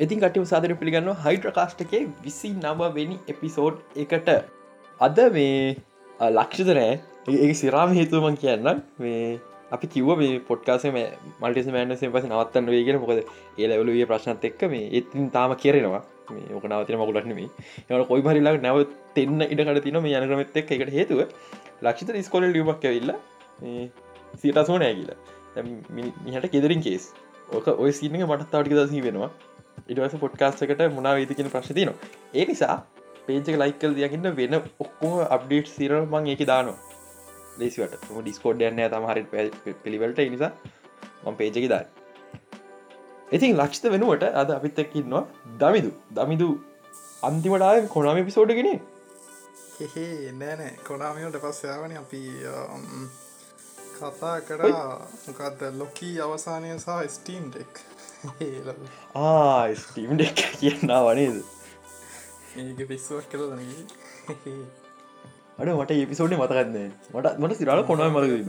[0.00, 4.28] ඉතින් කටම සාදර පිළිගන්න හයිඩ්‍රකාස්ටකේ විසි නමවෙනි එපිසෝඩ් එකට.
[5.00, 5.76] අද මේ
[6.30, 6.90] ලක්ෂතරෑ
[7.36, 9.22] ඒ සිරාම හේතුවමන් කියන්න මේ
[9.72, 13.22] අපි කිව මේ පොට්කාසේ මල්ටිස මෑන්සේ පස නවත්තන්න වේගෙන මොකද
[13.58, 17.48] ඒලවලුගේ ප්‍රශ්නත් එක්ක මේ ඒතින් තාම කියරෙනවා මේ ඕක නවතින මකුලක්නමේ
[17.88, 18.84] එවට කොයි පරිලාක් නැව
[19.16, 21.24] තෙන්න ඉඩකට තින මේ යනක්‍රමත් එක් එකට හේතුව
[21.82, 23.16] ලක්ෂිත ස්කොල ලියමක් ඇවිල්ල
[24.40, 25.18] සියටසෝ නෑ කියලා.
[25.96, 27.12] මිහට කෙදරින් කේස්
[27.50, 29.30] ඕක ඔය සිනක මටත් තාටික දසී වෙනවා.
[29.84, 31.92] ඉටවස පොඩ්කාස්ටකට මොනා වේදකෙන ප්‍රශ්තින
[32.34, 32.76] ඒ නිසා
[33.26, 36.78] පේජක ලයිකල් දයකින්න වෙන ඔක්කොම අප්ඩේට් සිරල් මං ඒක දානවා.
[37.58, 39.22] ලේසිවට ඩිස්කෝඩ් යන්න තමහරි
[39.84, 40.52] පිළිවලට නිසා
[41.24, 41.84] මං පේජකි දා
[43.30, 45.24] ඉතින් ලක්ෂත වෙනුවට අද අපිත්තකින්නවා
[45.58, 45.90] දමිදු.
[46.12, 46.50] දමිදු
[47.22, 48.68] අන්තිමටාය කොනාම පිසෝඩ්ගෙන
[50.34, 52.22] නෑනෑ කොනාමියට පස්සයාවන අපි
[53.96, 54.84] කතා කරා
[55.24, 57.82] මොකක්ද ලොකී අවසානය සහ ස්ටීම් ඩෙක්
[59.26, 61.36] ආස්ටීම් ඩෙක් කියන්න වනේද
[62.56, 63.62] ඒක පිස්සුවක් කළ දන
[65.58, 68.40] අඩ මට ඒපිසෝඩ්න මතකන්නේ මට මට සිරාල කොනා මොනදකිව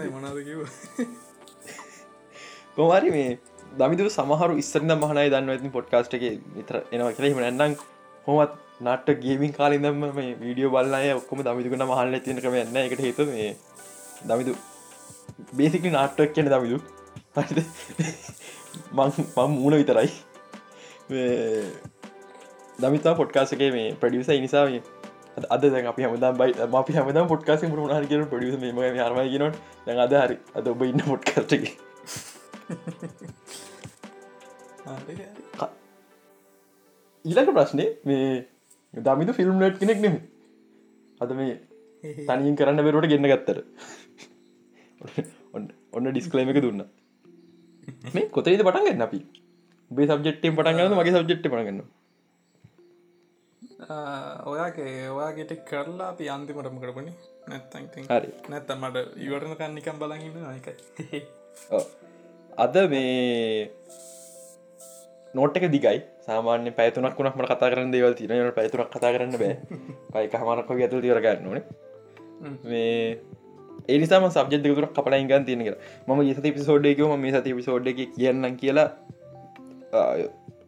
[2.77, 3.29] කොමාරි මේ
[3.73, 7.31] දමිදු සමහරු ඉස්සරද මහනයි දන්න ඇති පොඩ්කාස්ට එක විතර එනවා කියලා.
[7.31, 7.77] හිම ඇන්නම්
[8.27, 8.53] හොමත්
[8.85, 13.49] නට ගේමින් කාලිදම මේ වීඩියෝ බල්ලය ඔක්කොම දමිදුකන මහල්ල තිනකම එන්න එකට හේතු මේ
[14.23, 14.53] දමිදු
[15.53, 16.77] බේසිකි නාට්ටක් කියන දමිදු
[18.93, 20.09] මං මූුණ විතරයි.
[22.79, 24.65] දමිතා පොට්කාසගේ මේ ප්‍රඩියස නිසා
[25.49, 29.45] අද අපි හමදම් බයි අපි හමද පොට්කාස මුණ හරි ප්‍රඩියස ම හරම ගෙන
[29.85, 31.63] දැ අද හරි අද ඔබ ඉන්න පොට්කාස්ටක
[37.25, 38.29] ඊලක ප්‍රශ්නය මේ
[38.93, 40.21] දමිතු ෆිල්ම් නට් කෙනෙක් නෙම
[41.21, 41.57] අද මේ
[42.27, 43.57] තනින් කරන්න බෙරුවට ගෙන්න්න ගත්තර
[45.93, 46.85] ඔන්න ඩිස්කලේම එක දුන්න
[48.13, 49.19] මේ කොතේද පටන්ගන්න අපි?
[49.91, 51.81] බේ සබ්ජෙක්්ටෙන් පටන්ගන්න මගේ සබ්ජෙක්්ට පටගන්න
[54.47, 57.13] ඔයාගේ ඔයාගේට කරලා අපි අන්තිමටම කරපනි.
[57.47, 58.29] නැත්තන් හරි.
[58.49, 61.21] නැත්ත මට ඉවරණ කන්නිකම් බලගන්න නයකයි
[62.63, 63.71] අද මේ
[65.35, 65.97] නෝට් එක දිගයි.
[66.27, 69.55] සාමාන්‍ය පැතුනක් වුණක් මට කතා කරන්න දේවල් තින පැතුරක් කතා කරන්න බෑ.
[70.13, 71.65] පයික හමනක් ඇතු තිරගන්න ඕනේ.
[72.63, 73.19] මේ
[73.87, 75.81] ඒනිසාම සබ්ජෙ දෙකුරක් කපලා ගන් තියෙන කියලා.
[76.07, 78.87] ම සති පිසෝඩ්ඩයකම මේ සති පිසෝඩ් එක කියන්න කියලා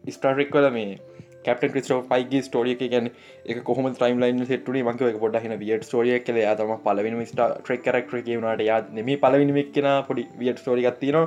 [0.08, 0.98] ස්ටාරෙක් කල මේ
[1.44, 3.08] කපට ක්‍රිස්ටෝ පයිගේ ස්ටෝරිය ගැන
[3.46, 7.48] එක කොහම ටයිම් ලයින් සෙට්ටුනේ මක එක පොඩ හන වියට ස්ටෝරිය කල තම පලවෙන ස්ට
[7.56, 11.20] ට්‍රෙක් කරක්ටර කියවනට යා නෙම පලවිනිමක් කෙන පොඩි වියට ස්ටෝරි ගත්තින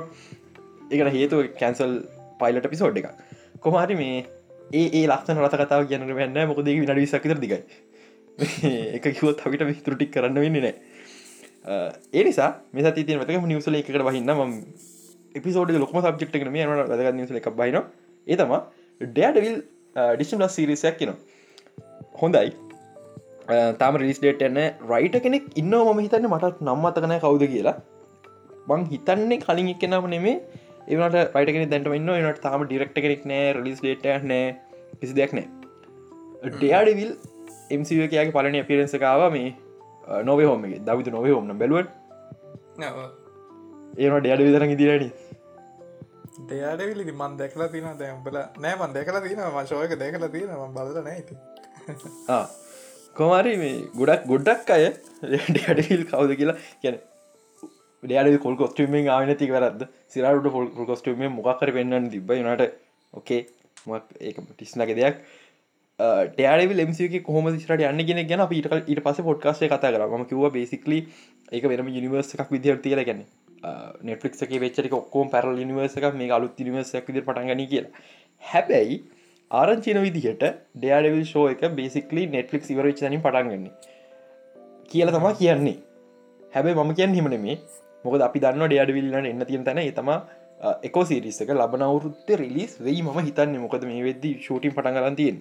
[0.90, 1.98] එකට හේතුව කැන්සල්
[2.40, 3.10] පයිලට පිසෝඩ් එක
[3.60, 4.24] කොහරි මේ
[4.72, 7.60] ඒ ඒ ලක්ෂන රත කතාව කියන්න වෙන්න මොකද විනඩ විසක්තර දිගයි.
[8.96, 10.74] එක කිවොත් අපිට විස්තුරටික් කරන්න වෙන්න නෑ
[11.64, 14.52] ඒ නිසා මේ ති මතක නිවසල එකට බහින්න ම
[15.34, 17.78] එපිසෝඩ ලොකම සබ්ෙක්ට කන මේ වැදග නිවසල එකක් බයින
[18.26, 18.52] ඒතම
[19.00, 19.56] ඩෑඩවිල්
[19.96, 21.14] ඩිෂම් ලස් සිරිසයක් කියන
[22.14, 22.52] හොඳයි.
[23.80, 24.60] තාම රිස්ඩේට එන්න
[24.92, 27.76] රයිට කෙනෙක් ඉන්න ම හිතන්න මටත් නම්මතකනෑ කවුද කියලා.
[28.68, 30.36] බං හිතන්නේ කලින් එක්කෙනම නෙමේ
[30.88, 34.46] ඒවට රයිටකෙන දැන්ට ඉන්න නට තාම ඩිරෙක්ට කෙනෙක් නෑ රලිස් ඩේට නෑ
[35.00, 35.48] කිසි දෙයක් නෑ
[36.54, 37.12] ඩයාඩවිල්
[37.70, 39.50] එම්සිවකයාගේ පලන පිරෙන්සකාව මේ
[40.24, 41.90] නොවේ හෝමගේ දවිතු නොවේ හෝම බැලුවට
[43.98, 45.24] ඒන ඩයාඩ විදර ඉදිරට
[46.44, 51.34] දෙයාඩවිලි මන් දැකලා තින දැම්බල නෑමන් දැකලා තින මශෝයක දැකලා තියෙන ම බල නැති
[53.16, 54.86] කොමාරි මේ ගොඩක් ගොඩක් අය
[55.24, 56.96] ඩඩවිල් කවුද කියලා කියන
[58.02, 62.70] ඩ කොල් කොස්ටීමෙන් ආන ති කරද සිරට ොල් කොස්ටීම මොකක්කර පෙන්න්න තිබ නට
[63.14, 63.40] ඕකේ
[64.20, 65.22] ඒ ටිස්නක දෙයක්
[65.98, 70.02] ටයාඩ ලෙමසික කොහම සිට යන්න ගෙන ගැන පිට ඊට පස පොඩ්කාසේ කතා කර.
[70.10, 70.98] ම කිව බේසිකලි
[71.52, 73.22] ඒක වෙනම යනිවර්ස එකක් විදිහර තියල ගැන
[74.02, 74.34] නෙටලික්
[74.64, 77.92] වෙච්චරි ඔක්කෝම් පැරල් නිවර්ස එකක් මේ අලුත් නිවර්සක් විදිර පටගන කියලා.
[78.42, 78.96] හැබැයි
[79.50, 80.42] ආරංචින විදිහට
[80.82, 83.68] ඩයාඩවිල් ෂෝ එක බේසිකලි නෙට්ලික් ඉවරචනින් පටන්ගන්න
[84.90, 85.76] කියල තමා කියන්නේ.
[86.54, 87.58] හැබැයි මම කියන්න හිමන මේ
[88.04, 90.10] මොකද අපි දන්න ඩයාඩවිල්ලන්න එන්න තියෙන තැන තම
[90.88, 93.56] එකෝ සිරිස්සක ලබන අවුරුත්ත රිලිස් වෙයි ම හිතන්න.
[93.62, 95.38] මොකද මේ වෙද්දි ෂූටින් පටන් කරන්තියෙන්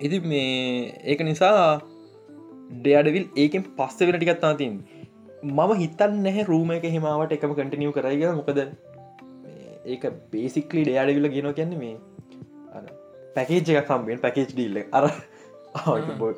[0.00, 1.80] ඉති මේ ඒක නිසා
[2.78, 4.80] ඩයාඩවිල් ඒකෙන් පස්ස වෙන ටිකත්තා තින්
[5.42, 8.60] මම හිතන් නැහැ රූම එක හිමාවට එකම කටිනියව කරයිග මොකද
[9.86, 11.96] ඒක බේසික්ලි ඩයාඩවිල ගෙන කියන්නේ මේ
[13.36, 13.86] පැකේජ එක.
[13.86, 15.06] කම්බෙන් පැකේජ් ඩිල්ල අර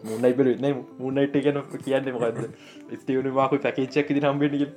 [0.04, 0.52] මුන්නයි බර
[0.98, 2.44] මුන්නයිට ගැන කියන්න මොකද
[2.98, 4.68] ස්ටවන මාක පැකේච්චක් ති හම්බෙනග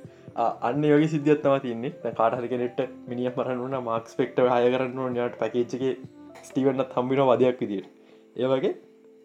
[0.62, 5.96] අන්න යගේ සිද්ධියත්තම තින්නේ කාටහරි කෙනෙට මිනිිය මරන්නුන මාක්ස් පෙක්ට හය කරන්න යාට පැකේච්චගේ
[6.42, 7.96] ස්ටීවන්නත් හම්බින වදයක් විදිට
[8.36, 8.74] ඒවගේ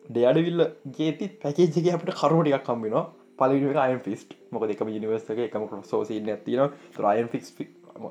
[0.10, 0.66] ඩයාඩවිල්ල
[0.98, 3.06] ගේති පැකේජගේ අපට කරුමටික් කම්බිනවා
[3.40, 6.64] පලි අයන් ෆිස්ට මොක දෙක නිවර්සක එකම සෝසින්න ඇතින
[7.00, 7.54] රයන් ෆික්ස්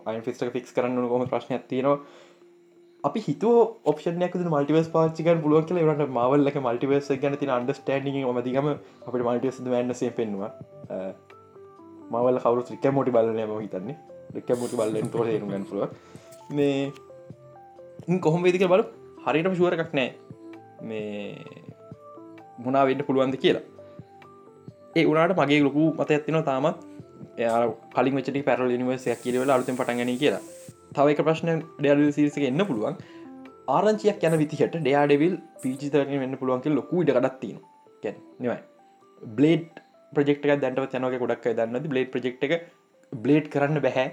[0.06, 1.99] අයන් ෆිස්ට ෆික්ස් කරන්න කොම ප්‍රශ්න ඇතිනවා
[3.05, 9.20] අපි හිතුව ඔප්ෂනයක් මල්ටිවස් පාච්චිකන් පුළුවන් කල ට මවල්ලක මල්ටිවස් ගැන තින අන්ඩස්ටෑඩිං මතිකම අපට
[9.20, 10.50] මල්ටිවස් වැන්නසේ පෙන්වා
[12.11, 13.97] මවල් කවරු ්‍රික මොටි බලනය ම හිතන්නේ.
[14.35, 15.82] රික මොටි බල්ලෙන් තොර ගන් පුුව
[16.50, 16.93] මේ
[18.20, 18.85] කොහොම වෙදික බල
[19.26, 20.08] හරිටම ශුවර එකක් නෑ.
[20.85, 21.45] මේ
[22.65, 23.65] මොනා වෙන්න පුළුවන්ද කියලා.
[24.97, 26.79] ඒ උනාට මගේ ලොකු මත ඇත්තින තාමත්.
[27.95, 30.43] කලින් චටි පැරල නිවසයක් කියලවල අලුතෙන් පටගන කියලා.
[30.97, 31.51] තව එක ප්‍රශ්න
[31.81, 32.99] ඩයල් සිරිසක එන්න පුළුවන්.
[33.69, 37.59] ආරංචියක් යන විතිහට ඩයාඩවිල් පිචිතරන වෙන්න පුළුවන්ක ලොකු ඉඩ කඩත්තින
[38.03, 38.61] ගැන නිවයි.
[39.39, 39.81] බ්ලේඩ්
[40.13, 42.55] ප්‍රෙක්ට දැන්ට යනක ගොඩක් දන්න බ්ලේඩ් ප්‍රෙක්් එක
[43.13, 44.07] බ්ලේඩ් කරන්න බැහැ.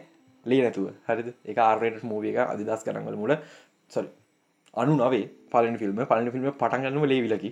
[0.46, 0.88] ලේ නැතුව.
[1.08, 1.28] හරිද?
[1.46, 3.36] එක ආර්යට මූවිය එක අදිදස් කරන්නල මුල.
[3.92, 4.10] සොරි
[4.74, 5.26] අනු නවේ.
[5.52, 7.52] පලන ෆිල්ම් පලන ෆිල්ම් පටන්ගන්නම ලේවිලකි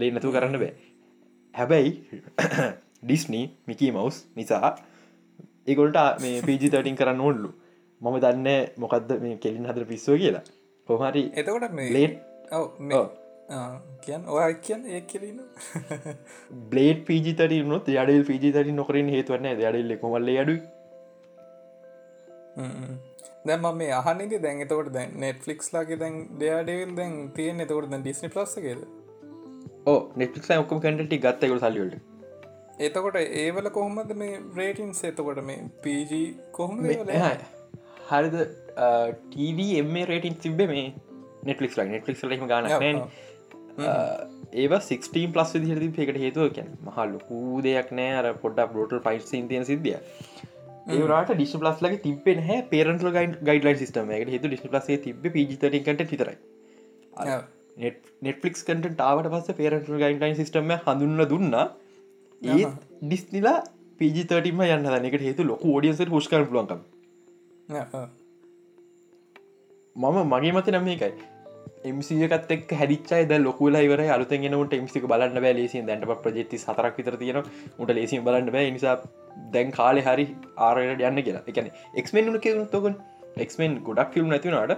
[0.00, 0.72] ලේ නැතුව කරන්න බෑ.
[1.54, 1.90] හැබැයි
[3.02, 4.72] ඩිස්නී මිකී මවස් නිසා
[5.70, 7.50] ඒගොල්ට මේ පිජි13 කරන්න ඕල්ලු
[8.00, 8.48] මම දන්න
[8.84, 10.44] මොකක්ද මේ කෙලින් හදර පිස්සෝ කියලා.
[10.88, 12.16] කොහරි එතකොට ලේට්
[14.04, 15.38] කියන් ඔය කියන්න ඒ කෙලන
[16.72, 20.54] බ්ලේඩ් පිජිතර නොත් යඩල් පිජිතර නොකරින් හේතුවන්න දඩල් කොමල්ල අඩු
[23.46, 28.28] දැම මේ අහනෙද දැන් එතකොට දැන් නෙට්ෆලික්ස් ලාගේ දැන් ඩයාඩවිල් දැන් තියෙන් එතකොට දැන් ඩිස්නි
[28.28, 28.82] ප්ලස්සකේද
[29.86, 32.00] ඕ නෙට්ලික් ඔක්කම කැටටි ගත්තකට සල්ලියට
[32.80, 36.20] එතකොට ඒවල කොහොමද මේ රේටින් එතකොට මේ පජ
[36.52, 36.84] කොහොම
[38.10, 38.36] හරිද?
[39.30, 40.92] ටව එම රේටින් තිබේ මේ
[41.44, 42.70] නෙටලික් ල නෙටලික් ලම ගන්න
[44.52, 48.10] ඒව 16 පලස් විදිහරදි පෙකට හේතුව කැන මහල්ලොකූ දෙයක් නෑ.
[48.12, 49.98] අර පොඩ්ඩක් බෝටල් පයිස් සින්තියන සිද්ධිය
[50.86, 55.26] ඒට ඩිස් ලස් ලගේ තිබෙන හැ පේරට ගයින් ගයිඩලයින් සිටම එකට හතු ඩිස් ලසේ තිබ
[55.28, 56.36] පිජිතරකට විතරයි.
[58.22, 61.54] නෙට්ලික් කට ටාවට පස්ස පේරට ගයින්ටයින් සිටම හඳුන්න දුන්න.
[62.42, 62.64] ඒ
[63.02, 63.58] ඩිස්නිලා
[63.98, 66.80] පිජිතටම යන්න දනකට හේතු ලොක ෝඩියන්ස පුෂ්කර ලුවන්කම්
[69.96, 70.18] මම.
[70.32, 71.12] මගේ මත නම් එකයි
[71.84, 75.54] එමසිකත් එක් හැරිච්චයි ද ලොකුල ඉවර අලුතගෙනට එමසික බලන්න බෑ.
[75.60, 77.40] ලේසි දැන්ට ප්‍රජෙති සතරක් විතර තියෙන
[77.78, 78.70] උට ලේසි බලන්න බෑ.
[78.76, 78.96] නිසා
[79.54, 80.26] දැන් කාලෙ හරි
[80.68, 81.44] ආරයට යන්න කියලා.
[81.50, 81.70] එකන
[82.00, 82.94] එක්මෙන් ුණ කියවුණු තොකන්
[83.44, 84.72] එක්මෙන් ගොඩක් ෆිල්ම් නැතිවනට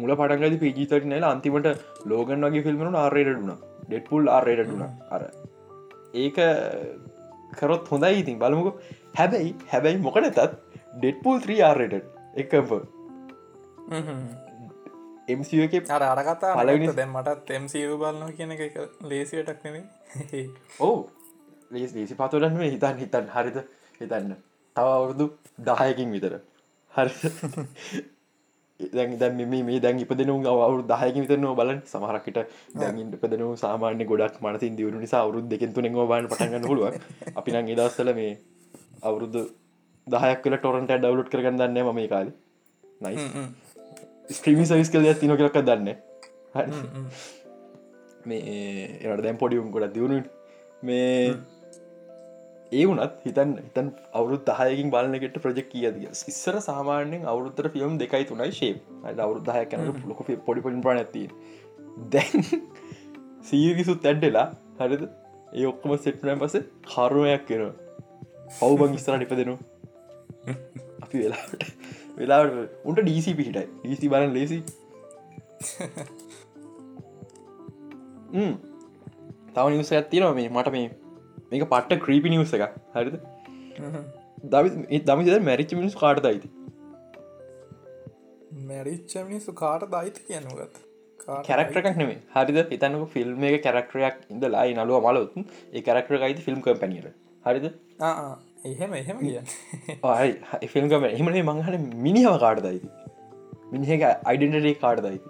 [0.00, 1.68] මුල පටන්ගද පිජිතට නල අන්තිමට
[2.12, 3.50] ලෝගන් වගේ ෆිල්ම්න ආරයටුන
[3.88, 4.84] ඩෙට්පුල් ආරයටටුන
[5.16, 5.22] අර
[6.24, 6.38] ඒක
[7.58, 8.78] කරොත් හොඳයි ඉතින් බලමුක.
[9.18, 10.40] හැබැයි හැබැයි මොකනතත්
[10.96, 11.94] ඩෙට්පුල් 3 ආරයට
[12.36, 12.72] එකම්ප
[15.32, 20.46] එමක අර අරකතා පළවෙනි- දැන් මටත් තෙම්සිරු බලන්න කියන එක ලේසියටක් නෙවේ
[20.80, 20.96] ඕ
[21.70, 23.58] ලේස් ලේසි පතුරන්න හිතන් හිතන් හරිද?
[24.00, 24.34] හිතන්න.
[24.76, 25.26] තව අවුරුදු
[25.60, 26.34] දහයකින් විතර.
[26.92, 27.12] හරි
[28.90, 32.38] දැන් මෙ මේ දැන් ඉපදනු අවුරු දහයක විතරනවා බලන් සමහරක්කට
[32.76, 36.86] දැන්ින් පදනු සාමාන්‍ය ගොඩක් මනතින් දියුණු නිසා අවුරුද් දෙකෙන් තුනෙන් බාන පටගන්න පුළුව
[37.38, 38.32] අපි නම් ඉදස්සල මේ
[39.02, 39.42] අවුරුදු
[40.06, 42.28] දහයක් කල ටොරන්ට ඩවලුට් කරගන්න දන්න ම මේ කාල.
[43.00, 43.16] නයි
[44.28, 45.96] ස්ක්‍රීමි සවිස් කල තින කරක් දන්න.
[48.26, 48.60] මේ
[49.02, 50.22] එට දැම් පොඩියුම් ගොඩක් දියුණු
[50.82, 51.34] මේ
[52.72, 55.98] ඒ වනත් හිතන් හිතන් අවුරුත් දහයකින් බලනකට ප්‍රජෙක් කියද
[56.30, 61.24] ඉස්සර සාමාන්‍යෙන් අවුරුත්තර ෆිල්ම් දෙකයි තුනයි ශේප් අවුරුද්ධහය කන ලොක පොඩි පොඩි ප්‍ර ඇති
[62.12, 62.46] දැන්
[63.48, 64.46] සීවිසුත් ඇඩ්ඩෙලා
[64.80, 65.04] හරිද?
[65.52, 66.54] ඒ ඔක්කොම සෙට්නය පස
[66.86, 67.64] කරුණයක් කෙන
[68.52, 69.56] පව්බං ඉස්තර නිප දෙනු
[71.02, 71.52] අපි වෙලාට
[72.18, 72.56] වෙලාට
[72.88, 73.66] උන්ට ඩීසි පිහිටයි.
[73.82, 74.58] ඩීසි බලන් ලේසි
[79.54, 80.86] තව නිවස ඇත්තිනවා මේ මට මේ
[81.50, 82.62] මේක පට්ට ක්‍රීපි නිවස එක
[82.96, 83.16] හරිද?
[85.08, 86.48] දමිද මැරිච්ච මිනිස් කාට අයිති?
[88.70, 90.80] මැරිච්ච මිනිස්සු කාට දයිති කියනුගත්
[91.48, 92.58] කැරක්ටරක් නෙේ හරිද?
[92.72, 97.12] හිතන්නක ෆිල්ම් එක කැරක්ටරයක් ඉඳලායි නලුව මලොත් ඒ කැරක්ටර අයිති ෆිල්ම් කම්පැනියට
[97.46, 97.66] හරිද
[98.64, 99.38] එහෙම එහෙම කිය
[100.74, 102.88] ෆිල්ම්කම එහමනේ මංහට මිනිහම කාට දයිති
[103.72, 105.28] මිනිහක අයිඩෙන්ටේ කාට දයිති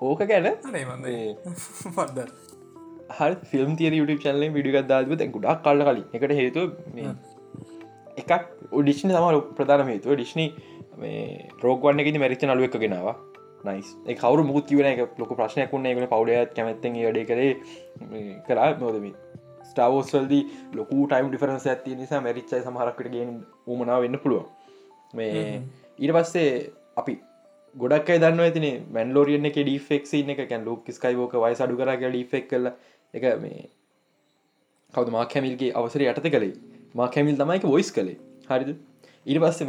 [0.00, 0.46] ඕක ගැන?
[0.64, 2.20] මන්ද
[3.18, 6.04] හල් ෆිල්ම් තිය YouTube චනල විඩිගත් දාව දැ ගුඩක් කල්ල කලින්.
[6.14, 6.62] එකට හේතු
[8.16, 8.32] එකක්
[8.72, 10.14] ඔඩිෂ්න තම ප්‍රධාන හේතුව.
[10.14, 10.46] ඩිශ්නි
[11.64, 13.16] රෝග වන්න මැරිච නලුව එක ගෙනවා
[13.64, 17.52] නයිස් කවරු මුත් කිවන එක ලොක ප්‍රශ්නයක් වුන්න එකට පවලයත් කැමැත්තෙන් වැඩ කරේ
[18.46, 19.08] කරා නොදම
[19.70, 20.42] ස්ටාවෝස්වල්දී
[20.74, 23.34] ලොකු ටයිම් ඩිෆරන්ස ඇති නිසා මැරිච්චයි සමහරක්කට ගෙන්
[23.66, 24.46] උමනා වෙන්න පුළුව
[25.14, 25.42] මේ
[25.98, 26.48] ඊට පස්සේ
[26.96, 27.16] අපි
[27.74, 30.48] ගොඩක් දන්න ඇතින මැන්ලෝරියන එක ඩිෆෙක් එක.
[30.48, 32.66] කැන් ලෝක ස්කයිවෝක වයි සඩු කර ඩිෆෙක් කල
[33.14, 33.68] එක මේ
[34.94, 35.10] කවද?
[35.10, 36.54] මා කැමිල්ගේ අවසර යටත කළේ.
[36.94, 38.18] මා කැමිල් තමයික වොයිස් කළේ.
[38.48, 38.76] හරිද
[39.26, 39.60] ඉට පස්ස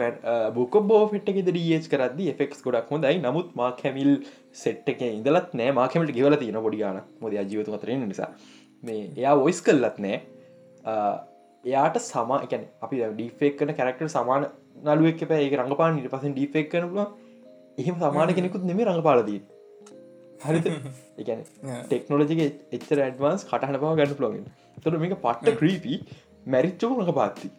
[0.55, 3.17] බුක බෝ ෙට ඩියස් කරද ෆෙක් ගොඩක් හොඳයි.
[3.25, 4.11] නමුත් මා කැමිල්
[4.53, 5.71] සෙට් එක ඉදලත් නෑ.
[5.79, 8.31] මාකමට ගෙවල තියෙන පොඩිගාන මොද ජීවතු අතරෙන නිසා.
[8.83, 10.17] මේ එයා වොයිස් කල්ලත් නෑ.
[11.63, 14.47] එයාට සමා එකැන අපි ඩිෆෙක් කන කැරක්ට සමාන
[14.83, 17.01] නලුවක් පැ ඒ රඟපාන නිට පස ඩිෆෙක් කන පුල
[17.77, 19.39] එහෙම සමාන කෙනෙකුත් නෙම රඟපාලදී
[20.43, 20.67] හරිත
[21.21, 21.45] එකන
[21.85, 22.41] ටෙක්නෝලජික
[22.77, 24.45] එච්චර ඇඩවන්ස් කටහන පව ගන්න ලොගෙන්
[24.83, 25.97] තොට මේක පට්ට ක්‍රීපී
[26.47, 27.51] මැරිච්චෝ නක පාත්ති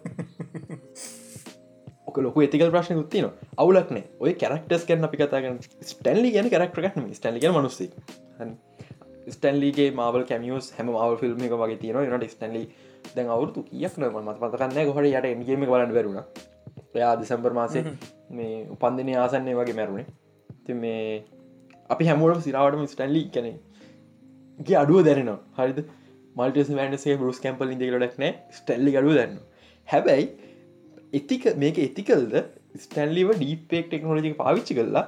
[2.06, 7.52] ඕක ලොක ඒතිකල් ප්‍රශ්න ුත්තින අවුලක්නේ ඔය කැරක්ටස් කන්න අපි කතාගන්න ස්ටැන්ලි ගැන කරක්ටරගන ස්ටැලිග
[7.52, 7.90] මනුස්සේ
[9.28, 12.68] ස්ටන්ලිගේ මාවල් කැමියස් හැම මවල් ෆිල්ම් එක වගේ තියෙන නට ස්ටන්ලි
[13.08, 16.24] දැන් අවුරතු කියක් නම මත පතකන්න ගොහට යට එන්ගේම බලන්න බැරුණ
[16.94, 17.84] එයා දිසම්බර් මාසේ
[18.30, 20.06] මේ උපන්දින ආසන්නේ වගේ මැරුණේ.
[20.64, 21.24] ති මේ
[21.90, 23.60] අපි හැමුවට සිරාවටම ස්ටන්ලි කැනෙ
[24.58, 25.84] ගේ අඩුව දැරෙනවා හරිද?
[26.36, 29.49] මල්ටස් මන්සේ බරුස් කැම්පල් ඉදිකරටක්නෑ ස්ටල්ලි අඩුව දන්න
[29.90, 30.26] හැබැයි
[31.12, 32.34] එතික මේක එතිකල්ද
[32.78, 35.06] ස්ටැන්ලිව ඩීපෙක් ටෙක්නෝලජි පාවිච්චි කරලා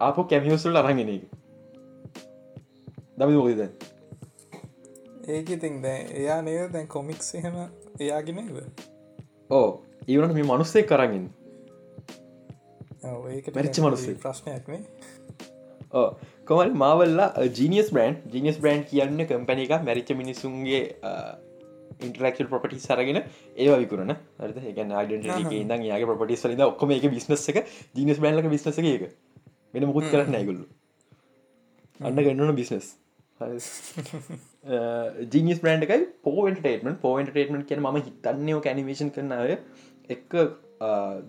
[0.00, 1.24] අප කැමියසුල් අරගෙන එක.
[3.18, 3.60] දමි මොකද
[5.28, 6.72] ඒක ඉතින් දැ එයා නේද?
[6.72, 7.58] දැන් කොමික්ස් එහෙම
[8.00, 8.62] එයාගෙනද
[9.50, 9.68] ඕ
[10.08, 11.26] ඒවනට මේ මනුස්සේ කරගින්
[13.30, 14.14] ඒක මැරිච්ච මනුස්සේ.
[14.16, 14.82] ප්‍රශ්නයක්නේ
[16.44, 20.82] කොමල් මාවල්ලා ජීනියස් බ්‍රන්් ජිනිස් බ්‍රන්් කියන්න කම්පැන එක මැරිච්ච මිනිසුන්ගේ
[22.00, 24.60] ඉන්ටරක්ල් පොපටි සරගෙන ඒ විකරන ද
[25.08, 27.58] ඩ ඉදන් යාගේ පොටි සලිද ඔක්කම එක බිස්නස් එක
[27.94, 29.04] ජිනිස් බ්‍රන්ලක බිස්නස එක
[29.74, 30.66] වෙන මුකුත් කරන්න ඇගුල්ලු
[32.00, 32.88] අන්න ගන්නන බිස්නස්
[35.28, 39.58] ජීනිස් බ්‍රන්් එකයි පෝන්ටේටමන් පෝන්ටේටමන් කියන ම හිතන්නයෝ කැනිවේශන් කරන අය
[40.10, 40.38] එක්ක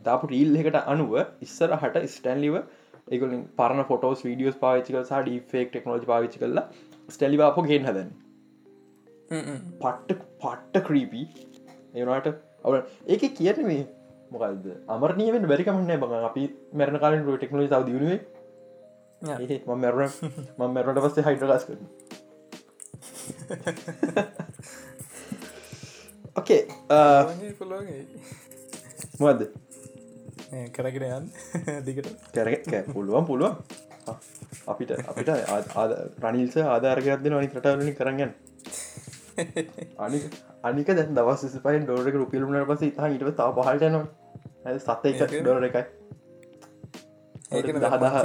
[0.03, 2.61] දාපු රීල් එකට අනුව ඉස්සර හට ස්ටැන්ලිව
[3.09, 3.23] එකග
[3.57, 6.65] පරන ෆොටෝස් වීඩියෝස් පාවිච්චි සහ ඩිෆෙක් ටෙක්නෝජි පාවිච්චි කරලා
[7.09, 8.11] ස්ටැලිවාප ගෙන් හදන්න
[9.29, 11.25] පට්ට පට්ට ක්‍රීපී
[11.95, 12.27] ඒනට
[12.63, 12.73] ඔව
[13.07, 13.83] ඒක කියන මේ
[14.31, 16.43] මොකල්ද අමරනීවෙන් බැරිකමන්න බඟ අපි
[16.73, 18.21] මැරණ කාලින් රුව ටෙක්නෝජි තව දියුණුවේ
[19.67, 19.95] ම මැර
[20.57, 21.81] ම මැරට පස්සේ හයිඩලස් කරන
[26.35, 26.61] ඕකේ
[29.19, 29.39] මොද
[30.73, 31.25] කරගෙන යන්
[31.85, 33.55] දිකට කැරක පුළුවන් පුළුවන්.
[34.67, 38.31] අපිට අපිට ආධාරකයක් දෙන අනි රටවලින් කරගන්න
[39.99, 40.19] අනි
[40.63, 45.83] අනික දැ දවස් පයි ඩෝරක රුපිල්ුණට පස ඉතා ඉට තා පහල්ටනවා සත එක ඩෝර එකයි.
[47.51, 48.15] ඒක දහ දහ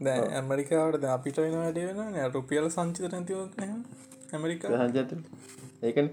[0.00, 3.38] දැ ඇමරිකාවට අපිට වෙන වැඩ වෙන රුපියල සංචිත නැතිව
[4.32, 5.10] ඇමරිකා සංජත
[5.82, 6.08] ඒකන.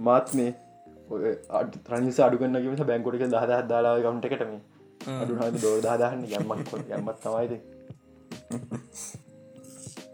[0.00, 0.54] මාත් මේ
[1.84, 4.52] ත්‍රනිස අඩුගන්නගම බැංකොටික දහදහ දාලා ගම්ට එකටම
[5.16, 7.52] අඩුහම දෝර දාදාහන්න යම්මක් යම්මත් තමයිද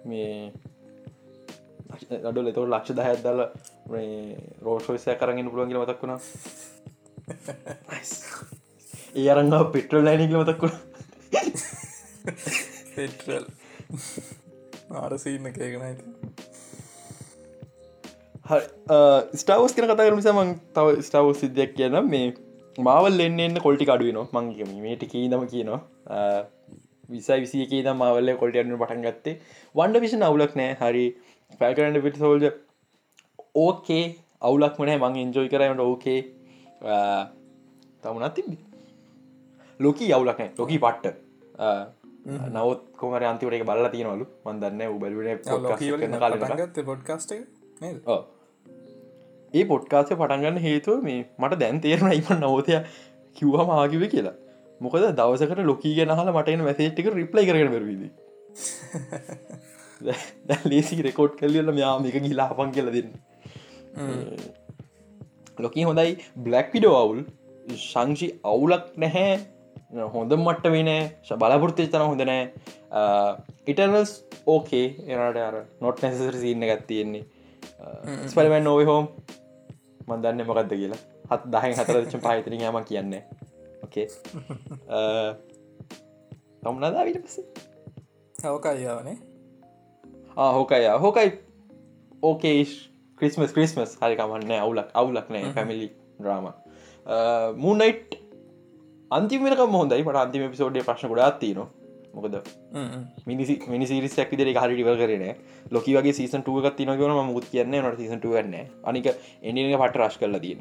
[0.04, 0.52] මේ
[2.28, 3.40] අඩු එතවට ලක්ෂ දහත් දල
[4.66, 6.20] රෝෂෝසය කරගෙන පුළුවන්ගෙන මතක් වුණා.
[9.16, 10.80] ඒ අරන්න පෙට්‍රල් ලයිනක මතක් වුණා.
[12.94, 13.44] පෙටල්
[15.00, 16.04] ආරසින්න කේගෙනයිති
[19.42, 22.26] ස්ටාවස් කන කතා කරමිස මං තව ස්ටාවස් සිද්ධයක් කියන මේ
[22.78, 25.80] මාවල් එන්න කොල්ටි අඩුවන මංගේම මේට කීදම කියනවා.
[27.12, 29.36] විසයි විසියකේ ද මාවල්ල කොල්ටයන්න පටන් ගත්තේ.
[29.74, 30.72] වන්ඩ විෂ අවුලක් නෑ.
[30.82, 31.04] හරි
[31.60, 32.46] පැල්කරන්න පිට සෝල්ජ
[33.56, 34.04] ඕකේ
[34.42, 36.20] අවුලක් මනෑ මං එන්ජෝයි කරන්නට ඕකේ
[38.02, 38.56] තමුණත් තිබි
[39.80, 41.16] ලොකී අවුලක්නෑ ලොකී පට්ට.
[42.50, 44.26] නවත් කොමර අන්තිවට එක බල්ල තියෙනවලු.
[44.46, 45.50] මන්දන්න උබල්ට
[46.84, 47.32] පොඩ්කස්ට
[49.54, 52.80] ඒ පොට්කාසය පටන්ගන්න හේතුව මේ මට දැන් තේරන ඉම නවතය
[53.36, 54.36] කිව්වා මාකිව කියලා.
[54.80, 58.02] මොකද දවසකට ලොකී ගෙනහල මටන වැසේටික රිප්ලයි කරන බරවිද
[60.64, 63.10] ලේසි රෙකෝඩ් කල්ලියල යාම එක ගිලා අපන් කියල දෙන්න.
[65.58, 67.20] ලොකී හොඳයි බ්ලක් පිඩෝ අවුල්.
[67.82, 69.28] ශංෂි අවුලක් නැහැ.
[70.14, 70.90] හොඳ මට්ට වෙන
[71.42, 72.42] බලපෘති තන හොඳ නෑ
[73.66, 74.12] ඉටනස්
[74.46, 77.24] ඕකේ එනට අර නොට් නැසර සින්න ගත් තියෙන්නේ.
[78.26, 79.08] ස්පලමන් නොව හෝම්
[80.08, 81.00] මන්දන්න මොකක්ද කියලා.
[81.30, 83.16] හත් දහයි හතරච පාහිතන යාම කියන්න.
[83.82, 84.06] ඕකේ
[86.62, 87.36] තම්නදා විට පස
[88.34, 89.16] හවකයියාවනේ
[90.36, 90.86] හෝකයි.
[90.98, 91.32] හෝකයි.
[92.22, 92.64] ඕකේ
[93.20, 95.88] ක්‍රිස්මස් ක්‍රිස්මස් හරිකමන්න අවුලක් අවුලක් නෑ පැමිලි
[96.20, 96.48] ්‍රාම
[97.56, 98.18] මූනයිට්
[99.10, 100.02] අන්තිමක හොඳයි.
[100.02, 101.62] පට අන්තිම පිසෝඩ්ඩ ප්‍රශ්න ගොඩා තියන
[102.14, 102.36] මොකද
[103.26, 105.26] මිනි මිනිසිරිසක් විදර හරි ටිවල් කරන
[105.70, 109.12] ලොක වගේ සීසන් ටුව ගත් තින ගන මුත් කියන්න නට සීසට ගන්න අනික
[109.42, 110.60] එනික පට රශ් කරල තියෙන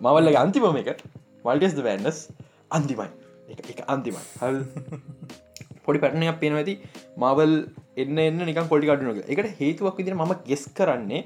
[0.00, 1.02] මවල්ල අන්තිම එක.
[1.44, 2.22] වල්ටස් වැන්නස්
[2.70, 3.10] අන්තිමයි.
[3.48, 4.22] එක අන්තිමයි.
[4.40, 4.62] හල්
[5.86, 6.76] පොඩි පැටනයක් පේන ඇති.
[7.16, 7.52] මවල්
[7.96, 11.24] එන්න එන්න නික කොඩි කටනක එකට හේතුවක් විදිර ම ගෙස් කරන්නේ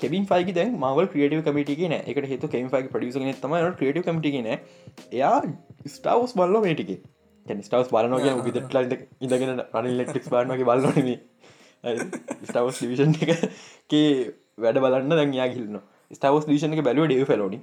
[0.00, 5.36] කෙවින් ෆයි දැන් මවල් ක්‍රියටව කමිටිගෙන එක හතු කෙම ෆයි පඩිස තම ක්‍රියටව කමිටිගෙන එයා
[5.88, 6.92] ස්ටවස් බල්ල මේටික
[7.46, 8.78] ස්ටවස් බලන කිය විදටල
[9.20, 11.10] ඉඳගෙන රනි ලෙක්ටික් බානගේ බලනම
[12.44, 14.06] ස්ටවස් ලිවිෂන් එකගේ
[14.58, 17.60] වැඩ බලන්න දැන්යා ගිල්න්න ස්ටවස් ලිෂන් එක බැලුව ඩේ ෆලෝනි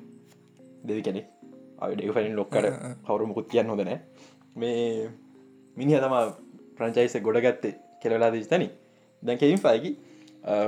[0.83, 1.21] දෙවි කෙනෙ
[1.81, 2.71] අඩ ෆලින් ලොක්කට
[3.05, 3.99] කවරුමකුත් කියන්න හොදනෑ
[4.55, 5.09] මේ
[5.77, 6.15] මිනි තම
[6.77, 8.67] ප්‍රංචයිස ගොඩ ගත්තේ කෙලලා දිස්තනි
[9.23, 9.91] දැන් කෙවින් ෆයිකි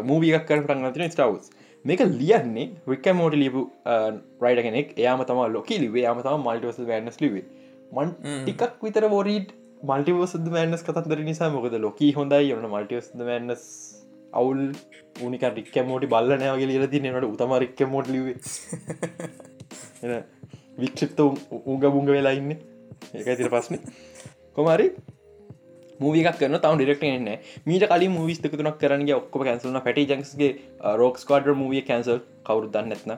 [0.10, 1.52] මූවියක් කර පටන්ගතින ස්ටවස්
[1.86, 3.62] මේක ලියන්නේ වික්ක මෝට ලිපු
[4.44, 4.88] රයිඩ කෙනෙක්.
[5.02, 7.46] එයාම තම ලොක ලිවේ යාම තම මල්ටවස වැන්නස් ලිවේ
[7.98, 9.50] මන් ටිකක් විතර ෝරීඩ්
[9.90, 13.66] මල්ටිවසද මෑන්නස් කතන්දර නිසා මොකද ලොකී හොඳයි යන්න මල්ටිවස් මෑන්නස්
[14.40, 14.62] අවුල්
[15.26, 18.26] උනික රික්ක මෝටි බල්ල නෑවගේ ලිල ති නට උතම රික්ක මෝට් ලිව
[20.82, 22.52] වික්ෂිප්ත උග බුංග වෙලා ඉන්න.
[23.14, 23.78] එක තිර පස්න
[24.56, 24.88] කොමරි
[26.00, 27.30] මූවික් කරන තව ඩිරෙක්ට න්න
[27.66, 30.52] මීට කලින් මූවිස් දෙකතුනක් කරනගේ ඔක්කොම කැන්සල්න පැටි ජංස්ගේ
[30.96, 33.14] රෝක්ස් කාඩ මූවිය කැන්සල් කවරු දන්න නැත්න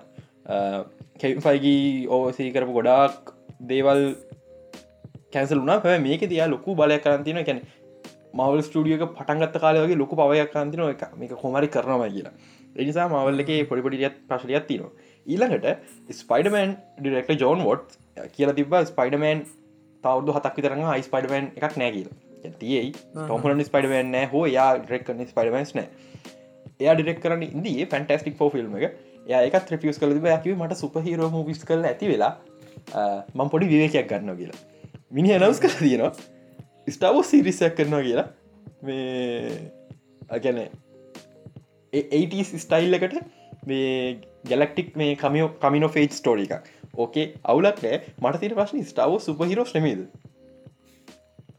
[1.17, 4.03] කෙෆයිගී ඕසී කරපු ගොඩාක් දේවල්
[5.33, 7.61] කැන්සල් වුනා පැ මේක තියා ලොකු බලය කරන්තින කැන
[8.33, 12.33] මවල් ස්ටඩියක පටන්ගත්ත කාලවගේ ලොකු පවයක් කාන්තින එක මේක කොමරි කරනවා කියලා.
[12.75, 14.91] එනිසා මවල්ලගේ පොඩිපොඩියත් ප්‍රශලයක් තිනවා
[15.25, 17.97] ඊළඟට ස්පයිඩමන් ඩිරෙක්ට ජෝන් වොට්
[18.35, 19.41] කියල තිබ ස්පයිඩමන්
[20.03, 22.15] තවදු හතක් විතරන්න අයි ස්පයිඩමන් එකක් නෑ කියලා.
[22.61, 25.87] තියයි ටොමන ස්පයිඩමන් නෑ හෝ යා ඩෙක්න ස්පයිඩමන්ස් නෑ.
[26.81, 28.97] එයා ඩිරෙක් කරන ඉන්දී ෆැන්ටස්ටික් ෝ ෆිල්ම් එක.
[29.37, 32.33] ඒකත් ්‍රපියස් කල ඇකිව මට සුපහිරෝ විස් කල ඇති වෙලා
[33.37, 34.59] මං පොඩි විවේකයක් ගන්න කියලා.
[35.15, 36.13] මිනි අනවස් කර තියෙනවා.
[36.95, 38.27] ස්ටාවෝ සිරිසයක් කරනවා කියලා.
[38.87, 39.57] මේ
[40.35, 40.59] අගැන
[41.93, 43.15] ඒට ස්ටයිල් එකට
[43.69, 43.91] මේ
[44.49, 48.01] ගැලක්ටික් මේ කමියෝ කමිනෝ ෆේජ් ස්ටෝඩි එක ඕකේ අවුලක් නෑ.
[48.17, 50.01] මට තිර ප්‍රශ්න ස්ටාව සුපහිරෝස් නෙමේද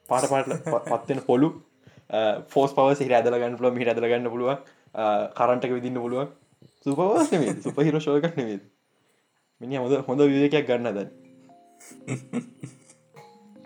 [0.08, 1.48] පාට පාට පත්වෙන පොලු
[2.48, 4.52] ෆෝස් පවස හිර ඇදලගන්න පුලුව හිට ඇදලගන්න පුළුව
[5.34, 6.28] කරන්ටක විදින්න පුළුව
[6.84, 8.62] සුපවස් නෙේ සුපහිර ශෝකක් නෙවේද
[9.60, 11.00] මිනි හොඳ හොඳ විවකයක් ගන්න ද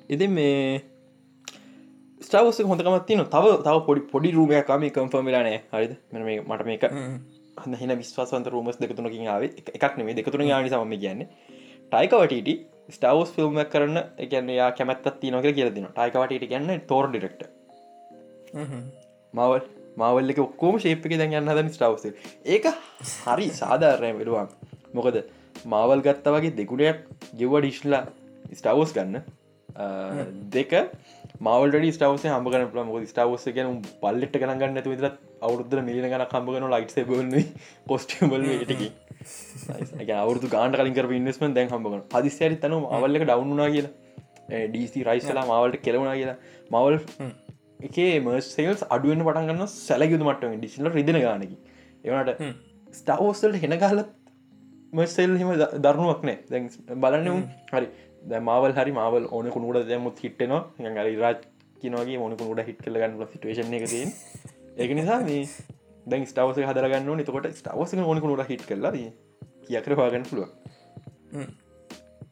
[0.08, 0.82] ඉති මේ
[2.20, 5.92] ස්ටාවස හොඳකමත් තින තව තව පොඩි පොඩි රූමයක්කාම කම්ෆර්මිලානෑ හරිද?
[6.10, 6.84] මෙ මේ මට මේක
[7.56, 9.42] හඳ හින විශ්වාසන්ත රූමස් දෙකතුනකින් ආව.
[9.76, 11.28] එකක් නෙේ දෙකතුන යානි සම කියන්නේ
[11.92, 12.50] ටයිකවටට
[12.90, 17.42] ස්ටවස් ෆිල්ම් කරන්න එකන්න යා කැමැත් තිනක කියලදින ටයිකවටට ගන්න තෝර ඩිරෙක්ට
[19.34, 19.62] මවල්
[19.98, 22.04] මවල්ලක ඔක්කෝම ශේප්ක දැන් යන්න හදන ස්ටවස
[22.46, 22.68] ඒක
[23.26, 24.48] හරි සාධාරණය වෙරුවන්
[24.94, 25.22] මොකද
[25.66, 28.02] මාවල් ගත්ත වගේ දෙකුණයක් ගෙව ඩිශ්ලා
[28.52, 29.22] ස්ටවස් ගන්න.
[30.52, 30.72] දෙක
[31.40, 35.08] මවල්ට ස්ටවස හමගන ල ම ස්ටවස ගැන පල්ලෙට ගනගන්න ඇතු විතර
[35.42, 37.32] අවුරුද්ද මිලින ගන කම්බගන ලයිට් බන
[37.88, 38.88] කොස්ටබල් ටකි
[40.18, 43.92] අවුරදු ගාන්ට කලින් කර ඉන්වස්මන් දැන් හම්බගන හදිස්්‍යරි තන අවල්ලක ඩවන්නා කියලා.
[44.68, 46.38] ඩීසි රයිස්ලා මවල්ට කෙලවුණා කියලා.
[46.70, 46.96] මවල්
[47.82, 51.56] එකේ මර්සේල්ස් අඩුවෙන් පටන්ගන්න සැලගුතු මටම ඩිසිල රිදින ගානකි
[52.04, 52.42] එවනට
[52.94, 54.08] ස්ටවෝස්සල්ට හෙන ගහලත්
[54.92, 56.38] මර්සෙල් හිම දරුණුවක් නෑ.
[56.50, 57.86] දැන් බලන්න හරි.
[58.40, 61.38] මවල් හරි මවල් ඕන කුණුට දැමුත් හිටනවා ගරි රාජ්
[61.80, 64.12] කියනගේ මොන කුණුට හිට කලගන්න සිටේෂන එක තින්
[64.76, 65.46] ඒක නිසා මේ
[66.06, 68.20] දැන් ස්ටවස හදරගන්න නතකොට ස්ටවස ඕන.
[68.20, 68.92] කුණුට හිට කරලා?
[69.66, 70.50] කියකර පාගන්න පුළුව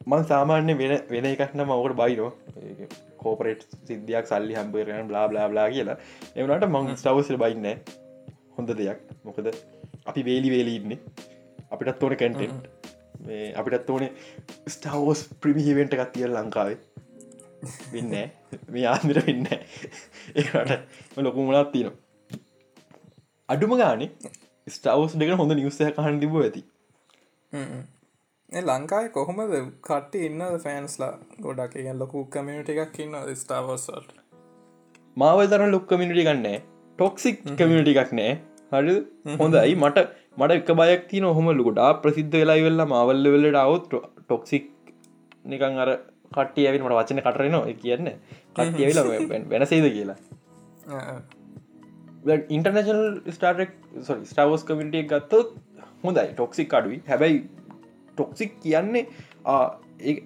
[0.07, 2.29] මං සාමාන්‍ය වෙන වෙන එකක්න මවට බයිනෝ
[3.17, 5.97] කෝපරේට් සිද්ධයක් සල්ලි හම්බරන බලා බලා බලා කියලා.
[6.35, 7.67] එවනට මං ස්ටවසල් බයින්න
[8.57, 8.99] හොඳ දෙයක්.
[9.23, 9.51] මොකද
[10.05, 10.99] අපි වේලි වේලි ඉන්නේ.
[11.71, 12.63] අපිටත් ඕන කැන්ටෙන්ට්
[13.55, 14.11] අපිටත් ඕනේ
[14.67, 16.79] ස්ටවෝස් ප්‍රමිහිවෙන්ට එකක් තිය ලංකාවේ.
[17.93, 18.15] වෙන්න
[18.73, 19.45] මේ ආමිර වෙන්න
[20.35, 20.71] ඒට
[21.17, 22.10] ලොකු මුණත් තියනවා
[23.51, 24.09] අඩුම ගානේ
[24.67, 26.61] ස්ටවස් දෙක හොඳ නිවසය කහන් තිබ ඇති.
[28.69, 29.55] ලංකායි කොහොමද
[29.87, 31.11] කට්ට ඉන්න ෆෑන්ස්ලා
[31.45, 31.73] ගොඩක්?
[31.75, 34.11] එක ලොකු කමිනිට එකක් ඉන්න ස්ටාවස්වල්ට
[35.17, 36.57] මාවල් තරන ලොක් කමිනිටි ගන්නේ
[36.99, 38.31] ටොක්සික් කමිනිටි එකක් නෑ
[38.73, 38.95] හරි
[39.41, 39.75] හොඳයි.
[39.75, 44.71] මට මට එක බයක් තින හොම ලුකුටා ප්‍රසිද්ධ වෙලා වෙල්ලා මවල්ල වෙල්ලට අවුත් ටොක්සික්
[45.45, 45.91] නිකං අර
[46.31, 47.75] කට්ටිය ඇවිට මට වචන කටරනවා.
[47.83, 48.09] කියන්න
[48.55, 49.05] කට්ටිය වෙලා
[49.51, 50.19] වෙනසේද කියලා
[52.25, 53.73] ඉන්ටර්නශනල් ස්ටාරෙක්
[54.23, 55.55] ස්ටාවෝස් කමිටිය ගත්තොත්
[56.03, 57.01] හොඳයි ටොක්සික් අඩුයි.
[57.07, 57.43] හැබැයි
[58.17, 59.05] ටොක්සික් කියන්නේ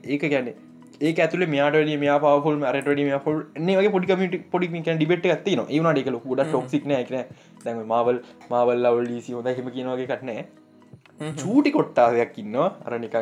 [0.06, 0.56] ඒක ගැන්නේ
[1.02, 6.02] ඒ ඇතුල මයාට මේ පවල් රට මේ පොල් වගේ පොඩි පොඩි ඩිබෙට් ඇති න ඒවනට
[6.02, 7.32] එක ගොඩ ටොක්සික් නෑන
[7.66, 8.20] දැම මවල්
[8.52, 10.46] මවල් ලවල් ලිසි හොද හෙම කියනවගේ කටනෑ
[11.36, 12.70] චූටි කොට්ටාසයක් ඉන්නවා.
[12.86, 13.16] අරනිකක්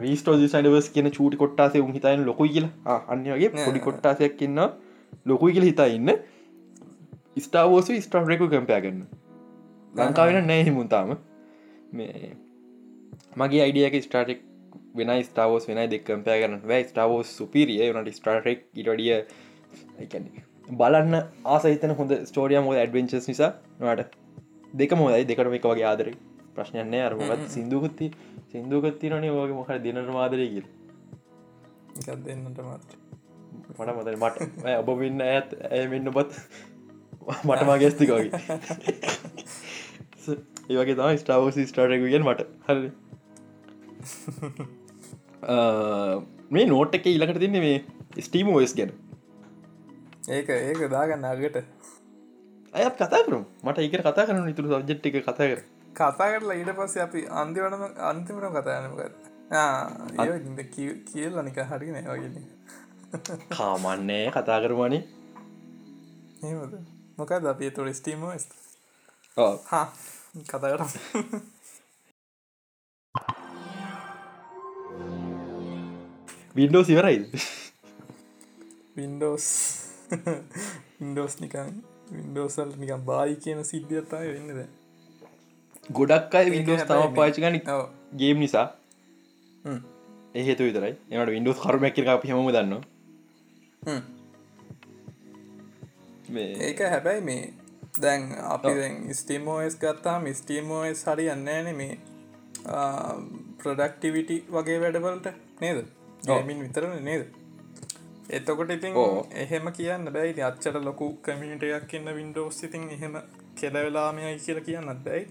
[0.00, 2.98] රීස්ටෝ සයිඩවස් කියන චූටි කොට්ටාසේ උන් හිතයින ලොකුයි කියලා.
[3.08, 4.60] අන්න වගේ පොඩි කොට්ටාසයක් ඉන්න
[5.26, 6.12] ලොකුයි කියල හිතා ඉන්න
[7.36, 9.02] ස්ටාවෝස ස්ටාරෙකු කම්පෑගන්න
[9.94, 11.12] ලංකාවෙන නෑ හිමුන්තාම
[11.92, 12.32] මේ
[13.36, 14.40] මගේ අයිඩියක ස්ටාටෙක්
[14.94, 20.42] වෙන ස්ටාවෝස් වෙන දෙක් කම්පය කරන වැයි ස්ටාවෝස් සුපිරිය වනට ස්ටාරෙක් ඉටඩිය
[20.78, 21.14] බලන්න
[21.46, 23.52] ආසහිතන හොඳ ස්ටෝරිය මොද ඇඩවෙන්චස් නිසා?
[23.80, 24.10] නට
[24.74, 26.12] දෙක මොදයි දෙකට එක වගේ ආදර.
[26.54, 28.10] ප්‍රශ්නයන්න අරමත් සිින්දුකත්ති
[28.48, 30.66] සිින්දුකත්ති නනේ වගේ මොහර දිනට මාදරයගල්
[32.26, 32.98] දෙන්නට මත්
[33.78, 34.36] මට මත මට.
[34.80, 36.30] ඔබ වෙන්න ඇත් ඇය මෙන්න බත්
[37.44, 38.30] මට මගස්තිකෝගේ
[40.70, 42.40] ඒවගේ තම ස්ටාවෝස ස්ටාටකුගෙන් මට.
[42.66, 42.88] හරි
[46.52, 47.78] මේ නෝට් එක ඉලකට තින්නේ මේ
[48.22, 48.92] ස්ටීම ෝස් ගැන.
[50.30, 51.56] ඒක ඒක දාගන්න අගට
[52.74, 55.60] ඇයත් කතා කරු මට ඒක කතා කරන ඉතුරු සබ්ජෙට් එක කතා කර
[55.92, 59.14] කතා කරලා ඊට පස්සේ අපි අන්තිවටම අන්තිමට කතායනකත්
[61.06, 62.34] කියල් අනික හරි නෑවගෙන
[63.50, 65.00] කාමන්නේ කතා කරමනි
[66.42, 66.74] ඒමද
[67.18, 69.86] මොකද අපි තුර ස්ටීම ඕ හා
[70.48, 70.82] කතා කර
[76.56, 77.24] වින්ඩෝ සිවරයිද
[78.96, 79.46] වින්ඩෝස්
[81.00, 81.74] ඉන්ඩෝස් නිකන්
[82.12, 84.62] වින්ඩෝසල් නිකම් බායි කියන සිද්ධියත්තා වෙන්නද
[85.90, 87.56] ගොඩක් අයි වින්ඩෝස් තම පාචිකන.
[88.16, 88.66] ගේම් නිසා.
[90.34, 92.74] ඒහෙතු විතරයි එනට වින්ඩෝස් කරමැක් එක අපි හම දන්න
[93.82, 94.00] හ්ම්.
[94.00, 94.21] මේ
[96.40, 97.52] ඒක හැබැයි මේ
[98.00, 101.98] දැන් අපි ස්ටීමෝස් ගත්තා මිස්ටීමෝස් හරි යන්නෑන මේ
[103.58, 105.26] ප්‍රඩක්ටිවිටි වගේ වැඩවලට
[105.60, 105.84] නේද?
[106.26, 107.26] ගමින් විතරන නේද?
[108.30, 108.94] එතකොට ඉතින්.
[109.30, 113.16] එහෙම කියන්න බැයි අච්චට ලොකු කමිටයක් ඉන්න වින්ඩෝස් ඉතින් එහෙම
[113.60, 115.26] කෙලවෙලාමයයි කියල කියන්නත් බැයි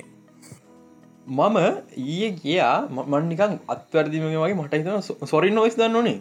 [1.27, 1.57] මම
[1.97, 2.87] ඊය ගියා.
[2.89, 6.19] ම- මන් නිකං අත්වැරදිම වගේ මට හිතන සොරින් නොයිස් දන්න ඕනේ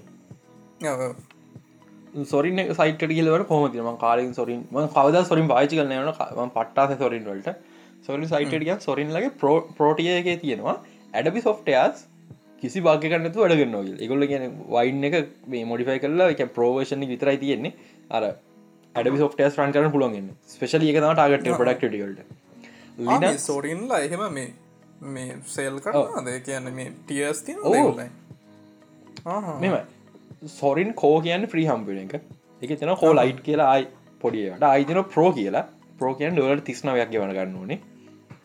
[2.27, 4.63] සොරින් සයිට කියලවට කොමතිම කාලින් සොරින්
[4.95, 5.93] කවද සොරින් පාචි කරන
[6.39, 7.55] ම පට්ටාස සොරින් වලට.
[8.07, 9.31] සොරින් සයිටටිය සොරින් ලගේ
[9.79, 10.77] ප්‍රෝටිය එක තියෙනවා.
[11.15, 12.07] ඇඩබි සොෆ්ටයස්
[12.63, 15.15] කිසි භාගකන්නතු වැඩගන්නවගේ එකගොල්ල කියන වයින් එක
[15.47, 17.73] මේ මොඩිෆයි කරලා එක ප්‍රෝවේෂණ විතරයි තියෙන්නේ.
[18.11, 18.23] අර
[18.95, 22.39] ඇඩබි සොෆ්ටස් රන් කරන පුළන්ගන්න ස්පේශල එක තම ටාගට පඩක්ටට
[23.01, 24.51] ලින සෝරින්ලා එහෙම මේ
[25.15, 28.03] මේ සෙල් කරනාද කියන්න මේ ටියස් තින ඔව්.
[29.25, 30.00] මෙම මෙම
[30.43, 32.15] සොරින් කෝ කියන්න ්‍රී හම්පෙන එක.
[32.63, 33.87] එක තන කෝ ලයිට් කියලා අයි
[34.21, 35.65] පොඩියට අයිතන ප්‍රෝ කියලා.
[35.99, 37.81] ප්‍රෝ කියන් ඩොලට තිස්නවයක් ගවන ගන්න ඕනේ.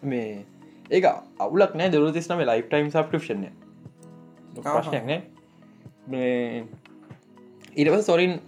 [0.04, 0.46] මේ
[0.92, 1.06] ඒක
[1.40, 3.46] අවුලක් නෑ දොල තිස්නම ලයිෆ් ටයිම් සබ්ක්‍රපෂන
[4.58, 5.22] ප්‍රශ්නයක් නෑ.
[6.08, 6.66] මේ
[7.76, 8.40] ඉරව සොරින්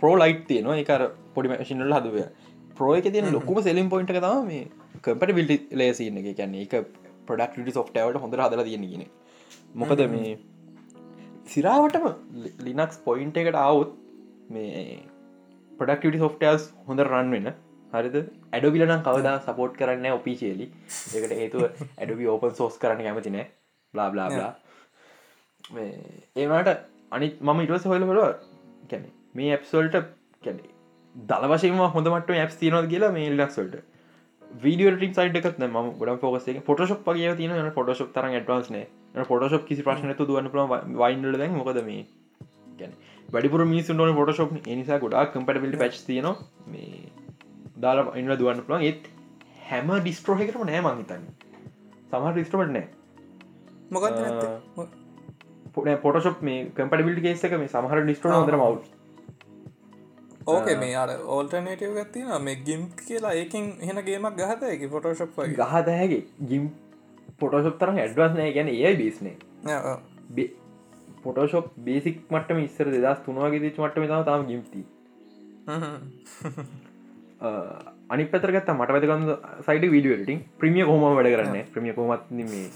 [0.00, 0.80] පෝ ලයිට් තියනවා.
[0.84, 2.16] එකර පොඩි මශිනල් හදුව
[2.78, 3.12] ප්‍රෝ එක.
[3.12, 4.64] තියෙන ලොකුම සෙලින් පොයින්ට තම මේ
[5.04, 6.32] කම්පට බිල්ටි ලේසින්න එක.
[6.40, 6.74] කියන්නේ එක
[7.28, 9.06] පොඩක්ට සොෆ්ටවට හොඳ හදල තියෙන ගෙන
[9.82, 10.34] මොකද මේ
[11.46, 12.06] සිරාවටම
[12.60, 13.92] ලිනක්ස් පොයින්ට එකට අවුත්
[14.50, 14.98] මේ
[15.72, 17.48] පොඩක්ට සොෆ්ටස් හොඳ රන් වෙන.
[17.92, 18.16] හරිද?
[18.52, 20.66] ඇඩබිලනම් කවදා සපෝට් කරන්න ඔපිචේලි
[21.16, 21.64] එකට හේතුව
[21.98, 23.46] ඇඩබි ඕපන් සෝස් කරන්න කැමතිනෑ
[23.94, 24.50] බ්ලා බ්ලා බ්ලා
[26.36, 26.70] ඒමට
[27.12, 28.22] අනිත් මම ඉටස හොල හොල
[28.90, 29.04] කැන
[29.34, 29.98] මේ ඇප්සොල්ට
[30.42, 30.64] කැනෙ
[31.14, 33.76] දල වශයම හොඳමට ඇප් තියනොද කියලා මේ ලක්සොල්ට
[34.60, 39.82] වීඩිය ටික් සයිට එකත් ම ගොඩ ෆෝකස පොටශප් ගේ තින පොටශප් තර ඩවන්ස්න පොටශප් කිසි
[39.82, 40.60] ප්‍රශ්නතු දුවන්න පුල
[40.96, 41.54] වයින්ඩල දැන්.
[41.54, 42.06] මොකද මේ
[42.78, 42.92] ගැන
[43.28, 44.14] වැඩිපුර මිසුන් ොන.
[44.14, 46.28] පොටශප් නිසා ගොඩා කම්පටබිලි පැච් තියන
[46.66, 47.10] මේ
[47.78, 49.08] දාලා ඉන්න දුවන්න පුළන් ඒත්
[49.68, 51.24] හැම ඩිස්ට්‍රෝහකරම නෑ මංහිතන්න
[52.10, 52.86] සමහ ඩිස්ට්‍රමට නෑ.
[53.90, 54.04] මොකක්
[56.02, 58.94] පොටශප් මේ කම්පටබිලි කේසක මේ සමහර ඩිස්ට්‍රෝ හොඳර මව්
[60.46, 65.56] ඕකේ මේ අර ඕල්ටනේටව ගත්තින මේ ගිම් කියලා ඒකින් හෙන ගේමක් ගහත එක ෆොටෝශප් වගේ.
[65.56, 66.22] ගහත හැගේ.
[66.48, 66.68] ගිම්
[67.40, 68.52] පොටෝශප් තරම් ඇඩ්වස් නෑ.
[68.52, 69.36] ගැන ඒ බිස්නේ.
[71.22, 74.82] පොටෝශප් බේසික් මටම ඉස්සර දෙදස් තුනවාගේ දිච් මටම තම ගිම්ති
[75.66, 75.94] හ්ම්.
[78.10, 79.24] අනි පතරගත් මට වැදකන්න
[79.66, 81.70] සයිට වීඩියටින් ප්‍රමිය කොහම වැඩ කරන්න?
[81.72, 82.68] ප්‍රමිය කොමත් මේ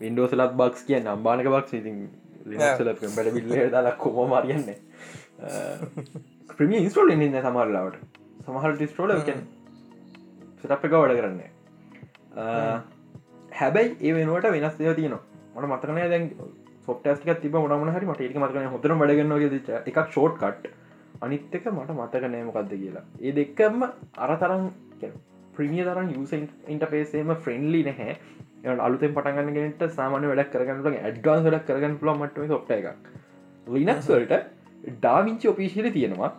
[0.00, 1.96] වින්ඩෝසලත් බක්ස් කිය නම්බානක බක් ඉතින්
[2.46, 4.68] ලිනක්ලත් බැඩ බිල්ල දලා කොම මරියන්න
[6.52, 7.98] ප්‍රමිය ඉස්ටෝල් ඉන්න සමරලාවට
[8.44, 11.40] සමහර ටිස්ටෝල සටප් එක වැඩ කරන්න
[13.52, 15.22] හැබැයි ඒ වෙනුවට වෙනස් දෙව තියනවා.
[15.54, 16.28] මට මතකනය දැන්
[16.86, 20.70] සොට්ටස්ක තිබ මොනම හරි මට ඒක මතකන හොතර වැඩගන්නගේ එකක් ෂෝට් කට්
[21.20, 23.04] අනිත් එක මට මතක නෑමකක්ද කියලා.
[23.20, 23.82] ඒ දෙක්කම
[24.16, 24.68] අර තරම්
[25.54, 26.32] ප්‍රමිය තරම් යස
[26.68, 28.14] ඉන්ටපේසේම ෆ්‍රෙන්ලි නැහැ.
[28.64, 33.10] එ අලුතෙන් පටගන්නගෙනට සාමාන වැඩක් කරගන්නට ඇඩ්ගන්ස් වැඩක් කරගන්න පුල මටම සොට්ට එකක්.
[33.66, 34.40] ලිනක්ස් වලට
[34.96, 36.32] ඩාවිංචි ඔපිශිලි තියෙනවා.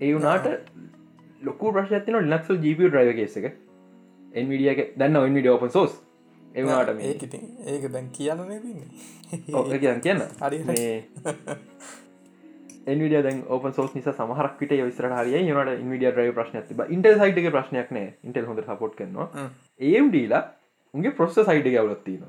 [0.00, 0.46] ඒ වුනාට
[1.42, 3.56] ලොකු ප්‍රශ්තින ලිනක්සල් ජීප ්‍රයිව කේස එක.
[4.34, 5.96] එන්විඩිය දන්න ඔන්විඩ ඕපන් සෝස්
[6.54, 7.14] එවුණට මේ
[7.74, 8.40] ඒක දැන් කියන්න
[9.46, 10.00] කියන්න.
[10.04, 10.58] කියන්න හරි
[12.86, 17.50] එන්විඩිය දැන් ඕපන් සෝස් නිසා සමහරක්ට විස්ර හරිය නට ඉන්විඩිය ්‍රයි ප්‍රශ්න තිබ ඉන්ට සයිටක
[17.56, 18.14] ප්‍රශ්නයක් නෑ.
[18.24, 19.48] ඉන්ටල් හොඳ සපොට් කරනවා.
[19.80, 20.42] ඒම්ඩීලා
[20.94, 22.24] උගේ ප්‍රොස්ස සයිට ගවලත්තින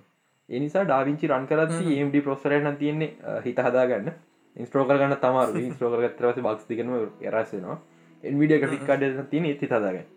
[0.49, 4.11] එනිසා ඩාවිංචි රන් කරත් ඒම්ඩ ප්‍රොස්සරන තියන්නේ හිත හදාගන්න.
[4.55, 6.91] ඉස්ට්‍රෝක ගන්න තමාර ස්ට්‍රෝක ගතරවස බක්ස් තිකනම
[7.29, 7.77] එරස්සෙනවා
[8.23, 10.07] එන්විඩිය කටික්කාඩ තියන ඒති හදාගන්න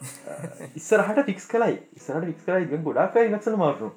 [0.78, 3.90] ඉස්සරහට ෆික්ස් කලයි ඉස්සරට ෆික්ස් කරයි ගොඩක් නක්සල මාරු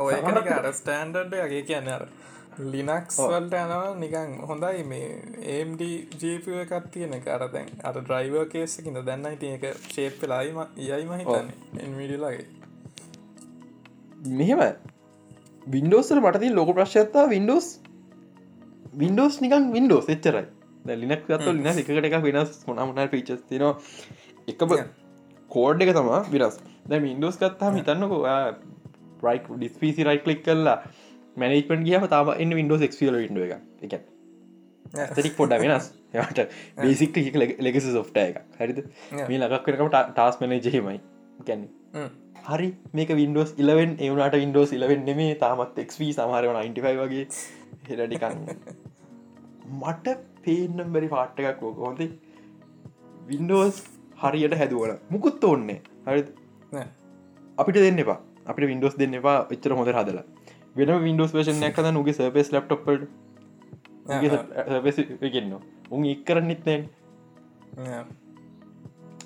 [0.00, 0.14] ඔය
[0.52, 2.06] අර ස්ටන්ඩඩ් ගේ කියන්න අර
[2.66, 5.10] ලිනක්ස් වල්ට යනවා නිකන් හොඳයි මේ
[5.50, 5.84] ඒම්ඩ
[6.20, 11.52] ජීප එකත් තියෙන කරතැන් අට ඩ්‍රයිව කේසකිද දැන්න ඉති එක ශේප් පෙලායිම යයිම හිතන්න.
[11.80, 12.46] එන්විඩියලාගේ
[14.32, 14.60] මෙහෙම.
[15.66, 17.68] වින්ඩෝසර මටති ලොක ප්‍රශ්යත්තා වින්ඩෝස්
[18.96, 20.44] වින්ඩෝස් නිකන් වින්ඩෝස් එච්චරයි
[20.84, 23.74] ලිනක් ගත්ත ලින එකට එක වෙනස් මොනමන පිචස් තිනවා
[24.48, 24.66] එක
[25.50, 28.14] කෝඩ් එක තමා විරස් දැ ඉන්ඩෝස් ගත්තා හිතන්නක
[29.22, 30.78] රයික් ඩිස්පිසි රයික් කලික් කල්ලා
[31.36, 34.02] මැනේපන් ගියම තාම එන්න වින්ඩෝස් එක්ල ඉඩ එක එක
[35.16, 35.92] තරික් පොඩ වෙනස්.
[36.14, 36.40] යට
[36.78, 37.16] බේසික්
[37.60, 38.82] ලෙගස සොෆ්ට එක හරිද?
[39.22, 40.98] මේ ලගක් කරකම ටාස් මනජහෙමයි
[41.46, 41.62] ගැන
[42.48, 47.24] හරි මේක වින්ඩෝස් ඉලවෙන් එවුණට වින්ඩෝස් ඉලවෙන් නෙමේ තාමත් එක්වී සමහරව 95 වගේ.
[47.88, 48.44] හෙරටිකන්න
[49.82, 52.10] මට පේනම් බැරි පාට්ට එකක් ෝක හොඳේ
[53.30, 53.76] වින්ඩෝස්
[54.22, 56.20] හරියට හැදුවන මුකුත් ඕන්නේ හරි
[57.58, 58.18] අපිට දෙන්න එපා.
[58.50, 59.38] අපිට වින්ඩෝස් දෙන්න එපා.
[59.54, 60.24] එච්චර හොඳ හදලා.
[60.76, 63.02] වෙන වින්ඩෝස් වේෂන් ඇකද නුගේ සර්පස් ලප්ටොප්පට
[65.32, 65.52] ගන්න
[65.94, 66.78] උන් එක් කරන්නෙත්නෑ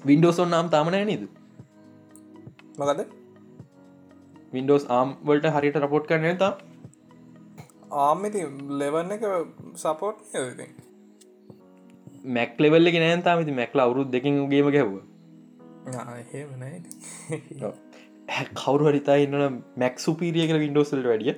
[0.08, 1.22] වින්ඩෝස් ඔන් නාම් තාමනය නීද?
[2.78, 3.00] මකද
[4.54, 6.52] වින්ඩෝස් ආම් වලට හරියට රපෝට් කරන තා
[8.04, 8.40] ආමති
[8.80, 9.24] ලෙවන්න එක
[9.84, 10.66] සපෝට් යති
[12.26, 14.70] මැක් ලෙවල්ල ගෙන තාමති මැක්ල අවුරුත් දෙකින් ගේම
[16.32, 16.80] හෙමනයි
[18.54, 21.34] කවරු හරිතා ඉන්නන මැක් සුපීරිය කර වින්ඩෝසල්ට වැඩිය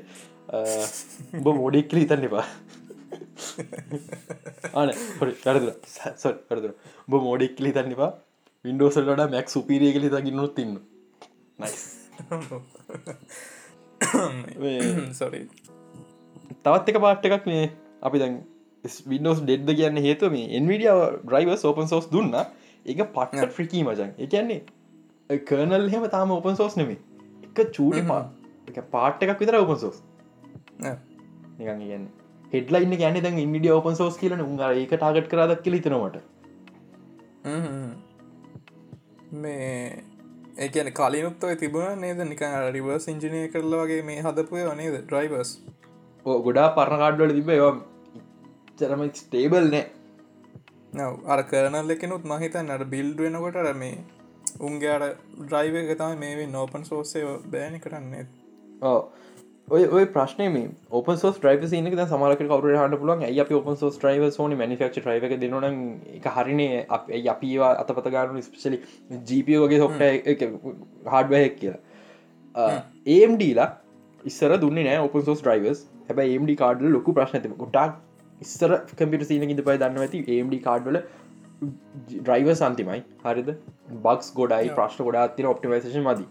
[1.38, 2.46] උඹ මෝඩෙක් හිතන්න එපා
[4.74, 4.94] ආන
[5.42, 5.72] කරදුර
[6.16, 6.72] සො කරදුර
[7.06, 8.10] උඹ මෝඩෙක් හිතන්න එපා
[8.64, 10.72] වින්ඩෝසල්ලට මැක් සුපීරිය කලි තකින්නොත් තින්න
[15.14, 15.42] සොරි
[16.64, 17.66] තවත් එක පාට් එකක් මේ
[18.02, 18.40] අපි දැන්
[19.12, 20.90] විඩෝස් ඩෙඩ්ද කියන්න හේතු මේ එන්විඩිය
[21.34, 22.34] ්‍රයිව සෝපන් සෝස් දුන්න.
[22.86, 24.60] එක පට්ට ෆ්‍රිකී මචන් එකන්නේ
[25.48, 26.98] කර්නල් හෙම තාම ඔපන් සෝස් නෙමේ
[27.46, 28.22] එක චූඩි පා
[28.70, 29.98] එක පාට් එකක් විතර ඔපන් සෝස්
[31.58, 32.06] නිකන් කියන්න
[32.52, 34.40] හෙඩ්ලයින්න ගැන දැන් ඉන්ඩිය ඔපන් සෝස් කියලන.
[34.40, 36.16] උන් ඒක ටාගට් කරදක් කියල තනවට
[39.42, 40.02] මේ
[40.64, 42.20] ඒකන කලිනුත්ව තිබුණ නේද?
[42.32, 44.96] නිකන් රිවර්ස් ඉංජිනය කරලා වගේ මේ හදපුය නේද?
[45.04, 45.50] ඩ්‍රයිවර්ස්
[46.46, 47.50] ගොඩා පරණ කාඩ්වල තිබ
[48.80, 49.86] ඒවා චරම ස්ටේබල් නෑ.
[50.92, 53.96] නව අර කරනල් එකනුත් මහිතන් අට බිල්ඩ වෙනකොට මේ
[54.60, 58.26] උන්ගේට ඩ්‍රයිව එක තම මේ නෝපන් සෝසය බෑනි කරන්නේ.
[59.68, 63.68] ඔය ඔය ප්‍රශ්නය මේ ඔප සෝ ්‍රයිව න සමරක කවර හට පුලන් ඇ අප ඔප
[63.82, 65.68] සෝ ්‍රයිව සෝන මනිෆක්ෂ ්‍රයිව එක දෙනන
[66.20, 66.86] එක හරිනේ?
[66.88, 68.80] අප අපිවා අතපත ගානු ස්පිශලි
[69.32, 70.02] ජීපිය වගේ සොෆ්ට
[71.14, 71.82] හඩවයක් කියලා.
[73.06, 73.70] ඒම්ඩීලා
[74.24, 78.04] ඉස්සර දුන්න නෑ ඔපන් සෝස් ්‍රයිවස් හැබ ඒම්ඩි කාඩ ලොකු ප්‍රශ්නතිම ගොඩක්
[78.40, 81.00] ඉස්සර කම්පිට සීන ඉද පයි දන්න ඇති ඒම්ඩි කාඩ්වල
[82.10, 83.48] ඩ්‍රයිව සන්තිමයි හරිද?
[84.02, 86.28] බක්ස් ගොඩයි ප්‍රශ්න ගොඩා තින ඔප්ටිමේෂන් මදී.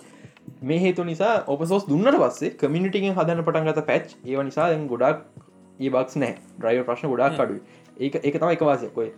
[0.64, 5.26] මේ හේතු නිසා ඔපසෝස් දුන්නට පස්සේ කමිනිටිගෙන් හදන්න පටන්ගත පැච් ඒ නිසා දැන් ගොඩක්
[5.80, 7.58] ඒ බක්ස් නෑ ඩ්‍රයිව ප්‍රශ්න ගොඩක් කඩු
[8.00, 9.10] ඒක එක තම එක වාසයකොයි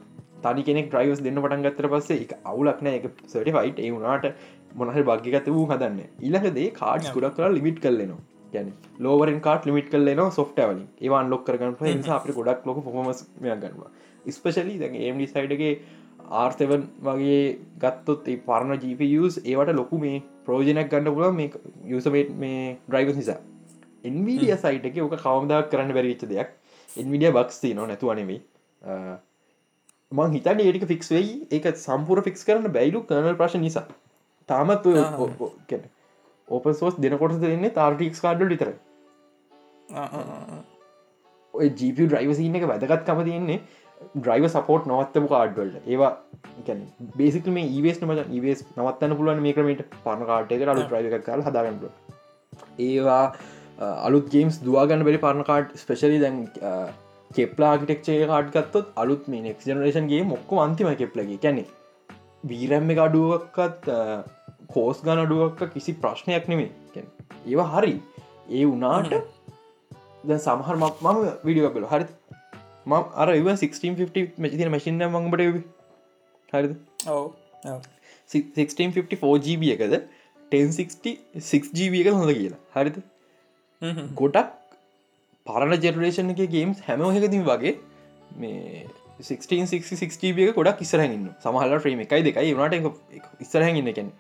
[0.44, 4.28] තනි කෙනෙක් ්‍රයිවස් දෙන්න පටන් ගත්තර පස්සේ එක අවුලක් නෑ එක සටිෆයිට් ඒ වුණට
[4.76, 6.02] මොනහර භග්ගත වූ හදන්න.
[6.22, 8.20] ඉලහදේ කාඩ් ගොඩක් කර ලිමිට් කල්ලනවා
[8.54, 13.92] ගැන ලෝවරෙන් කාට ලිමිට් කල්ලන සොෆ්ටවලින් ඒවාන් ලොක් කරගන්න නිසා අප ගොඩක් ලොක පොමස් ගන්නවා
[14.32, 15.74] ස්පෙශලි දැ ඒම්ඩි සයිඩගේ
[16.38, 17.40] ආර්තවන් වගේ
[17.80, 21.50] ගත්තොත් පරණ ජීපස් ඒවට ලොකු මේ ප්‍රෝජනයක් ගන්න පුල මේ
[21.86, 23.40] යුසමේට් මේ ඩ්‍රයිවස් නිසා.
[24.04, 26.52] එන්විඩිය සයිට එක ඕක කවමදා කරන්න බැරිච්ච දෙයක්.
[26.90, 28.40] එන්විඩිය බක්ස්ති නො නැතුවනෙවෙයි
[30.12, 31.34] මං හිතන්න ඒටික ෆික්ස් වෙයි.
[31.52, 33.88] ඒක සම්පුර ෆික්ස් කරන්න බැයිලු කරනල් ප්‍රශ් නිසා.
[34.50, 34.86] තාමත්
[36.50, 38.72] ඕප සෝස් දෙනකොට දෙන්නේ තාර්ටික්ස් කාඩ්ඩ ලිතර
[41.54, 43.60] ඔය ජීප ඩ්‍රයිවසින්න එක වැදගත්කම තියෙන්නේ
[44.16, 46.12] ඩ්‍රයිව සපෝට් නවත්තම කාඩ්වල්ට ඒවා
[47.18, 51.46] බේසික මේ ඒවස් නම ඒවස් නවත්තන්න පුළුවන් මේ ක්‍රමට පන කාටක අලු ්‍රයිව එක කල්
[51.48, 51.84] හදාගන්නට
[52.80, 53.24] ඒවා
[54.02, 56.40] අලුත් ගේම්ස් දවාගන්න බැරි පරණ කාඩ් ස්පෙශලි දැන්
[57.32, 61.66] කෙප්ලා ආකිටෙක්ෂේ කාඩ් ගත්තොත් අලුත් මේ නෙක් ජනරේෂන්ගේ මොක්ක අන්තිම කෙප්ලගේ කැනෙ
[62.44, 63.90] වීරම්ම අඩුවක්කත්
[64.68, 66.70] කෝස් ගන අඩුවක්ක කිසි ප්‍රශ්නයක් නෙමේ
[67.48, 67.94] ඒවා හරි.
[68.50, 69.14] ඒ වනාට
[70.24, 72.06] දැ සමහර මම විඩිය බල හරි
[72.86, 75.44] ම අර 1650 මැතින මැසිින්න මංබට
[76.54, 76.74] හරිද?
[77.08, 77.26] ඔව.
[78.30, 79.96] 1654GB එකද
[80.52, 82.62] 1066GB එක හොඳ කියලා.
[82.76, 82.98] හරිද?
[84.22, 84.56] ගොඩක්
[85.46, 87.76] පරණ ජෙනරේෂන් එක ගේම්ස් හැමෝහකතින් වගේ
[88.42, 88.88] මේ
[89.20, 92.54] 1666GB එක ගොඩක් ඉස්සරහන්න සමහල ්‍රේම එකයි දෙකයි.
[92.56, 92.94] වනට
[93.40, 94.12] ඉස්සරහන්න එකැන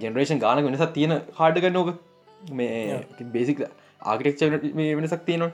[0.00, 1.94] ජෙනරේෂන් ගාන වෙනසත් තියෙන හාඩ ගන්නෝක
[2.52, 3.64] මේ බේසික්
[4.04, 4.42] ආගටෙක්ෂ
[4.96, 5.50] වෙනසක් තියෙනවා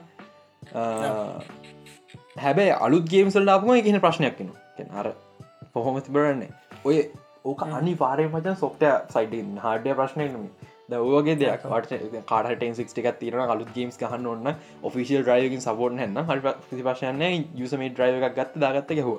[2.37, 4.51] හැබැයි අලුත් ගේම්සල් ලාපුම එකන ප්‍රශ්නයක් කෙන
[4.93, 5.07] අර
[5.73, 6.51] පොහොම තිබරන්නේ
[6.85, 6.97] ඔය
[7.45, 10.45] ඕක අනි පාරය මචන් සොෆ්ට සයිඩ හාඩය ප්‍රශ්නය නම
[10.89, 11.67] දවගේ දෙයක්.
[12.97, 17.23] එකක් තිරන අලුත් ගේම්ස් ගහන්න ඔන්න ඔෆිසිල් ්‍රයියකින් සබෝර්න හන්න හරි ප්‍රතිපශයන්න
[17.55, 19.17] යුසම එකක් ගත්ත දාගත්ත ගැහුව.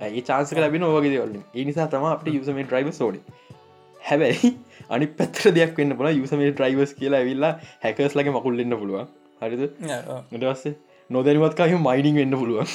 [0.00, 1.42] ඒ චාන්සක ලබෙන ඕගේ වලින්.
[1.54, 3.20] ඒනිසා තම අපට යුසම ඩ්‍රයිව සෝඩි
[4.00, 4.50] හැබැයි
[4.94, 7.52] අනි පැත්‍ර දෙයක් වෙන්න පුල යුසම ඩ්‍රයිවස් කියලා ඇවිල්ලා
[7.82, 9.06] හැකස් ලගේ මකුල්ලන්න පුළුව
[9.40, 9.62] හරිද?
[10.32, 10.74] ඉටවස්සේ
[11.10, 12.66] නොදැනිවත්කාහ මයිනිං වෙන්න පුළුවන්.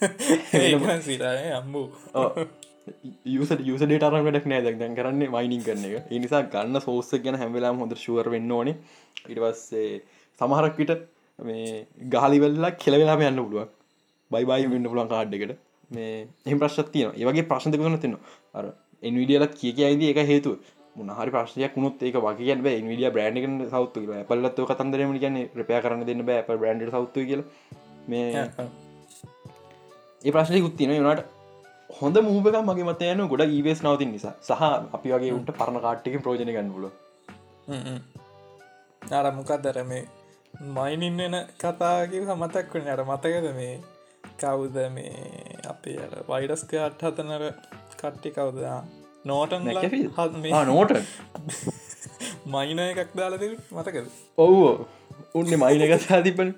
[1.02, 1.86] සිරය අම්බූ
[3.24, 4.94] යස යස ඩේටරම් වැඩක් නෑ දැන්.
[4.98, 6.10] කරන්න මයිනිින් කරන එක.
[6.24, 8.76] නිසා ගන්න සෝස්ස ගැන හැවෙලා හොඳ ශුවර වෙන්න ඕනේ.
[9.28, 10.02] ඉටවස්සේ
[10.40, 10.92] සමහරක් විට
[11.38, 13.68] මේ ගාලිවෙල්ලා කෙලවෙලාම යන්න පුළුව
[14.30, 15.56] බයි බයි වෙන්න පුලන් කාඩ්ඩකට
[15.90, 18.18] මේ එහම ප්‍රශ්ත් තියන ඒවගේ ප්‍රශ්න දෙකන තින්න
[18.54, 18.66] අර
[19.02, 20.52] එන්විඩියලත් කිය අයිද එක හේතු
[20.96, 24.24] මොනහරි ප්‍රශ්යක් කුණුත් ඒක වගේ ඉන්විඩිය බ්‍රන්ඩ් සෞත්තු කියලා.
[24.30, 26.56] පල්ලත් කතන්දරම ගැන රපය කරන්න දෙන්න බෑ.
[26.62, 27.42] බ්‍රන්ඩ් සෞත්තු කියල.
[28.08, 28.46] මේ
[30.24, 31.39] ඒ ප්‍රශ්නය කුත්තින වනට
[31.90, 34.34] හොඳ මූබක මගේ මතයන ගොඩ ඒවස් නවතින් නිසා.
[34.42, 34.62] සහ
[34.96, 36.86] අපි වගේ උන්ට පරණ කාට්ටික ප්‍රෝජන ගන්නල
[39.12, 40.02] අර මොකක්දර මේ
[40.70, 43.74] මයිනින් වෙන කතාගේ මතක් වන අර මතකද මේ
[44.38, 45.12] කවුද මේ
[45.68, 45.98] අපේ
[46.28, 47.44] වයිඩස්ක අට් හතනර
[47.94, 48.58] කට්ටි කවුද?
[49.24, 49.62] නෝටන්
[50.66, 50.92] නෝට
[52.52, 54.06] මයින එකක් දාලද මතකද?
[54.38, 54.72] ඔව්ෝ
[55.34, 56.54] උන්න මයින එක සාතිපන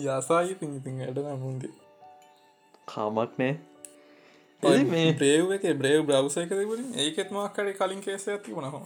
[0.00, 1.79] යසායි පිතින් ඇඩ මුන්ගේ
[2.92, 3.52] කාමක් නෑ.
[4.92, 6.84] මේ බ්‍රේව් එක බ්‍රේව් බ්‍රව්ස එක තිබුණ?
[7.04, 8.80] ඒකෙත් මක්කට කලින් කේස ඇති වුණ හො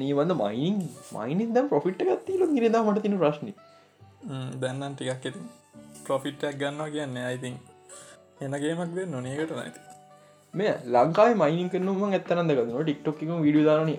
[0.00, 0.78] නීවන්න මයින්
[1.16, 3.52] මයිනින් දම් පොෆිට් එකත්තිීල නිරදා මට තින ප්‍රශ්න.
[4.60, 5.30] දැන්නන් ටිකක් ඇති
[6.06, 7.56] ප්‍රොෆිට්ටක් ගන්නවා කියන්නේ අයිතින්
[8.40, 9.80] එනගේමක් දෙ නොනේකට නැති
[10.54, 13.90] මේ ලංකායි මයින් කරනම ඇත්තනද ගන්න ටික්ටොක් විඩිය දාන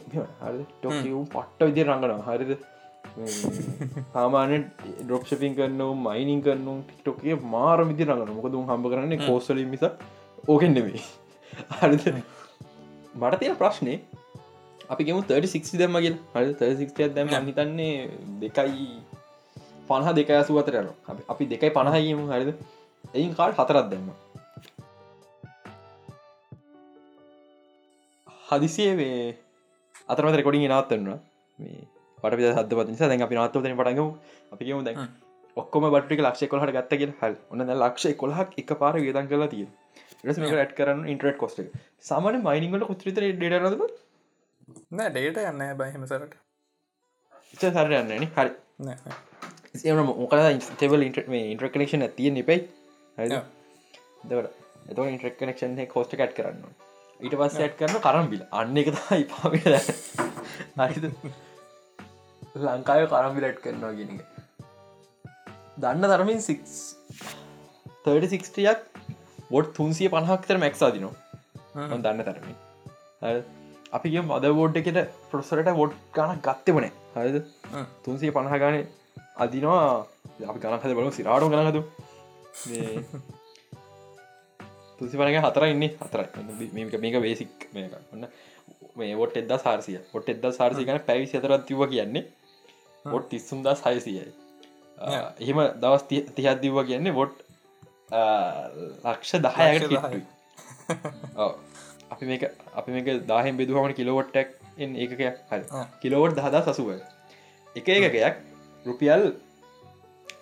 [0.44, 0.96] හරි ටොක්
[1.34, 2.52] පට්ට විදි රඟන හරිද
[4.14, 4.52] සාමාන
[5.06, 9.84] ඩොප්ෂපින් කරන මයිනින් කරනු ටික්ටොකේ මාර විදි රඟන මොකද හම්බ කරන්නේ කෝස්සල මිස
[10.48, 11.04] ඕකෙන් නෙවෙයි
[11.82, 12.06] හරිද?
[13.22, 13.94] මට තියෙන ප්‍රශ්නය
[14.90, 17.94] අපි ගෙමු 36 දැම්මගල් හරි 36 දැම හිතන්නේ
[18.42, 18.90] දෙකයි
[19.88, 20.90] පණහ දෙක ඇසු අතර යන
[21.34, 22.52] අපි දෙකයි පණහයීම හරිද?
[23.14, 24.10] එයින් කාල් හතරත් දැම්ම?
[28.50, 29.18] හදිසියේ මේ
[30.10, 31.20] අතරමත රෙකොඩින් නවත්තන්නවා
[31.60, 31.93] මේ
[32.24, 34.08] පට ප නිසා දැන් අපි නවත්තවතන පටගමු
[34.54, 35.02] අපිකමු දැන්
[35.58, 39.68] ඔක්කොම බටික ලක්ෂ කොලහට ගත්තගෙන හල් ඔන්න ලක්ෂ කොලහක් එක පාර වියදන් කරලා තිය
[40.26, 41.60] රස මේක ඇට් කරන්න ඉන්ට්‍රට් කොස්ට
[42.10, 43.84] සාමන මයිනිගල කොස්ත්‍රිත ඩරද
[44.92, 46.42] නෑ ඩේට යන්න බහිමසරට
[47.54, 48.52] සර යන්නන හරි.
[49.84, 50.42] එම මොකල
[50.82, 52.60] තෙවල් ඉන්ට මේ ඉන්ට්‍රකනෙක්ෂන තිය නිපයි
[53.18, 54.52] දවට
[54.90, 56.64] එත ඉන්ට්‍රක් කනෙක්ෂන් කෝස්ට කට් කරන්න
[57.20, 58.46] ඊට පස්ස ඇට් කරන කරම්බිල.
[58.52, 59.78] අන්න එක තයි පාවිල
[60.80, 61.06] හරිද
[62.56, 64.22] ලංකාය කරම්බිලට් කරනවා ගෙනක
[65.78, 66.40] දන්න තරමින්
[68.06, 68.82] 36යක්
[69.52, 72.58] බොඩ් තුන්සිය පණහක්තර මැක්සාදිනවා දන්න තරමින්.
[73.92, 75.00] අපිගේ මද බෝඩ් එකට
[75.32, 77.38] ප්‍රොසරට වොඩ් ගන ගත්තෙමනේ හරිද?
[78.06, 78.76] තුන්සිය පණහ ගන
[79.38, 79.86] අදිනවා.
[80.48, 81.82] අපි ගනහද බලු සිරාඩු ගනහතු
[84.98, 85.86] තුසි පනක හතර ඉන්න.
[86.00, 86.22] හතර
[86.72, 87.94] මේක මේක වේසික් මේක.
[88.14, 88.24] ඔන්න
[88.96, 92.24] මේ ොට එද සාර්සිය ොට එද සාර්සි ගන පැවිසි අතරත් තිව කියන්නේ
[93.06, 94.26] බොට් තිස්සුම්දස් හයසියයි
[95.40, 97.36] එහෙම දවස් තිහත් දිව්ව කියන්නේ බොට්
[99.06, 99.94] ලක්ෂ දහයකට
[102.12, 102.44] අපි මේක
[102.76, 105.14] අපි මේක දාහෙන් බෙදුවමට කිලෝවට්ටක් ඒකක
[105.50, 105.64] හරි.
[106.02, 106.90] කිලෝවට් දහදා සසුව
[107.76, 108.36] එක එකකයක්
[108.86, 109.24] රුපියල්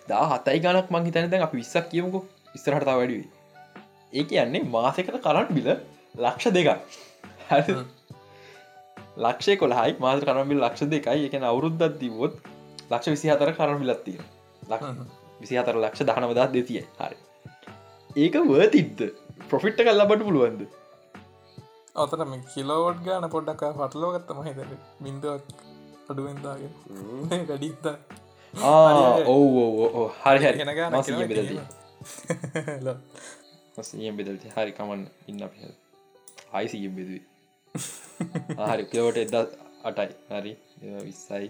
[0.08, 2.20] දා හතයි ගනක් මං හිතන දැන් අපි විස්සක් කියමුකු.
[2.54, 3.28] ඉස්තරහටතා වැඩිවී
[4.12, 5.68] ඒ කියන්නේ මාසකට කරන්න බිල
[6.16, 6.68] ලක්ෂ දෙකක්.
[7.50, 7.60] හැ
[9.16, 11.26] ලක්ෂය කොළහයි මාස කරමිල් ලක්ෂ දෙකයි.
[11.26, 12.34] එකන අවුරුද්දත් දිවොත්
[12.90, 14.18] ලක්ෂ විසි හතර කරන විලත්තිය
[15.40, 17.16] විසි හතර ලක්ෂ දහනවදා දෙතිය හරි.
[18.16, 19.00] ඒක වර්තිද්ද
[19.48, 20.62] ප්‍රොෆිට්ට කල්ලබට පුළුවන්ද?
[21.96, 24.58] අතර මේ කිලෝවට් ගාන පොඩ්ඩක් පටලෝගත්තම හිත
[25.00, 25.44] බින්දුවක්
[26.08, 27.84] අඩුවෙන්දාගෙන ගඩිත්ත
[29.26, 30.58] ඔව් හරි හරි.
[34.12, 35.44] බෙදල්ති හරි කමන් ඉන්න
[36.52, 37.31] හයිසිය බෙදුවේ
[37.74, 38.84] හරි.
[38.92, 39.34] කිලෝට එද
[39.84, 40.10] අටයි.
[40.32, 40.52] හරි.
[41.06, 41.48] විස්සයි.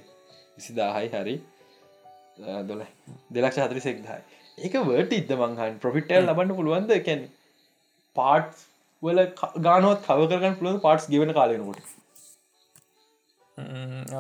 [0.56, 1.08] විසිදාහයි.
[1.16, 1.34] හරි.
[2.68, 2.82] දොල
[3.36, 4.20] දෙලක්ෂ හතරි සෙක්දහයි
[4.58, 6.92] ඒක වර්ට ඉද මංහන් ප්‍රොෆිටල් ලබන්න පුළුවන්ද?
[7.06, 7.20] කැන
[8.16, 8.62] පාට්
[9.02, 9.20] වල
[9.66, 11.80] ගානුවත් කව කරගන්න පුළුවන් පාට්ස් ගෙවන කාලනකොට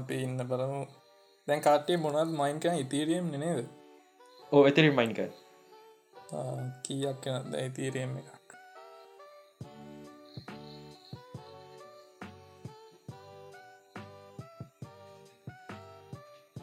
[0.00, 0.80] අපි ඉන්න බලමු.
[1.48, 3.66] දැන් කාටේ මොනත් මයින්කන් ඉතීරියම් නේද?
[4.52, 5.20] ඕ එතරි මයින්ක
[6.84, 7.22] කීයක්
[7.66, 8.28] ඉතීරියම් එක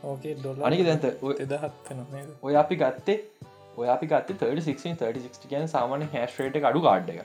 [0.04, 1.92] ඕකේ ඩොල අනික දැන්ත එදහත්
[2.42, 3.18] ඔය අපි ගත්තේ
[3.78, 7.22] ඔය අපි ගත්ත 36 36 කියන සාමාන්‍ය හැස්ට්‍රේට අඩු කාඩ් එක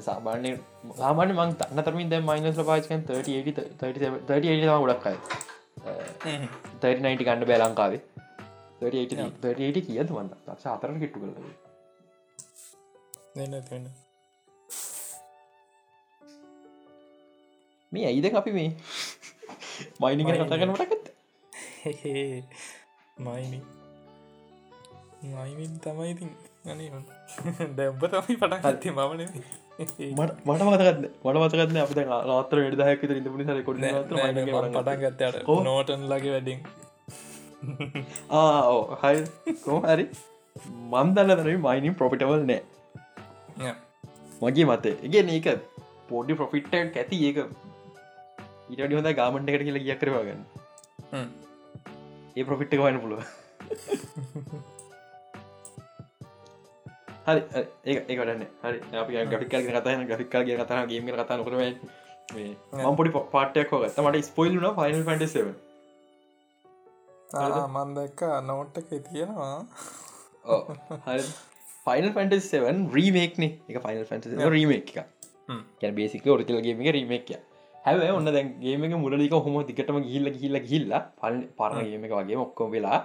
[0.00, 0.54] සාමාන්‍ය
[0.96, 3.64] සාමාන්‍ය මං තන්න තරමින් දැ මයිනස් පාචකන් 30
[4.82, 5.16] ගොඩක්කයි
[6.80, 8.02] 39 ගණඩ බෑ ලංකාවේ.
[8.80, 11.36] 38 කියද වන්න ලක්ෂ අතර කිට්ටු කළ
[17.94, 18.70] මේ ඇයිද අපි මේ?
[20.00, 21.06] මයිනිගෙන කතා කනටකත්
[23.24, 23.60] මයිනි.
[25.24, 26.30] මයිමින් තමයි ඉතින්
[26.66, 26.88] අනේ
[27.78, 29.22] දැබ්බ තමයි පටන් හත්තේ මමන
[30.14, 31.92] මට මතකත් මට මතකත්න අප
[32.28, 33.80] රාත්‍ර වැඩදායක් ත ඉඳපුනි සර කොඩ
[34.10, 36.60] පටන් ගත්තට නෝටන් ලගේ වැඩින්.
[38.30, 38.44] ආ
[39.02, 40.06] හයි කෝ හරි.
[40.92, 43.74] මන්දන්න තන මයිනින් ප්‍රොපිටවල් නෑ?
[44.42, 44.96] මගේ මතේ.
[45.02, 45.48] ඉගෙන ඒක
[46.08, 47.16] පෝඩි ප්‍රොෆිට්ට ඇති.
[47.26, 47.38] ඒක
[48.68, 50.42] ඉටඩි හොඳ ගාමන්ට එකට කියලා කිය කරවාගන්න
[52.36, 53.20] ඒ ප්‍රොෆිට්ක වන්න පුළුව
[57.26, 57.40] හරි
[57.86, 61.62] ඒකටන්න හරි අපි ගිකල් කතන ගිකල් ගේ කතන ගේම කතා නොකරම
[62.28, 65.48] මම් පොඩි පාටයක් හොගත්ත මට ස්පොයිල්න ෆයිනල් ෆන්ටසව
[67.74, 69.56] මන් දැක්ක නෝට්ටක තියෙනවා.
[71.06, 71.24] හරි.
[71.86, 75.06] ෆයිනල් ෆන්ටසවන් රීමේක්න එක ෆයිනල් ෆන්ට රීමේක් එක
[75.80, 77.36] කැ බේසික ොරිතල ගේම රීමේක්ය
[77.84, 83.00] හැබ ඔන්න දැන්ගේමක මුලලික හොම දිකටම ගිල්ල ගිල්ල ගිල්ල පල් පරණගේම එක වගේ ඔක්කොම වෙලා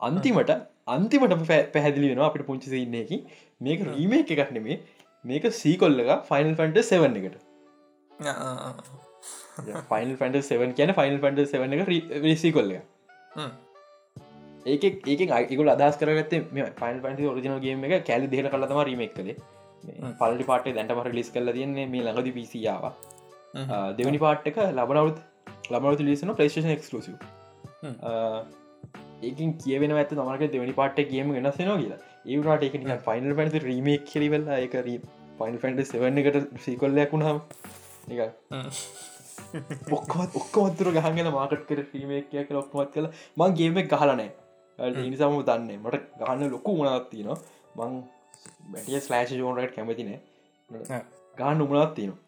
[0.00, 0.52] අන්තිමට
[0.88, 1.34] අන්තිමට
[1.74, 3.18] පැහැදිලි වෙන අපිට පුංචි ඉන්නේකි
[3.60, 4.78] මේක රීමේ එකක් නෙමේ
[5.24, 7.36] මේක සීකොල්ලක ෆයිනල් ෆන්ට සෙවන්න එකට.
[9.90, 11.92] ෆයිනල් ෆන්ට සෙවන් කියන ෆයිනල් ෆන්ට සෙවන එක
[12.26, 12.72] රිසි කොල්ල
[14.66, 19.12] ඒක ඒක අයිකුල අදස් කරගත්තේ මේ ෆයින් පන්ටි ඔරිජනල් ගේම එක කැලි දෙහට කලතම රීමක්
[19.18, 19.36] කළේ.
[20.20, 22.84] පල්ලි පාට දැන්ටමට ලිස් කල තියන්නේ මේ ළඟද පිසියාව
[23.98, 25.18] දෙවනි පාට්ක ලබනවුත්
[25.70, 27.14] ලබනවතු ලිසන පලේෂන් එක්ස්ලසිව
[29.22, 32.00] ඒකින් කියවෙන ඇත තමක දෙවනි පාට ගේම වෙනස්සෙනවා කියලා.
[32.26, 32.76] ඒවට එක
[33.06, 34.76] ෆයිනල් පැන්ති රීමක් කිරිවෙල්ල එක
[35.38, 37.38] පයින් ෆන්ඩ සෙවන්න එකට සීකොල්ලයක් වුණහම
[38.10, 38.20] එක
[39.92, 43.08] ඔක්කොත් ඔක්කොමත්තුර ගහගෙන මාකට් කර ්‍රීමේක් කිය ඔක්කොමත් කළ.
[43.36, 44.30] මං ගේම ගහලනෑ
[45.04, 47.38] නිසාම දන්නේ මට ගහන්න ලොකු උනාත්තිනවා
[47.78, 48.02] මං
[48.70, 50.20] බැටිය ස්ලෑශ ජෝනට කැමතිනෑ
[51.36, 52.23] ගහන්න උමනත් තියනවා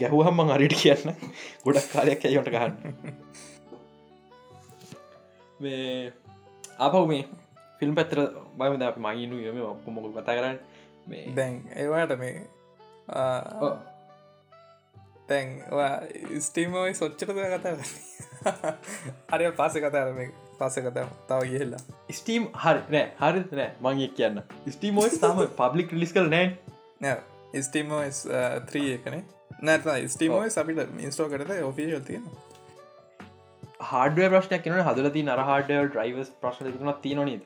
[0.00, 1.14] ගැහුවහම්මං අරිට කියන්න.
[1.64, 2.74] ගොඩක් කාලයක් ඇයොට ගහන්න.
[5.60, 6.12] මේ
[6.86, 7.24] අපව මේ
[7.78, 8.18] ෆිල්ම් පැත්‍ර
[8.58, 10.58] බයමද අප මයිනු යම ඔක්කො මොකල් කතා කරන්න?
[11.10, 12.34] මේ දැන් ඒවාට මේ
[15.28, 15.48] තැන්
[16.46, 17.74] ස්ටීමෝයි සොච්චට කතා
[19.32, 21.82] අරය පස කතාර මේ පස කතා තව ගිහිල්ලා.
[22.18, 24.40] ස්ටීම් හරි නෑ හරි නෑ මංගේ කියන්න.
[24.76, 28.18] ස්ටීමෝයි තම පබ්ලික් ලිස් කල් නෑ ස්ටීමෝස්
[28.70, 29.22] ත්‍රී එකනේ
[29.62, 32.24] නැත ස්ටීමෝයි අපිට මින්ස්ටෝ කරත ඔෆිල් තියෙන
[33.88, 37.42] හඩුව ප්‍රශ්නයක් කියන හදලති නර හඩ ඩ්‍රයිවස් ප්‍රශ්න තින තියන නද?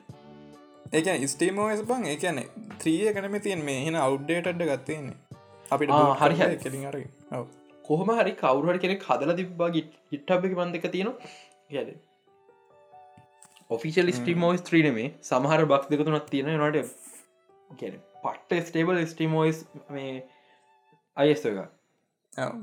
[0.93, 2.41] ඒක ස්ටීමෝස් බං ඒකන
[2.79, 5.15] ත්‍රිය කනම තියෙන් මේ හෙන අව්ඩේටඩ ගත්තයන්නේ
[5.71, 6.97] අපිට හරි කෙලින් අර
[7.85, 11.13] කොහම හරි කවරුහට කෙනෙක් හදල තිබ්බා ගිට්ටබ එක බන්ධක තියෙන
[11.69, 11.95] ගැද
[13.69, 16.85] ඔෆිසිල් ස්ටීමෝස් ත්‍රීනමේ සමහර බක් දෙකතුනත් තියෙන නට
[17.79, 20.13] ගැන පට්ට ස්ටේබල් ස්ටීමෝස් මේ
[21.17, 21.57] අයස්ක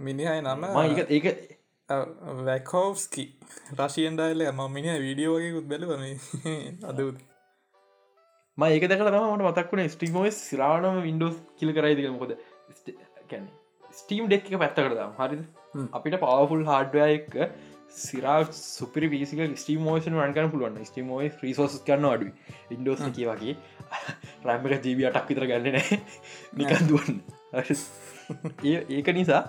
[0.01, 0.65] මිනිහයි නම
[1.11, 1.27] ඒක
[2.47, 3.25] වැකෝස්කි
[3.79, 6.05] රශයෙන් ඩයිල ම මිනි වීඩියෝගකුත් බැලවන
[6.91, 7.01] අදත්
[8.59, 12.37] ම ඒක දකල මට මතක්ුණ ස්ටිමෝස් සිරාණම වින්ඩෝස් කිල කරයිදක මොකද
[13.29, 13.51] කැන
[13.95, 15.39] ස්ටීම් ඩෙක් එක පැත්ත කරදම් හරි
[15.93, 17.39] අපිට පවෆුල් හාඩ්වය එක්ක
[17.95, 20.77] සිරා සුපරි පිසික ස්ටීමෝෂන් වන්කන පුළුවන්.
[20.85, 22.29] ස්ටීමෝයි ්‍රීසෝස් කරන්න අඩු
[22.71, 23.57] ඉන්ඩෝස් කිය වගේ
[24.47, 25.99] රැම්මක ජීවිය අටක් විතර ගන්න නෑ
[26.59, 27.19] නිකන් දුවන්න.
[28.91, 29.43] ඒක නිසා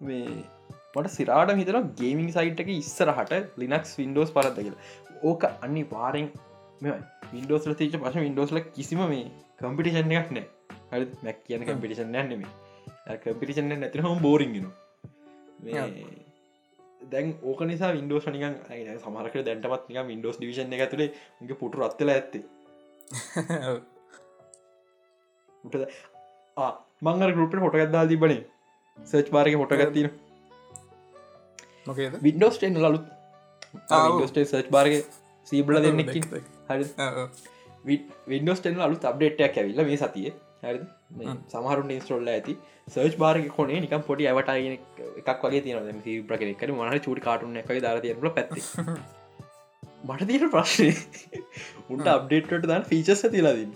[0.00, 3.32] මට සිරාට හිතර ගේමින් සයිට් එක ඉස්සරහට
[3.62, 4.82] ලිනක්ස් වින්ඩෝස් පරත්ද කියලා.
[5.28, 6.26] ඕක අනි පාරෙන්
[7.32, 9.26] වින්ඩෝස්ල තිච පශ වින්ඩෝස්ල කිසිම මේ
[9.60, 10.46] කම්පිටිෂන් එකක් නෑ
[10.92, 12.44] හරි මැක් කියන කම්පිටිෂන් නෙම
[13.24, 14.20] කම්පිටිෂන් නැතින හම.
[14.26, 14.66] බෝරිගෙන
[17.12, 18.44] දැන් ඕක නිසා වින්ඩෝස් නික
[19.04, 21.10] සමහරක දැන්ටමත් නික වින්ඩෝස් ඩිවිෂන් එක තුළේ
[21.48, 22.44] ගේ පුටු රත්තල ඇත්තේ.
[27.06, 28.42] මංගර ගරුපට හොට ගත්දා තිබනේ
[28.98, 30.08] සර්ච් පාරක හොටගත්තින
[32.20, 33.04] විඩෝස් ටෙන් ලලුත්
[34.44, 34.94] සර්ච් බාරග
[35.46, 36.10] සීබල දෙන්නෙක්
[36.68, 40.32] හරි විඩෝස් ටෙන් අලු අප්ඩේට්යක් ඇවිල්ල මේ සතිය.
[40.62, 40.80] හරි
[41.48, 42.56] සමහරුන් ඉස්ටොල්ල ඇති.
[42.88, 44.74] සර්ච් බාරග කොනේ නිකම් පොඩි ඇවටගෙන
[45.22, 48.60] එකක් වගේ තියන කෙනෙක්කර මහට චුටි කාටුන එකයි දර තියල පැත්ති.
[50.04, 50.90] මට තියෙන ප්‍රශ්නය
[51.92, 53.72] උන්ට අප්ඩේට්ට දන්න ෆීචස් තිලාදන්න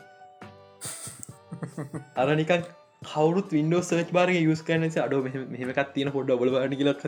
[2.17, 2.63] අර නිකන්
[3.03, 7.05] කවුරුත් වින්ඩෝ සර්ච් බාරග යුස් කරනස අඩෝ මෙහමකත් තියෙන පොඩ්ඩ බලබන කියලක්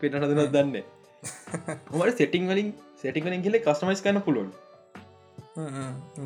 [0.00, 0.76] පෙට හදන දන්න?
[1.98, 2.68] මට සෙටිං වලින්
[3.02, 4.52] සෙටිං වලින් කියල කස්ටමයිස් කන්න පුළුවන්.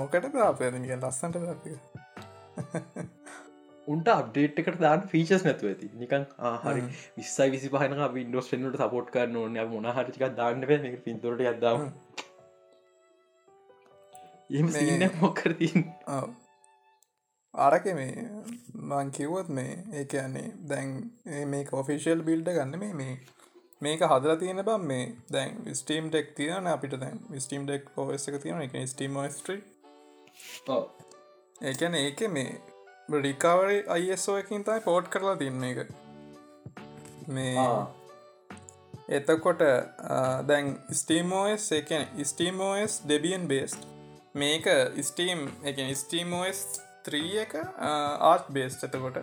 [0.01, 1.37] මොකට අපේ ලස්සන්ට
[3.89, 5.89] උන්ට අප්ඩේට් එකට දාන්න ෆීචස් නැතුව ඇති.
[6.03, 6.83] නිකන් ආහරි
[7.19, 9.59] විස්සයි විසි පහන වින්ඩෝස් ෙන්ට සපෝට් කරන්න ඕන.
[9.73, 10.63] මොන හරික දාන්න
[11.07, 11.91] පින්තුරට අදදාම
[14.51, 15.03] එම සින්න
[17.55, 18.29] අරක මේ
[18.75, 20.91] මං කිව්වොත් මේ ඒ කියන්නේ දැන්
[21.47, 23.19] මේ කොෆිෂල් බිල්ඩ ගන්න මේ මේ
[23.83, 27.21] මේක හදල තියෙන බම් මේ දැන් ස්ටීම් ටෙක් තියන අපිට දැන්.
[27.39, 29.63] ස්ටීම් ටෙක් පෝස් එක තියෙන එක ස්ටීම් ස්ට්‍රී
[31.61, 35.79] ඒකැන ඒක මේ රිකවරි අයිස්ෝ එකින් තයි පෝට් කරලා තින්න එක
[37.29, 37.65] මේ
[39.11, 39.65] එතකොට
[40.47, 43.89] දැන් ස්ටීමෝස් එකන ස්ටීමෝස් ඩෙබියන් බේස්ට
[44.35, 44.71] මේක
[45.03, 46.63] ස්ටීම් එක ස්ටීමෝස්
[47.05, 47.55] ත්‍රී එක
[48.25, 49.17] ආට් බේස් එතකොට.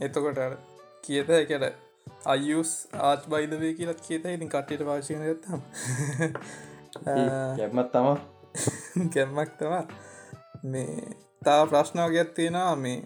[0.00, 0.40] එතකොට
[1.04, 1.64] කියත එකට
[2.26, 5.60] අයුස් ආච් බයිදවේ කියලත් කියත ඉතින් කට්ටට වාශයන ගත්තම්.
[7.56, 8.08] ගැමත් තම
[9.14, 9.84] ගැම්මක් තමා
[10.72, 11.14] මේ
[11.44, 12.76] තා ප්‍රශ්නාවගත් තියෙනවා.
[12.76, 12.98] මේ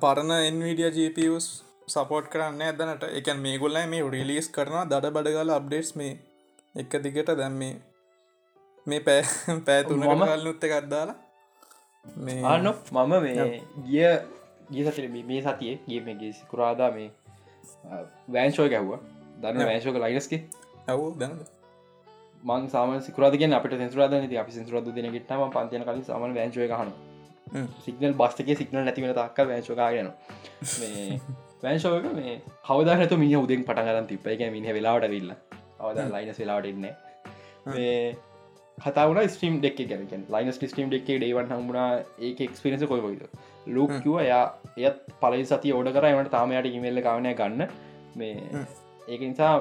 [0.00, 1.46] පරණ එන්විඩිය ජපස්
[1.88, 6.12] සපෝට් කරන්න ඇදනට එකන් මේ ගොල්ලයි මේ රිලිස් කරන දඩ බඩගල අප්ඩේට්ස් මේ
[6.74, 7.30] එක දිගට.
[7.36, 7.74] දැම් මේ
[8.86, 9.22] මේ පෑ
[9.66, 11.10] පෑතුන මම- කල්නුත්ත මේ
[12.44, 14.06] ආන මම මේ ගිය
[14.70, 17.10] ගිය සතිර මේ සතියේ ගිය මේගේ සිකුරාදා මේ
[18.28, 18.92] වෑන්ශෝය ගැහ්ව
[19.38, 20.36] දන්න වෑශෝක ලයිනස්ක
[20.86, 21.44] ඇව් දැනද
[22.42, 26.92] මං සාම සිකරාදගෙන අපට සෙන්සුරාද ති අපි සෙන්සුරද දෙන ගෙටම පන්තියන කලින් සාම වෑශෝය හන.
[27.80, 30.10] සිගනල් බස්ටක සිගනල් නැතිවෙන තක්ක වෑශෝකායන
[30.80, 31.20] මේ
[31.62, 32.34] වෑන්ශෝක මේ
[32.64, 35.30] කවදනතු මිය උදෙන් පටගරන් තිප්පයි මිහ වෙලාවට විල්ල
[35.80, 36.86] අවද ලයිනස් වෙලාවට එන්න
[37.68, 37.94] මේ
[38.80, 40.24] කතාවන ස්ටීම් දෙක් ගැන.
[40.28, 41.88] ලයිනස් ටිස්ටීම් දෙක්ේ ඩේවන් හමුණා
[42.20, 43.22] ඒක එක්ස්පිරෙන්ස කොයිද?
[43.68, 44.42] ලෝක කිව එයා
[44.78, 46.06] එයත් පලයි සති ඕඩ කර.
[46.06, 47.68] එමට තාමයට ඉමල්ල කාවනය ගන්න.
[48.16, 48.64] මේ
[49.08, 49.54] ඒක නිසා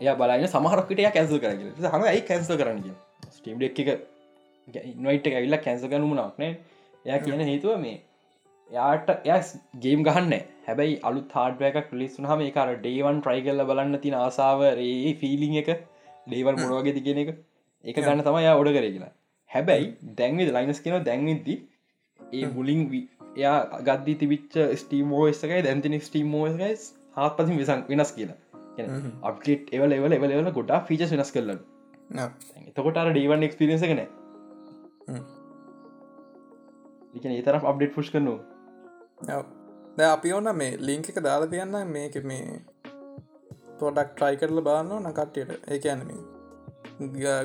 [0.00, 2.84] එය බලන්න සමහරක්කට කැන්සල් කරග හම ඇයි කැන්සල් කරන්න?
[3.32, 3.80] ස්ටීම් එක
[4.68, 6.44] ඉන්වයිට ඇවිල්ලා කැන්ස ගනුමනක්න
[7.04, 7.96] එයා කියන හේතුව මේ
[8.70, 9.40] යාට එය
[9.80, 10.32] ගේම් ගහන්න
[10.66, 15.70] හැබැයි අලු තාඩ්වයක් ලිස් හම එකර ඩේවන් ට්‍රයි කල්ල බලන්න තින ආසාව ඒ ෆිලිං එක
[16.26, 17.30] ඩේවල් මොඩවගේ තිගෙන එක
[17.84, 19.12] ඒක ගන්න තම යා ඔඩ කර කියලා.
[19.50, 19.86] හැබැයි
[20.18, 21.56] දැන්විද ලයිනස් කියෙන දැන්විද්දි
[22.20, 22.82] ඒ මුලින්
[23.36, 26.72] එයා ගද්දි තිබිච්ච ස්ටීමෝස්සකයි දැන්තින ස්ටීමෝස්කයි
[27.16, 28.38] හත් පසි විසං වෙනස් කියලා.
[29.22, 31.60] අප්ට එවල එවල එවල එවල ගොඩා ෆීචස් වෙනස් කරලන්න
[32.66, 34.02] එතකොට අර ඩේවන් එක්ස්පිරෙන්ස කන
[37.32, 39.42] ඒතරම් අප්ඩේට් පුෂ් කරනවා.
[39.96, 42.62] ද අපි ඕන්න මේ ලිංක එක දාලා තියන්න මේක මේ
[43.78, 46.35] පොඩක් ට්‍රයි කරල බාන්න නකට්ටයට ඒ ඇනම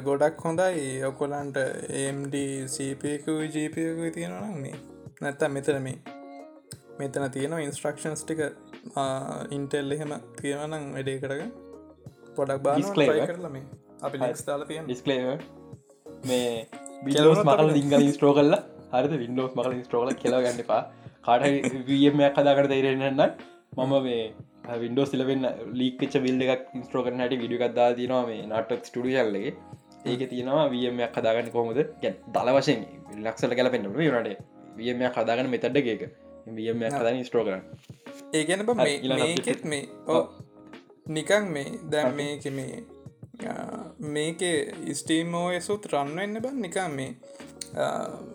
[0.07, 0.87] ගොඩක් හොඳයි.
[1.09, 1.57] ඔකොලන්ට
[2.01, 2.35] ඒම්ඩ
[2.75, 4.75] සපයකු ජීපයකු තියෙනනම් මේ.
[5.21, 5.97] නැත්තම් මෙතන මේ
[6.99, 8.41] මෙතන තියෙනවා ඉන්ස්ට්‍රක්ෂන්ස් ටික
[9.57, 11.41] ඉන්ටෙල් එහෙම තියෙනනම් වැඩේ කරග
[12.37, 13.27] පොඩක් බා Disclaimer.
[13.31, 13.65] කරල මේ.
[14.07, 15.27] අපි ලික්ස් දාලා තියන්න ඩිස්කලේව
[16.29, 16.49] මේ
[17.05, 18.55] බිලෝස් මකල ලිංගල ස්ට්‍රෝ කල්ල
[18.93, 19.13] හරිද?
[19.23, 20.81] වින්ඩෝස් මකල ස්ට්‍රෝල කෙලා ගන්නපා
[21.25, 21.43] කාට
[21.89, 23.21] වමයක් කදාකට තේරෙන්න්න
[23.77, 24.23] මම මේ
[24.81, 29.53] වින්ඩෝ සිලවෙන්න ලීකච්ච බිල්ඩ එකක් ඉස්ට්‍රෝ කරනට විඩිකක්දා තිනවා මේ නටක් ස්ටඩියල්ලගේ
[30.05, 31.79] ඒක තියෙනවා වමයක් කදාගන්න කොහොමද?
[32.01, 32.85] ගැ දල වශයෙන්
[33.25, 34.37] ලක්සල කල පෙන්න්නට නට
[34.77, 36.07] වමයක් කදාගන්න මෙතඩ්ඩගේක
[36.47, 37.63] වමයක් කදන ස්ට්‍රෝ කරන්න.
[38.33, 38.65] ඒගැන
[39.13, 40.23] මේකෙත් මේ ඕ
[41.09, 42.83] නිකං මේ දැම් මේක මේ
[44.09, 44.41] මේක
[44.93, 47.11] ස්ටීමෝයසුත් රන්වෙන්න බ නිකම් මේ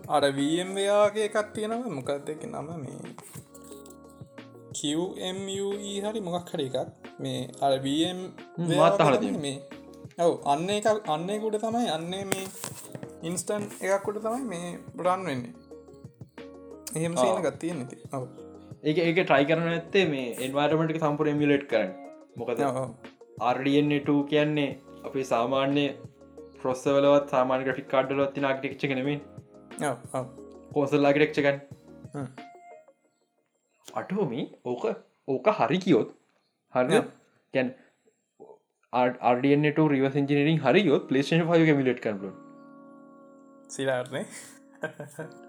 [0.08, 3.14] අර වම්වයාගේ එකක් තියෙනව මොකක්ද එක නම මේ
[4.76, 6.88] QMUE හරි මොකක් හරි එකක්.
[7.24, 8.20] මේ අර වම්
[8.72, 9.44] මාත් අහලා තියෙනවා.
[9.46, 9.56] මේ
[10.24, 12.46] ඔව අන්න එක අන්නයකුට තමයි අන්නේ මේ
[13.30, 15.52] ඉන්ස්ටන් එකක්කුට තමයි මේ බ්‍රන් වෙන්නේ.
[16.96, 18.24] එහෙම සීන ගත්තිය නැති ඔව.
[18.88, 21.92] ඒක ඒක ට්‍රයි කරන ඇත්තේ මේ එන්වාර්මටි සම්පුර මිලට් කරන්න.
[22.38, 22.60] මොකද
[23.52, 24.70] RDN2 කියන්නේ
[25.08, 25.86] අපේ සාමාන්‍ය
[26.60, 29.20] ප්‍රොස්සවලවත් සාමාන ග්‍රෆික් කාඩ්ඩලොත් තින ආක්ටෙක්ෂ කනමින්
[30.74, 31.58] කෝසල්ලා ගෙක්ෂකන්
[33.94, 34.84] අටෝමි ඕක
[35.28, 36.10] ඕක හරි කියොත්
[36.74, 37.00] හරි
[37.54, 37.74] ගැන්
[38.92, 42.34] RDNට රිවස් ඉජිනරින් හරියොත් පලේෂන් පය මිලට් කන්ල
[43.68, 44.26] සිලාරනේ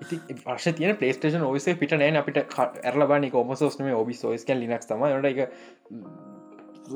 [0.02, 2.42] ඉති ප්‍රශ තියන පලේස්ටේෂන් ඔයිසේ පිට නෑන අපිට
[2.84, 5.40] ඇරලබනි කොමසෝස්නම ඔබි සෝස්ක ලිනක්ස් තම ට එක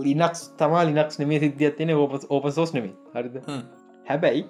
[0.08, 3.42] ලිනක්ස් තමා ලිනක්ස් නෙමේ සිද්ධියත් තියෙන ඕප සෝස් නෙමේ හරිද?
[4.06, 4.46] හැබැයි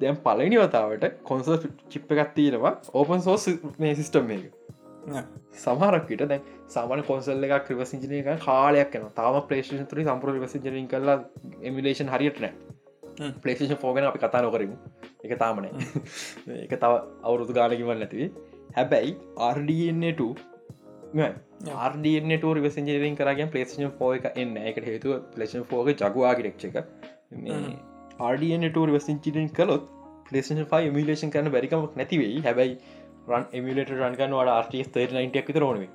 [0.00, 1.58] දැම් පලනි වතාවට කොන්සල්
[1.90, 2.74] චිප්ප එකත් තියෙනවා.
[2.94, 4.57] ඕපන් සෝස් මේ සිිස්ටම් එක
[5.56, 10.58] සමහරක්කට දැන් සාමාන කොන්සල් එක ක්‍රවස් ඉජනය එක කාලයක් න තාම පලේෂන් තුරි සම්පර වස
[10.60, 11.16] ජරින් කලා
[11.62, 12.52] එමිලේෂන් හරියට නෑ.
[13.42, 14.76] පලේෂන් ෆෝගෙන අපි කතා නොකරමු.
[15.24, 15.72] එක තාමනෑ
[16.58, 16.92] එක තව
[17.22, 18.30] අවුරුදු ගානකිවල් නැතිවේ
[18.76, 19.12] හැබැයි
[19.50, 20.22] RDNට
[21.82, 26.76] RDනට රිවසජරින් කරගෙන් පලේෂන් ෆෝ එක එන්න එකට හේතුව පලේෂන් ෆෝග ජගවාගිරක්ෂ එක.
[28.28, 29.88] RDනට රිවසිංචිටෙන් කලොත්
[30.28, 32.74] පලේෂන් ෆයි මිලේෂන් කරන බැරිකමක් නැතිවෙයි හැබැයි
[33.28, 35.90] රන් එමිලට රන්ගන්න වට ආර්ටස් තේ නයිටක් විත රෝනවේ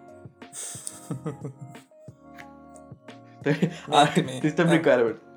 [4.44, 4.90] සිස්ටම් රිකරට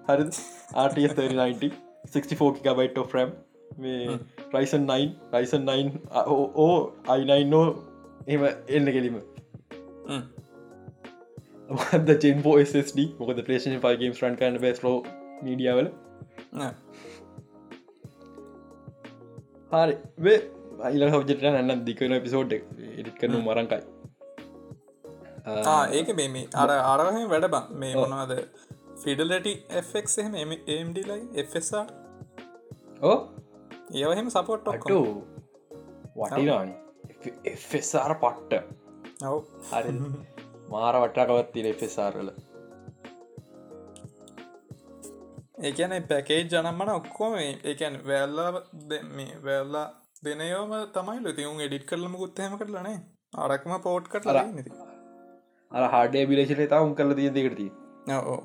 [0.09, 0.27] හරි.
[0.75, 1.71] ආටස් 3090
[2.15, 3.31] 64 ගබයිට ෆ්‍රම්
[3.85, 4.19] මේ
[4.55, 6.27] රයිසන් 9 රයිසන් 9
[6.65, 6.75] ඕ
[7.15, 7.67] අයිනයි නෝ
[8.35, 8.43] එම
[8.77, 9.17] එන්න කෙලීම.
[12.07, 14.99] ද චෙන් පෝ SSD මොකද පලේෂන් පගේම් රන් කන්න බස් ලෝ
[15.47, 15.89] මීඩියවල
[19.71, 19.95] හරි
[20.79, 23.83] වේ අයිල හවජට නන්න දිකන පිසෝඩ් එඩිත් කරනු මරංකයි.
[25.93, 27.63] ඒක මේ අර අරහ වැඩ බ.
[27.75, 28.33] මේ මොනවාද?
[29.03, 31.23] ෆිඩලටි එක් එහෙම එම්ඩ ලයි?
[31.35, 31.87] එFSR
[33.03, 33.19] ඕ
[33.95, 34.99] ඒවහෙම සපොට් අටු
[36.17, 36.75] වටිනානි
[37.45, 38.65] එෆෙසාර පට්ට.
[39.25, 39.45] ඔව.
[39.71, 39.95] හරි.
[40.73, 42.31] මාර වට්ටකවත් තිර එෆෙසාරල
[45.61, 48.51] ඒකන පැකේජ් ජනම්මන ඔක්කොම ඒකැන් වැල්ලා
[49.11, 49.87] මේ වැල්ලා
[50.27, 52.99] දෙනයෝම තමයි ලතිවුන් එඩිට් කරලම ගුත්තහම කරලනේ
[53.45, 54.77] අරක්ම පෝට් කට නති
[55.73, 57.69] අර හාඩේ බිලේශන තා උන් කල තිය දෙකරති
[58.15, 58.41] ඕ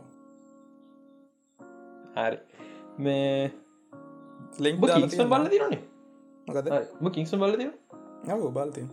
[2.15, 2.37] හරි.
[2.99, 3.51] මේ
[4.59, 5.81] ලික් කික්සන් බල තිරනේ
[7.11, 7.71] කික්සන් බල තිර
[8.51, 8.87] බල්ති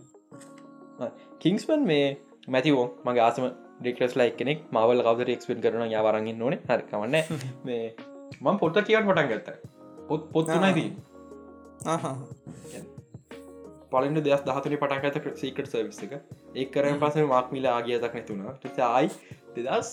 [1.39, 2.05] කිංස්මන් මේ
[2.47, 3.45] මැතිවෝ මගේ ආසම
[3.79, 6.55] ඩෙක්ලස් ලයි කෙනෙක් මවල් කවද එක්ස්පෙන් කරන යාවරගින් ඕන.
[6.69, 7.15] හරිකවන්න
[7.65, 7.83] මේ
[8.41, 9.49] මං පොත්ත කියවට පටන් ගත්ත.
[10.07, 10.85] පොත් පොත්තුනයි
[11.81, 12.81] දී
[13.91, 16.13] පලින් දෙයක් දහතුන පටන් ඇත සීකට සවිස් එක.
[16.55, 18.45] ඒ කරන පස මක්මිල ආගිය දක් නැතුුණ
[18.87, 19.09] ආයි
[19.57, 19.91] දෙදස්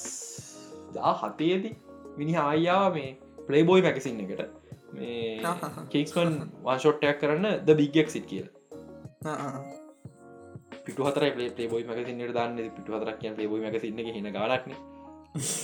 [0.94, 1.74] දා හතේදී
[2.16, 3.16] මිනි ආයාව මේ
[3.46, 4.44] පලේබෝයි මැකසින් එකට.
[4.92, 5.40] මේ
[5.90, 8.46] කේක්ස්මන් වන්ෂොට්ටයක් කරන්න ද බිග්ගෙක් සිට කියල.
[10.86, 14.74] පිට හතර පලේ බොයි මැසින්නට දන්න පිට හතරක් කිය ලේ බොයි මැසින්න හින ගලක්න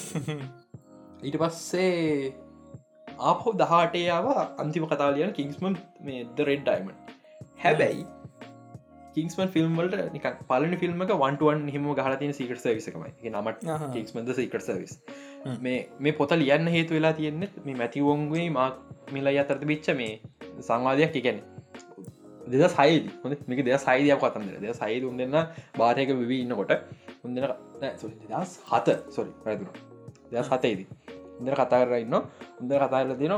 [1.26, 2.32] ඊට පස්සේ
[3.22, 4.26] ආපහෝ දහටයාව
[4.64, 6.98] අන්තිම කතාලියන කිංස්මන් මේ ද රෙඩ් ඩයිමන්
[7.58, 8.04] හැබැයි
[9.16, 14.66] කින්ස්මන් ෆිල්ම් වලට නික පලන ෆිල්ම් එක වන්ටුවන් හිම ගහලතින සිකට සවිසකමයි නමට කික්ස්මද සිකට
[14.68, 14.94] සවිස්
[15.60, 20.12] මේ මේ පොත ලියන්න හේතු වෙලා තියෙන්නේ මේ මැතිවොන්ගේ මක් මිලයි අතරත බිච්ච මේ
[20.60, 21.16] සංවාදයක්.
[21.16, 21.40] එකැන
[22.46, 23.36] දෙද සයිද හොඳ?
[23.48, 25.36] මේක දෙ සයිදයක් කතන්දර දෙ සයිද උන් දෙන්න
[25.78, 26.72] බාරයක විවී ඉන්නකොට
[27.24, 27.44] උන්දෙන
[27.80, 28.88] දස් හත.
[29.10, 29.68] සොරි පැදුන
[30.32, 30.86] දෙස් හතයිදී
[31.42, 32.18] ඉදර කතාරන්න
[32.60, 33.36] උන්ද කතාරල තින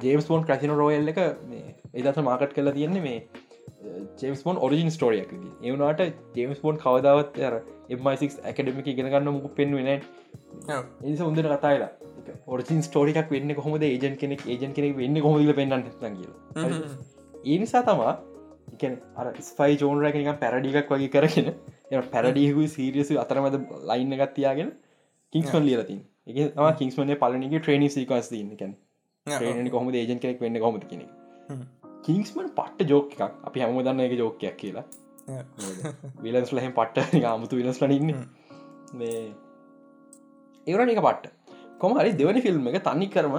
[0.00, 1.22] ජේම්ස් පෝන් ක්‍රසින රෝයල් එක
[1.94, 3.18] එදස මාකට් කලා තියෙන්නේ මේ
[4.20, 5.32] ජේම්ස් පෝන් ඔරිජින් ස්ටෝරියක්
[5.62, 6.02] ඒවනාට
[6.34, 7.58] ජේම්ස් පෝන් කවදාවත් ර
[7.90, 11.92] එමයිසික් ඇකඩමික ඉගෙනගන්න මුකු පෙන්වෙන එනිස උන්දර කතායිලා
[12.46, 13.82] ඔරිසින් ස්ටෝරිකක් වෙන්න කොහොමද?
[13.82, 16.32] ඒජන් කෙනෙක් ඒජන් කෙනෙක් වෙන්න කොහොමද පෙන්න්න කියල.
[17.44, 18.14] ඒ නිසා තමා
[18.74, 21.52] එකන අර ස්පයි ජෝනරක එක පැරඩිකක් වගේ කරගෙන
[21.90, 23.58] එ පැරඩිහු සීරියසු අතරමද
[23.90, 24.72] ලයින්න ගත්තියාගෙන
[25.32, 28.74] කිංස්මන් ලියලතින් එක තම කිංස්මනේ පලනිගේ ට්‍රේනි සිකස් දන්නකැන්
[29.26, 31.06] ට්‍රේනි කොහොම ඒජන් කෙනෙක් වෙන්න කොමති කෙනෙ
[32.06, 33.32] කිංස්මන් පට්ට ජෝක එකක්.
[33.48, 34.84] අපි හැම දන්න එක ජෝකයක් කියලා.
[36.24, 38.12] විලස් ලහෙම පට්ට ආමුතු විලස් ලඉන්න
[39.00, 39.20] මේ
[40.66, 41.26] ඒවරන එක පට්ට.
[41.80, 43.36] කොම හරි දෙවනි ෆිල්ම් එක තනි කරම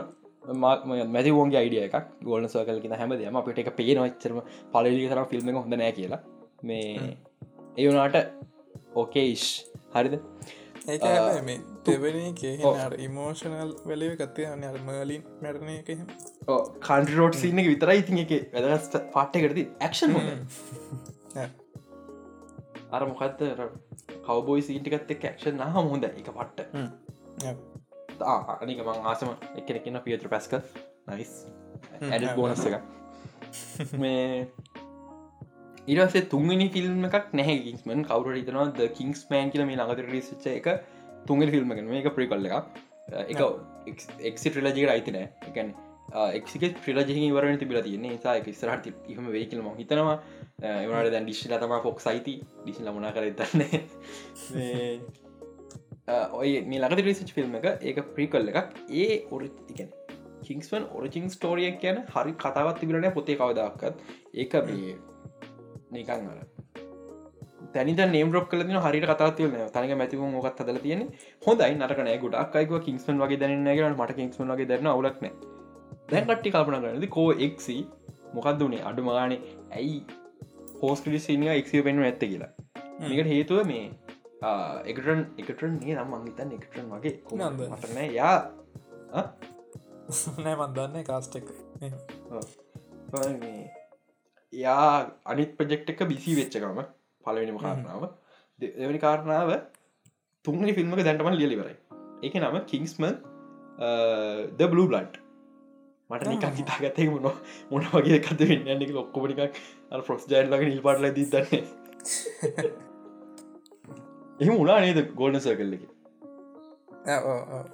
[1.15, 2.07] මැතිවෝන්ගේ අයිඩිය එකක්.
[2.27, 4.41] ගෝල්න සකල්කින හැමදම අපිට එක පේ නොච්චරම
[4.73, 6.21] පලලි තර ෆිල්ම් එක හොඳ නෑ කියලා.
[6.63, 7.15] මේ
[7.77, 8.17] ඒ වනාට
[9.01, 9.47] ඕකේයිශ්
[9.95, 10.19] හරිද?
[10.87, 10.97] ඒ
[11.85, 15.89] කියහර ඉමෝෂනල් වැලව කත්තේ අන්න අර මලින් මැරණය එක
[16.81, 20.15] කන්ටරෝට් සින්න එක විතරයි ඉතින් එක වැදගත් පාට්ට කරති ඇක්ෂන්
[22.91, 23.43] අර මොකක්ද
[24.23, 26.59] කවබෝයි සීටිකත් එක් ක්ෂන් නහ හොඳ එක පට්ට
[28.59, 30.59] අනික මං ආසම එකනෙක්න්න පියත්‍ර පැස්ක
[31.09, 31.33] නයිස්
[32.01, 32.75] ඇඩ බෝනස් එක
[33.97, 34.47] මේ
[35.87, 40.45] ඉරසේ තුන්ගනි ෆිල්ම් එකක් නැහැ කිස්මන් කවර හිතනවා ද කිංස් මෑන් කියල මේ ළඟතර රිසිච්ච
[40.51, 40.69] එක
[41.27, 42.65] තුන්ගනි ෆිල්ම් එක මේ එක ප්‍රිකල්ල එකක්
[43.31, 43.41] එක
[44.29, 45.73] එක්සි ට්‍රලජික අයිතිනෑ එකැන
[46.37, 46.47] එක්ක
[46.85, 48.17] ්‍රලජහි වරන තිබිල තියන්නේ.
[48.23, 50.17] සා එක ස්රට හම වේ කියලම හිතනවා.
[50.61, 53.79] එවනට දැන් ඩිශ්ල තම ෆොක් සයිති ඩිසි ලමනා කර දන්නේ
[56.39, 58.69] ඔය මේ ලඟති රිසිච් ෆිල්ම් එක ඒක ප්‍රීකල්ල එකක්.
[59.01, 59.89] ඒ ඔරි එකන
[60.47, 63.95] කිංස්වන් ඔරිජිං ස්ටෝරියක් කියන හරි කතාවත් තිබිලන පොතේ කවදක්කත්
[64.43, 64.97] ඒක මේ
[65.97, 66.52] නිකං අර
[67.73, 71.01] තැනි නේම් රොක් කල හරි කතාතිවල තනක මැතිව මොකත් හදල තියෙන
[71.41, 75.27] හොඳයි නටකන ගොඩක් අයික කින්ස්මන් වගේ දැනන්නගෙන මට කින්ස්මන් වගේ දරන අවලක්න
[76.09, 77.77] දැන් කට්ටි කල්පන කරනද කෝ එක්සි
[78.33, 79.39] මොකක්ද වනේ අඩු මානේ.
[79.71, 79.99] ඇයි?
[80.81, 82.51] හෝස් ක්‍රඩිසිනිය එක්සිය පෙන්ු ඇත්ත කියලා.
[83.01, 83.85] මේකට හේතුව මේ
[84.85, 87.13] එකටන් එකටන් ඒ නම් මංගිතන් එකටන් වගේ.
[87.69, 88.37] මටනෑ යා
[90.43, 91.47] නෑ මන්දන්න කාස්ටෙක්
[94.53, 94.89] යා
[95.25, 96.83] අනිත් ප්‍රජෙක්් එක බිසි වෙච්චකම
[97.25, 98.03] පලවෙනිම කාරණාව.
[98.59, 99.51] දෙවැනි කාරණාව
[100.45, 101.75] තුන්නි ෆිල්ම්ක දැන්ටමල් ලියලිවරයි
[102.23, 103.03] එක නම කිංස්ම
[104.53, 105.07] ද බලු බ්ලන්්
[106.09, 107.27] මට නිකන් හිතාගතේ මොන
[107.71, 109.41] මොන වගේ කත වෙන්න එක ඔක්කොමටික්
[109.91, 111.63] අ ෆොක්ස් ජයිල්ලගේ නිල් පාටල දී දන්නේ.
[114.41, 115.83] එහෙම උනා නේද ගෝල්න සර්කල්ල එක?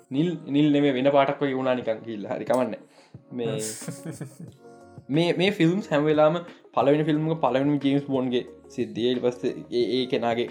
[0.10, 2.76] නිල් නිල් නෙම වෙන පාටක් වගේ වුණා නිකන් කිල්ල හරි කමන්න.
[3.32, 3.58] මේ
[5.10, 6.40] මේ මේ ෆිල්ම් හැමවෙලාම
[6.78, 8.44] පලවෙන ෆිල්ම් පලවෙන ජේම්ස් බොන්ගේ
[8.76, 9.16] සිද්ධිය.
[9.26, 9.44] පස්ස
[9.82, 10.48] ඒ කෙනගේ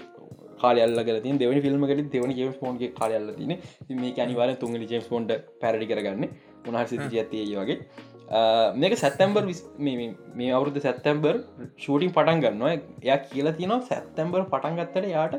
[0.63, 3.53] කාලයල්ල ති දෙවනි ෆිල්ම්කට දෙවනි ජේම්ස් ෝන්ගේ කාලයල්ල තින
[4.03, 5.33] මේ අනිවාර තුන්ගලි ජේම්ස් ෝන්ට
[5.63, 6.25] පැරඩි කරගන්න.
[6.69, 7.77] උනාහ සිති ඇතිය වගේ.
[8.81, 9.43] මේක සැත්තැම්බර්
[10.39, 11.35] මේ අවුරුදු සැත්තැම්බර්
[11.83, 12.73] ෂූටින් පටන් ගන්නවා.
[13.03, 15.35] එය කියලා තියනවා සැත්තැම්බර් පටන් ගත්තට යාට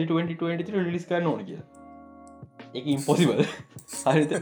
[0.00, 1.83] ලි 2023 ලිස් කරන්න ඕන කියලා
[2.78, 3.40] එක ඉම්පොසිබල්
[4.04, 4.32] හරිත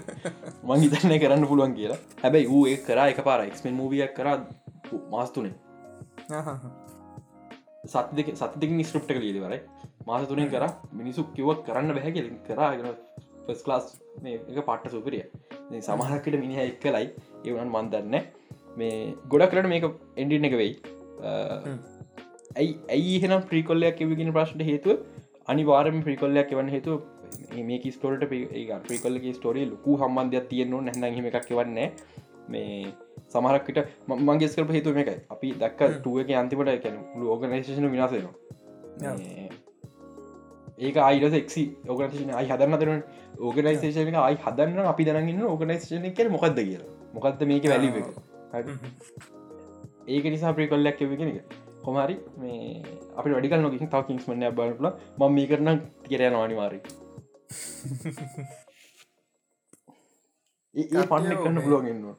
[0.69, 2.01] මං හිතන්න කරන්න පුළුවන් කියලා.
[2.23, 4.29] හැබැයි වූ ඒ කර එක පාර එක්මෙන් මූවියක් කර
[5.15, 5.55] මාස්තුනේ
[7.93, 9.61] සත් දෙක සත් දෙක ස්ක්‍රප්ට කලීද වරයි
[10.07, 10.65] මාස තුනෙන් කර
[11.01, 12.13] මිනිසු කිවක් කරන්න බැහැ
[12.49, 12.95] කරගෙන
[13.47, 13.87] ෆස් ලාස්
[14.35, 15.25] එක පට්ට සුපරිය
[15.89, 17.09] සමහරකට මිනිහ එක් කලයි
[17.47, 18.17] ඒවනන් මන්දන්න
[18.81, 18.93] මේ
[19.33, 19.85] ගොඩ කරට මේක
[20.23, 20.73] එන්ඩින එක වෙයි.
[22.61, 25.03] ඇයි ඇයි එහෙනම් ප්‍රිකොල්ලයක් එවගෙන ප්‍රශ්ට හේතුව?
[25.53, 26.93] අනිවාරම ප්‍රිකොල්ලයක් එවන්න හේතු
[27.70, 28.26] මේක ස්ටෝට
[28.89, 31.89] ප්‍රිකොල්ලගේ ස්ටෝරිය ලොකු හම්බන්ධයක් තියෙන්නවා නැහඳ හිම එකක් එවන්නේ
[32.49, 32.93] මේ
[33.33, 33.78] සමහරක්කට
[34.28, 35.18] මංගේ ස්කර හේතු මේකයි.
[35.35, 36.97] අපි දක්ක ටුවක අන්තිමට කැන
[37.35, 38.35] ඕගනේශන විනාසේනවා
[40.78, 43.03] ඒක අයිඩ එක්සි ඕගනේෂන අයි හදන්න තරන
[43.41, 46.89] ඕගනයිසේෂන අයි හදන්න අපි දරගන්න ඕගනයිසේෂන කර මොකක්ද කියලා.
[47.14, 47.89] මොකක්ද මේක වැලි
[50.09, 51.55] ඒක නිසා ප්‍රිකොල්ලයක් එවගෙන එක
[51.85, 52.83] කොමරි මේ
[53.16, 56.80] අපි වැඩිකල් නොකින් තා කින්ස් මන්න බලල ම මේ කරන කියරයන අනිවාරි
[60.75, 62.17] ඒ පන්න කරන්න පුළුවන්ගන්නවා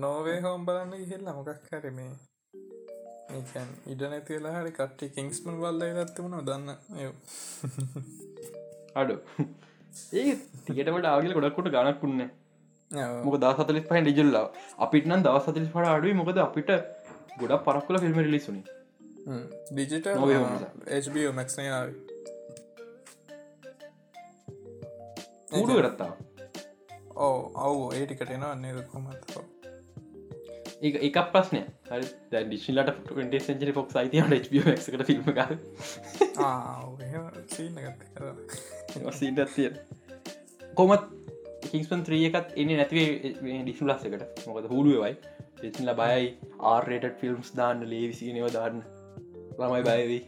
[0.00, 2.12] නෝවේ හෝම් බලන්න ඉහෙල්ල මොකක් කරමේ
[3.88, 6.68] ඉඩ නැතිලා හරි කට්ටි කිංස්මල් බල්ල ගත්තමුණ දන්න.
[9.00, 9.16] අඩු.
[10.14, 10.34] ඒ
[10.66, 12.22] තිකටට ආගල ගොඩක්කොට ගනක්කුන්න
[13.24, 14.46] මොක දසතලිස් පහ ඩිජල්ලා
[14.78, 16.72] අපිට නම් දවසතලිස් පට අඩුව මොකද අපිට
[17.38, 18.62] ගොඩක් පරක්කුල ෆිල්ම් ලිසුනි
[19.70, 20.08] ඩිජිට
[21.32, 21.94] මැක්නයාව
[25.52, 26.12] ූඩු කරත්තා
[27.16, 29.44] ඕ අවු ඒටිකට එනවා නේද කොමත්වා
[30.82, 35.26] ඒ එකක් ප්‍රශ්නය හරි ඩිශිලට ට සෙන්චරි ෆොක් අයිතිය ට ෆිල්ම්
[39.12, 39.68] සිීටතිය
[40.74, 41.04] කොමත්
[41.66, 45.14] කිස්පන් ත්‍රිය එකත් එන්නේ නැතිවේ ඩිසි ලස්සකට මොකද හුළුවයි
[45.62, 46.26] එසිල බයයි
[46.70, 48.82] ආර්රේට ෆිල්ම්ස් දාන්න ලේවිසි නව දාන්න
[49.60, 50.22] ළමයි බයවී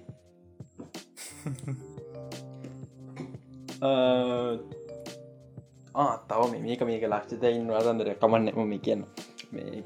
[6.31, 9.05] තව මේක මේක ලක්ෂත ඉන්න අදන්දර කමන්න මේ කියන්න.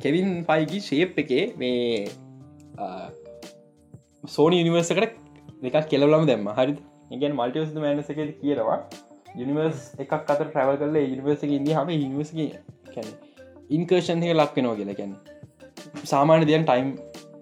[0.01, 2.09] කෙවින් පයිගි ශේප් එකේ මේ
[4.37, 5.19] සෝනි යනිවර්සකට
[5.65, 6.49] දෙකක් කෙලවලම දැම්ම.
[6.59, 6.79] හරි
[7.11, 8.81] ඉගෙන් මල්ටිවස් මෑනස එක කියනවා.
[9.37, 12.31] යනිවර්ස් එකක් අත ප්‍රවල් කල නිවර්ස ඉදි හම නිවර්ස
[12.95, 13.09] කැන
[13.71, 15.13] ඉන්කර්ෂන්ය ලක්වෙනවා කියලා කැන
[16.05, 16.91] සාමාන දයන් ටයිම්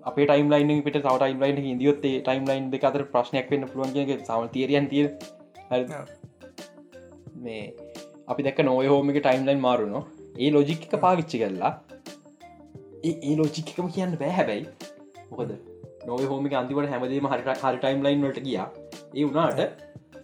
[0.02, 4.12] අප ටයිම් ලයින් පිට තව ටයිම් ලයින් ඉදියොත්තේ ටයිම් ලයින් දෙක අතර ප්‍රශ්නයක් වෙන්න පුළුවන්
[4.20, 5.04] සම තේරයන් තිය
[7.44, 7.62] මේ
[8.28, 10.02] අපි දැක නොය හෝම එක ටයිම් ලයින් මාරුණෝ
[10.42, 11.72] ඒ ලෝජික්ක පාවිච්චි කරලා
[13.10, 14.64] ඒ ලෝචික්කම කියන්න බෑ හැබැයි.
[15.30, 15.52] මොකද?
[16.08, 18.58] නොව හෝමික අන්තිවට හැමදීම හරිට හරි ටයිම් ලයින් වලට ගිය.
[19.16, 19.60] ඒ වුණාට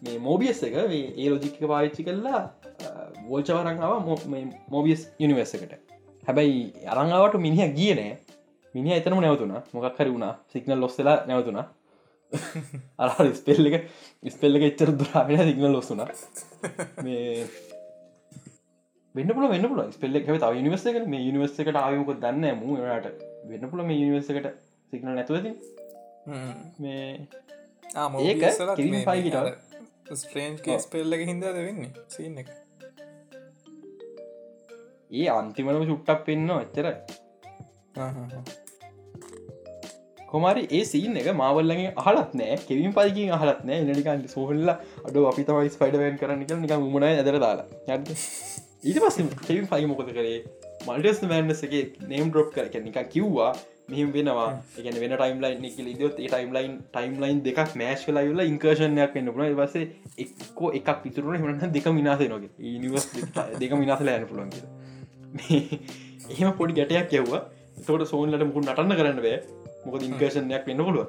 [0.04, 2.42] මේ මෝබියස් එක ඒ ලෝජික්ක පාවිච්චි කරලා
[3.28, 3.94] වෝල්චවරංාව
[4.74, 5.72] මෝබියස් යනිවර්සකට
[6.28, 6.60] හැබැයි
[6.94, 8.16] අරංගාවට මිනිහ ගිය නෑ.
[8.74, 10.34] මිනි එතනම නැවතුන මොකක් හරි වුණා.
[10.52, 11.62] සිගනල් ලොස්සලා නැවතුන
[12.98, 13.84] අර ස්පෙල්ල එක
[14.34, 16.00] ස්පෙල්ල එක එච්චර දුරාගෙන සිගනල් ලොස්සුන
[17.04, 17.44] මේ
[19.14, 23.08] වෙන්න පුල වෙන්න පුල ස්පෙල්ල එක තාව නිවර්ස එක මේ නිවර්ස එකට ආයමක දන්න මූට
[23.50, 24.48] වෙන්න පුල මේ නිවර්ස එකට
[24.92, 25.52] සිගනල් නැතුවති
[26.78, 27.04] මේ
[28.24, 28.42] ඒක
[29.06, 31.90] පයිගට ස්ට්‍රේන්් ස්පෙල්ල එක හින්දාද වෙන්නේ?
[32.08, 32.48] සින්න එක.
[35.12, 36.86] ඒ අන්තිමටම චුට්ටක් පෙන්න්න එච්චර
[40.28, 45.44] කොමරි ඒ සීන් එක මවල්ලගේ අහලත් නෑ කෙවින් පයිකින් අහලත් නෑ නිකන් සෝහල්ල අඩ අපි
[45.48, 47.66] තමයි ස්පයිඩවන් කරන්න එක නික මුණ ඇදර දාලා
[48.82, 50.38] ඊට පස්ස කෙවින් පයි මොකද කරේ?
[50.86, 53.50] මල්ටස් මෑන්නසගේ නේම් ඩොප් කර නික කිව්වා
[53.88, 54.46] මෙහම වෙනවා.
[54.76, 59.32] එක වෙන ටයිම් ලයින් එක ලිදොත් ටයිම් ලයින් ටයිම් ලයින් දෙකක් මෑශ් ලයිල ඉංකර්ෂණයක් වෙන්න
[59.36, 59.76] පුන වස
[60.18, 63.06] එක්කෝ එකක් පිතුරුණ හමට දෙක මිනාසේ නොගේ නිවස්
[63.60, 64.50] දෙක මිනාසල යන පුළන්
[66.32, 67.42] එහෙම පොඩි ගැටයක් කියව්වා
[67.86, 69.38] තෝට සෝන්ලට මුකුල් නටන්න කරන්න බෑ.
[69.86, 71.06] මොකද ඉංකර්ෂණයක් වෙන්න පුළුව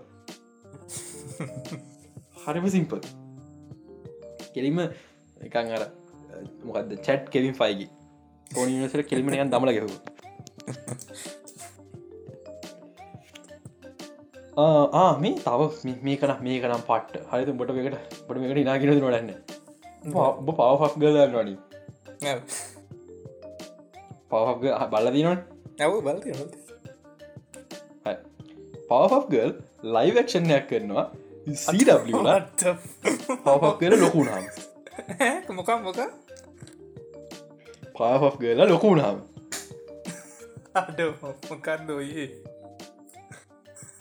[2.45, 3.03] හරිම සිම්පල්
[4.53, 4.85] කෙරීම
[5.41, 5.89] එකන් අර
[6.67, 7.87] මොකක්ද චැට් කෙවින් ෆයිගි
[8.57, 9.89] ඕනිසට කෙලිමනයන් දමල ගැහු
[15.23, 15.61] මේ තව
[16.05, 17.15] මේ කන මේ කනම් පට්ට.
[17.31, 19.29] හරිතු බොට එකට බොට එකට ඉනාගෙන නොඩන්න
[20.47, 21.55] පවෆක් ගදන්න වඩි
[24.31, 24.61] පවහක්
[24.93, 25.41] බලදිනට
[25.81, 26.31] ඇව බලති
[28.89, 29.51] පවෆ් ගල්
[29.95, 31.05] ලයිවක්ෂණයක් කරනවා.
[31.63, 32.37] සීඩලා
[33.45, 34.43] පවෆක් කර ලොකුුණාම
[35.57, 35.99] මොකක් මොක
[37.95, 39.21] පාෆ් ගලා ලොකුුණාම
[40.75, 42.29] අඩ මොකක්ද ඔයේ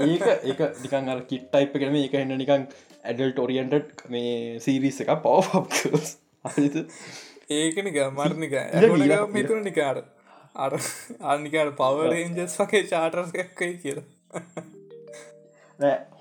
[0.01, 2.67] ඒක එක නිකන් අර කිට්ටයිප් කරම එක එන්න නිකන්
[3.05, 6.07] ඇඩල් ටොරියන්ට මේ සීරිස් එක පවෆ්
[7.53, 8.53] ඒකන ගමර්නික
[9.31, 10.05] මිතුර නිකාට
[10.59, 10.73] අර
[11.29, 14.05] අනිකට පවරේන්ජස් වගේ චාටර්ස් එකයි කියලා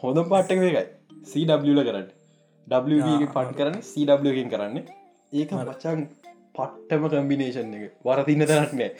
[0.02, 0.86] හොඳ පාට්ටක මේකයි
[1.28, 2.12] සීඩල කරට
[2.68, 2.74] ඩ
[3.30, 4.78] පට් කරන්න සීඩගෙන් කරන්න
[5.34, 6.00] ඒක මචන්
[6.56, 7.94] පට්ටම කම්බිනේෂන් එක.
[8.04, 8.92] වරතින්න තරක් නෑ.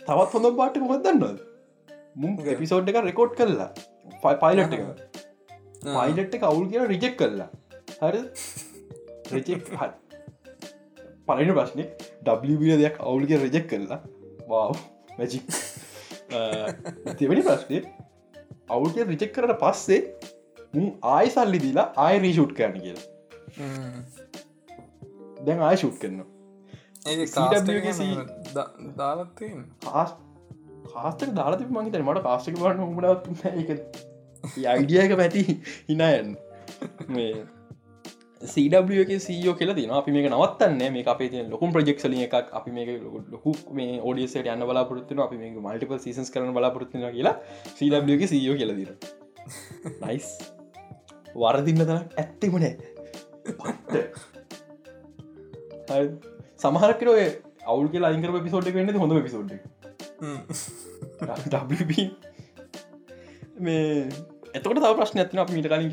[0.00, 1.24] තවත් හොඳ පාට්ට කොදන්නද
[2.16, 3.70] මුම් එපිසෝඩ් එක රෙකෝඩ් කරලා
[4.22, 4.84] පයි පයිලට් එක.
[5.82, 7.50] පයිලට් එක අවුල් කියෙන රිජෙක් කරලා
[8.02, 8.22] හරි.
[9.32, 9.68] රෙචෙක්
[11.28, 11.84] පලන ප්‍රශ්නය
[12.26, 14.00] ඩබිය දෙයක් අවුල්ගේ රෙජෙක් කරලා
[14.48, 14.78] වාව්
[15.18, 15.44] මැජික්
[17.18, 17.80] තිවැනි ප්‍රශ්නය
[18.70, 20.00] අවුල්ගේ රිජෙක් කරට පස්සේ
[21.08, 23.06] ආය සල්ලි දීලා ආය රීෂුට් කරන කියලා
[27.04, 28.06] දැන් ගේ C-
[28.98, 30.10] දාලත්තින් කාස්
[30.94, 33.70] කාස්තක දාලති මහිතන මට කාස්ටක වන්න උමට එක
[34.66, 35.44] අයිඩියක පැති
[35.88, 36.34] හිනයන්
[37.08, 37.30] මේ
[38.42, 42.34] සඩක සෝ කියල තින අපි මේක නවත්තන්න මේ අපේ තිය ලොකුම් ප්‍රජෙක්ෂල එකක්.
[42.52, 42.88] අපි මේක
[43.32, 47.34] ලොකු මේ ෝඩියසට යන්න බලාපොරත්තුන අපි මේ මල්ටිපල් සීසස් කරන බලාපොරත්තුන කියලා
[47.72, 48.90] සඩක සෝ කියල දින
[50.04, 50.28] නයිස්
[51.36, 52.72] වරදින්න තරක් ඇත්තෙමනේ
[53.48, 54.37] සමහරකට
[57.08, 57.26] ඔය
[57.66, 59.52] අවුල් කියලා අයිකර පිසෝඩ් වෙන්න හොඳ පිසෝඩ්
[63.60, 63.84] මේ
[64.54, 65.90] එතකට ප්‍රශ්න ඇතින මීට කලින්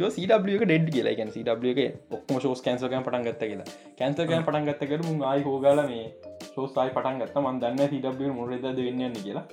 [0.55, 1.31] එක ඩෙඩ් කියලා ගැන්
[1.73, 1.81] එක
[2.11, 3.67] ඔක්ම ෝස් කැන්සකන් පටන් ගත්ත කියලා
[3.99, 6.05] කැන්සකන් පටන් ගත්තකට මුන් ආයි හෝගල මේ
[6.47, 9.45] ශෝස්ථයි පටන් ගත්ත මන් දන්න සඩ මුරද වෙන්නන්න කියලා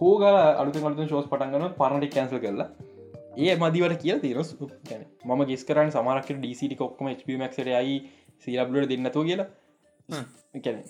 [0.00, 2.68] හෝගල අලුත කලතු ශෝස් පටන්ගන පරණටි කැන්සල් කරලා
[3.38, 7.08] ඒ මදිවට කිය තින ම ගෙස්කරන් සමරක් ඩසිට කොක්ම
[7.74, 7.94] අයි
[8.42, 9.48] සීලබ්ලට දෙන්නතු කියලා.
[10.54, 10.82] එකැන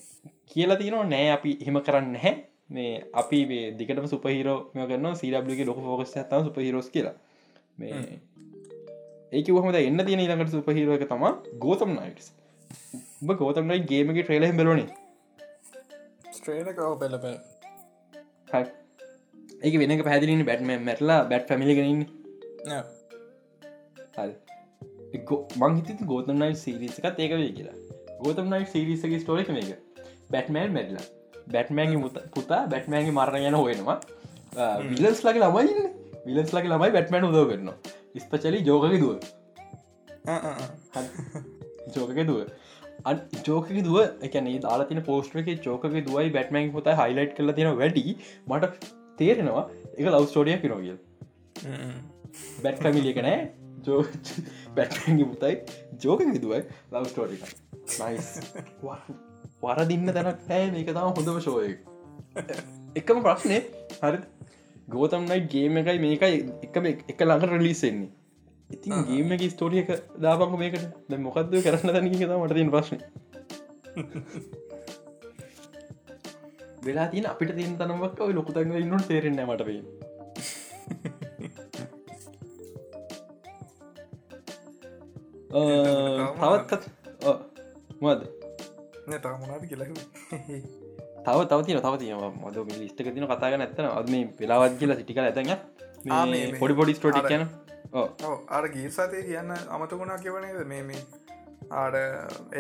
[0.47, 2.35] කියලා තියනවා නෑ අපි එහෙම කරන්න හැ
[2.71, 7.17] මේ අපි මේ දිකටම සුපහිරෝ මෙ කරන්න සීලබ්ලිගේ ලොක ෆෝකස් ඇතම සුපහිරෝස් කියලා.
[7.79, 8.21] මේ
[9.33, 11.25] ඒක හම එන්න තියෙන ඊළඟට සුපහිරෝ එක තම
[11.65, 12.29] ගෝතම් නයිටස්
[13.23, 14.89] උඹ ගෝතම් නයි ගේමගේ ට්‍රේලහ බෙලනේ
[16.33, 17.37] ස්ට්‍රේලකව පෙල පෙල්
[19.63, 22.07] ඒක වෙන පැදිලින් බැට්ම මැටලා බැට් පැමිලිගෙනන්න
[25.63, 27.79] මංහිත ගෝතම් නයි සිරිසකත් ඒක වේ කියලා.
[28.25, 29.71] ගෝතම් නයි සිරිසගේ ස්ටෝරික මේක.
[30.33, 31.07] බැට්මෑන් මැඩලා
[31.55, 33.99] බැට්මෑන්ගේ පුතා බැට්මෑන්ගේ මරණ යන හොයෙනවා.
[34.93, 35.91] විලස් ලගේ ළමයින්න
[36.29, 37.77] විලස් ලගේ ළමයි බැට්මෑන් උදව කරනවා.
[38.25, 39.13] ස්පචලි ජෝගක දුව.
[41.97, 42.41] ජෝකක දුව.
[43.49, 43.99] ජෝක දුව
[44.29, 48.05] එකන දාලතින පෝස්ට්‍රක චෝක දුවයි බැට්මෑන් පුතා හයිලයිට් කල තියෙන වැඩි.
[48.51, 48.91] මට
[49.21, 49.65] තේරෙනවා
[49.99, 50.97] එක ලව් ස්ටෝඩිය පිරෝගිය
[52.65, 53.39] බැට් පැමිලික නෑ
[53.87, 54.03] ජෝ
[54.77, 55.55] බැට්ගේ පුතයි
[56.03, 56.63] ජෝක දුවයි
[56.93, 57.37] ලව් ස්ටෝඩි
[59.63, 61.71] වරදින්න තැනක් නෑ මේක තම හොඳම ශෝය
[62.97, 63.59] එකම ප්‍රශ්නය
[63.99, 64.19] හරි
[64.89, 68.11] ගෝතම්නයි ගේම එකයි මේකයි එකම එක ළඟ රලිසෙන්නේ
[68.71, 72.99] ඉතින් ගේම එක ස්තෝරිය එක දාපක මේකට ද මොකක්ද කරන්න තැනක ත මට තින ප්‍රශ්න
[76.85, 79.81] වෙලා තින අපිට තින් තනමක් ඔය ලොකුතන්න ඉන්නට තේරෙන්න මටපේ
[85.51, 86.85] තවත්කත්
[88.01, 88.21] මද
[89.09, 89.83] නටමනාද කියල
[91.25, 95.19] තව තව තින තව තින මද ලිස්ටක තින කතාග නැත්තන අද මේ පෙලාවත් කියලා සිටික
[96.45, 96.59] මේ.
[96.59, 97.45] පොඩි පොඩි ස්ටෝටික් කියන
[98.51, 101.03] අර ගීසාතය කියන්න අමතකුණා කියවනේද මේ මේ
[101.77, 101.97] ආඩ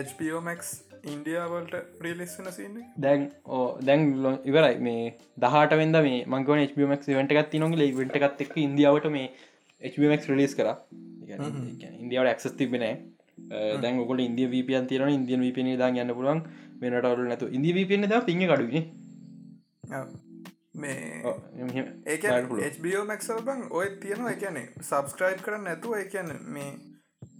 [0.02, 0.62] HPOමක්
[1.04, 4.74] ඉන්ඩියාවලට ප්‍රිලිස් වෙන සින්න දැන් ඕ දැන් ලො- ඉවරයි.
[4.78, 5.04] මේ
[5.38, 9.28] දහට වෙද මේ මංගවන HBමක් වෙන්ට එකත් නොගේ වෙන්ට එකත් එක් ඉන්දියාවට මේ
[9.82, 10.68] HBමක් රිලිස් කර
[11.32, 12.86] ඉන්දියාවට ඇක්සස් තිබෙන
[13.82, 16.42] දැන් ගොල ඉන්දිය වීපියන් තිරන ඉන්දියන් වීපන දා යන්න පුළුවන්.
[16.80, 18.84] වෙනටවරු නැතු ඉදි වීපෙන ද පිං කඩුවන
[20.74, 22.22] මේ ඒක
[22.76, 24.32] HBOමක් බං ඔය තියෙනවා.
[24.32, 26.70] එකනේ සබස්ක්‍රයිබ් කරන්න නැතුව එකන මේ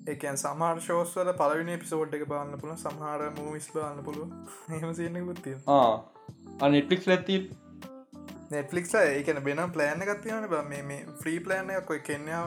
[0.06, 5.56] එකන් සමහර ශෝස්වල පලවිනි පිසෝඩ් එක බාන්න පුළ සමහර මූවිස් බාන්න පුළුව එහම සියන්න පුත්තිය
[6.68, 7.36] නෙට්ලික් ඇති
[8.50, 12.44] නෙට්ලික්ල ඒකන බෙන ප්ලෑන එකත්තියන බ මේ මේ ෆ්‍රී ප්ලෑන එක කොයි කෙන්යා.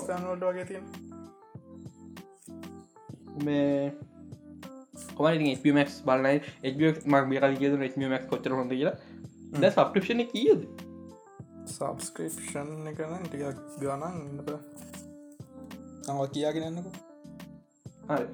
[0.00, 0.84] ස්ථානවලට වගේ තියෙන්
[3.46, 3.92] මේ
[5.58, 6.38] HBමක් බලනයි
[6.68, 6.74] එක්
[7.12, 8.96] මක් මේ කල කිය HBමක් කොච්චර හොඳ කියලා.
[9.60, 10.62] ද සප්‍රපෂණ කියද?
[11.74, 14.50] සබස්ක්‍රපෂන් එකන ටිකක් ගණන් ඉන්නද
[16.10, 16.88] අව කියාගෙනන්නක
[18.10, 18.26] හරි.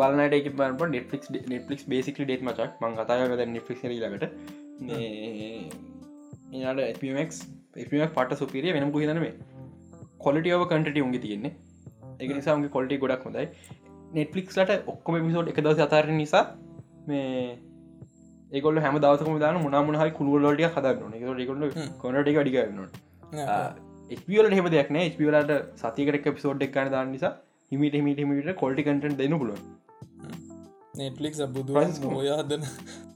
[0.00, 0.60] බලනට එක බ
[0.96, 3.20] නෙට්ලික් නෙට්ලික් බේසිකලි ඩේත් මචක් මං කතාග
[3.54, 4.60] නෙට්ලික් ලකට
[6.52, 7.32] එයාට එපමක්
[7.76, 9.32] එපමක් පට සුපිරිය වෙනම හිදනේ
[10.18, 11.52] කොලිටියව කටට උන්ගේ තියෙන්නේ.
[12.20, 13.46] එක නිසාගේ කොල්ටි ගොඩක් හොඳයි.
[14.12, 16.44] නෙට්ලික්ස්ලට ඔක්කොම පිසෝට් එක දවස අතාර නිසා
[17.06, 17.58] මේ
[18.52, 21.62] ඒකොල හැම දවසකම දාන මුණමුණහයි කුළුවලටිය හදන්න ගොල
[21.98, 22.80] කොනට ඩිගන්න
[24.16, 24.66] ස්පියල හෙම.
[24.66, 27.32] දෙයක්න ස්පිවලට සතිකට පිසෝඩ් එක්කන දාන්න නිසා
[27.72, 29.58] හිමිට හිමිට හිමිට කොල්ටි කටන් දෙන්න පුලුව
[30.94, 31.76] නෙට්ලික් බුදු
[32.12, 32.64] ඔය හදන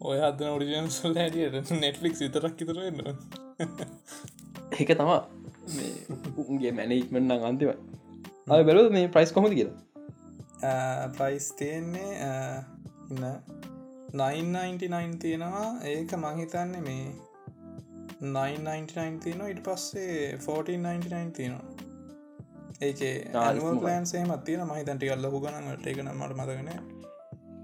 [0.03, 3.01] ඔය හදන ඔරිජන් සල් හැටියට නෙට්ලික් විතරක් ඉතරන්න
[4.72, 5.20] ඒක තමා
[6.45, 7.70] උන්ගේ මැනේජ්මෙන්න්න අන්තිම
[8.49, 12.11] අය බැලු මේ ප්‍රයිස් කොමද කියලා ප්‍රයිස් තියෙන්නේ
[13.11, 13.24] ඉන්න
[14.14, 17.07] 999 තියෙනවා ඒක මහිතන්නේ මේ
[18.22, 21.64] 999 තියෙනවා ඉට පස්සේ 1499 තියෙනවා
[22.83, 23.01] ඒක
[23.41, 26.95] අනුව පලන් සේමත් තියෙන මහිතන්ටි අල්ලහු ගනට ඒක නමට මතගෙන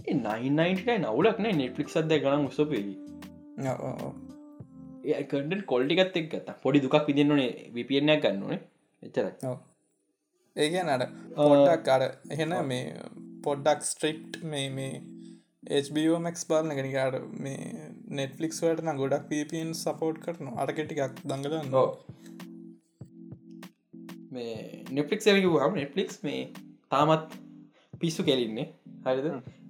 [0.04, 2.96] 999 නවලක්න නෙට්ලික් සද ගන උසපේගේ
[5.04, 6.30] ඒකට කොල්ටිකත් එක්.
[6.30, 8.60] ගත පොඩි දුකක් විදින්නනේ විපියනයක් ගන්නනේ
[9.02, 9.26] එච්චර
[10.56, 12.84] ඒක නට පොඩ්ඩක් අර එහෙන මේ
[13.42, 14.92] පොඩ්ඩක් ස්ට්‍රික්් මේ මේ
[15.80, 21.70] HBOමක් බාලන ගෙනකාට මේ නෙට්ලික්ස් වටන ගොඩක් පපන් සපෝට් කරන අරකෙටිකක් දඟලන්න.
[24.30, 26.42] මේ නෙපලික් ම නෙට්ලික්ස් මේ
[26.90, 27.34] තාමත්
[28.00, 28.66] පිස්සු කෙලින්නේ
[29.06, 29.26] හරිද?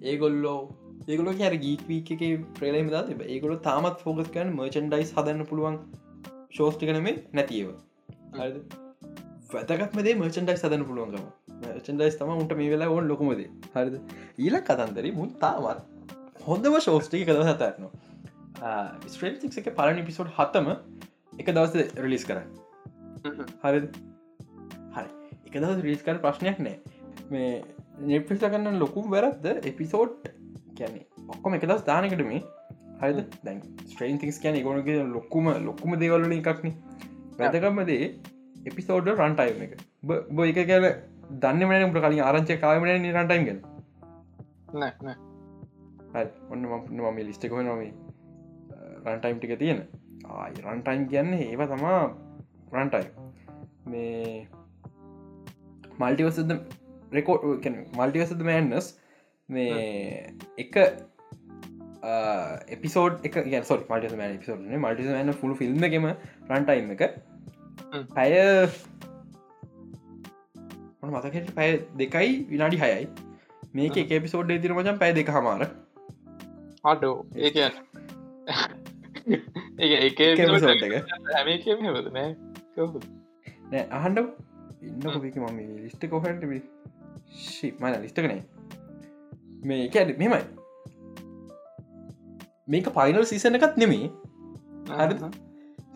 [0.09, 0.59] ඒගොල්ලෝ
[1.07, 2.23] ඒගොල හැර ගීක්වීක එක
[2.59, 5.79] ප්‍රේලම ද ඒගොල තාමත් ෆෝගස් කන මර්චන්ඩයිස් හදන්න පුළුවන්
[6.57, 7.71] ශෝස්ටිකනමේ නැතිව
[8.37, 8.57] හරිද?
[9.53, 11.25] වැතකත්මදේ මර්චන්ඩයි සදන්න පුළුවන්ගම
[11.87, 13.43] චන්ඩයිස් තම උන්ට මේ වෙලා ඔවන් ලොකුමද
[13.75, 13.95] හරිද?
[14.39, 15.79] ඊල කතන්දර මුන් තාමත්
[16.47, 17.91] හොඳම ශෝස්ටික කද සතරනවා
[19.07, 20.67] ස්ට්‍රේටික් එක පලනි පිසෝඩ් හත්තම
[21.39, 22.49] එක දවස රිලිස් කරන්න.
[23.63, 23.79] හරි
[24.95, 25.07] හරි.
[25.47, 26.77] එක දවස රිලිස් කර ප්‍රශ්නයක් නෑ.
[27.31, 27.63] මේ
[27.99, 30.29] නෙපිස කන්න ලොකුම් වැරත්ද එපිසෝඩ්
[30.77, 32.43] කියන්නේ ඔක්කොම එක දස් දානකට මේ.
[33.01, 33.19] හරිද?
[33.43, 36.73] දැන් ස්ට්‍රේන් තික්ස් කියන ගොනගේ ලොක්කුම ලොක්කුම දේවල්ල එකක්න
[37.39, 38.07] වැදකම්මදේ
[38.65, 39.73] එපිසෝඩ් රන්ටයිම් එක.
[40.03, 40.87] බ එක කියල
[41.41, 43.59] දන්න මනට කලින් ආරංචය කාමන නිරන්ටයිම් ගෙන.
[46.51, 47.83] ඔන්න මම ලිස්ටක නොම
[49.05, 49.83] රන්ටයිම් ටික තියෙන.
[50.25, 52.01] ආයි රන්ටයිම් කියන්නේ ඒව තමා
[52.73, 53.05] රන්ටයි
[53.87, 54.47] මේ
[55.99, 56.51] මල්ටිවසද
[57.17, 58.87] රෙකෝඩ් මල්ටිවසද මෑන්නස්
[59.49, 59.81] මේ
[60.57, 60.77] එක
[62.75, 63.35] එපිසෝඩ් එක
[63.65, 66.07] සො මට ම පිසෝඩ් මල්ටි න ෆුල් ෆිල්ම් එකම
[66.49, 67.03] රන්ටයිම් එක.
[68.15, 68.33] පැය
[71.05, 73.07] මතකට පැය දෙකයි විනාඩි හයයි.
[73.73, 75.67] මේක එක එපිසෝඩ් තිර මචන් පැය දෙක හමාර.
[76.83, 77.55] අඩෝ ඒක
[83.71, 83.85] නෑ.
[83.91, 84.19] අහන්ඩ
[84.83, 85.07] ඉන්න
[85.39, 86.03] මම ලිස්ට
[87.13, 88.41] කොහට මන ලිස්ටකනේ
[89.63, 90.41] මේ කැඩ මෙමයි
[92.67, 94.09] මේක පයිනල් සීසන එකත් නෙමේ
[94.91, 95.31] හරි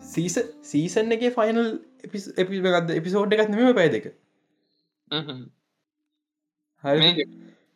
[0.06, 1.62] සීස සීසන් එක ෆයිනල්
[2.04, 4.10] එපිගත්ද එපිසෝඩ් එකත් නෙම පැය දෙක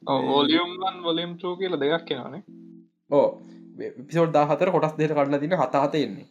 [0.07, 2.43] ඕලියම්න් වලියම් ටෝ කියල දෙකක් කෙනවානේ
[3.11, 3.27] ඕ
[4.03, 6.27] පිසෝඩ් දාහතර කොටස් දෙට කඩලා තින හතාතයෙන්නේ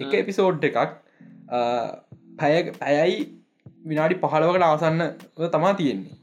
[0.00, 0.80] එක එපිසෝඩ් එකක්
[2.38, 3.20] පැය පැයයි
[3.84, 5.06] විනාඩි පහලවකට අවසන්න
[5.50, 6.19] තමා තියෙන්නේ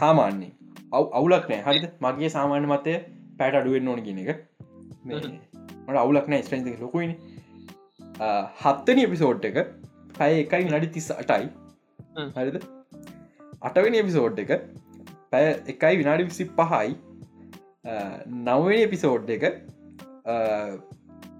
[0.00, 0.52] හාමාන්නේ
[0.92, 1.62] අව් අවුලක් නෑ.
[1.62, 1.86] හරිද?
[2.00, 2.94] මගේ සාමාන්‍ය මතය
[3.38, 4.44] පැට අඩුවෙන් ඕන කියන එක.
[5.86, 7.12] මට අවුලක් නෑ ස්ට්‍රන්ති ලොකුයින
[8.62, 9.58] හත්තන එපිසෝඩ් එක
[10.18, 11.48] පැය එකයි නඩි තිස් අටයි
[12.36, 12.56] හරිද?
[13.62, 14.52] අටවෙනි එපිසෝඩ් එක
[15.32, 16.96] පැය එකයි විනාඩි විසි පහයි
[18.46, 19.44] නවවෙනි එපිසෝඩ් එක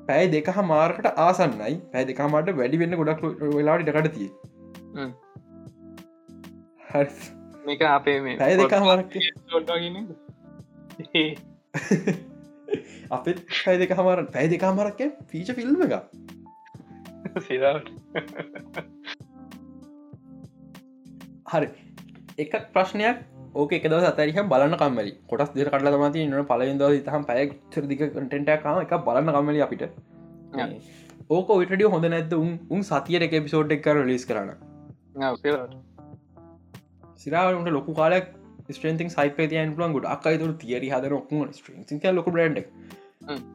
[0.09, 1.75] පැය දෙක මාර්කට ආසන්නයි.
[1.93, 3.25] පැය දෙකාමට වැඩි වෙන්න ගොඩක්
[3.57, 4.31] වෙලාට ඩකට තිය
[7.65, 9.17] මේක අපේ මේ පැය දෙකා මාරක්
[13.11, 15.01] අපත් පැය දෙක හමර පැය දෙකා මරක්ක
[15.31, 15.95] පීච ෆිල්ම් එක
[21.53, 21.69] හරි.
[22.39, 23.23] එක ප්‍රශ්නයක්.
[23.55, 25.12] ඕක එක දව අතරිහ බලන්න කම්මලි.
[25.31, 27.49] කොටස් දෙර කටල මති න පලින් දව තහම් පැය
[27.93, 29.85] දික කටෙන්ටකම එක බලන්න කම්මලි අපිට.
[31.31, 34.55] ඕක ඔයිටඩිය හොඳ නැද උන් උන් සතියට එක පිසෝඩ් එක් කර ලිස් කරන
[37.23, 38.27] සිරාවට ලොකු කාලක්
[38.71, 41.41] ස්ට්‍රේන්තින් සයිපේ තියන් පුලන් ගොඩ අක්කයිතුර තියරි හද ඔක්කම.
[41.59, 42.59] ස්ට්‍රේන්සික ලොක බ්‍රන්ඩ්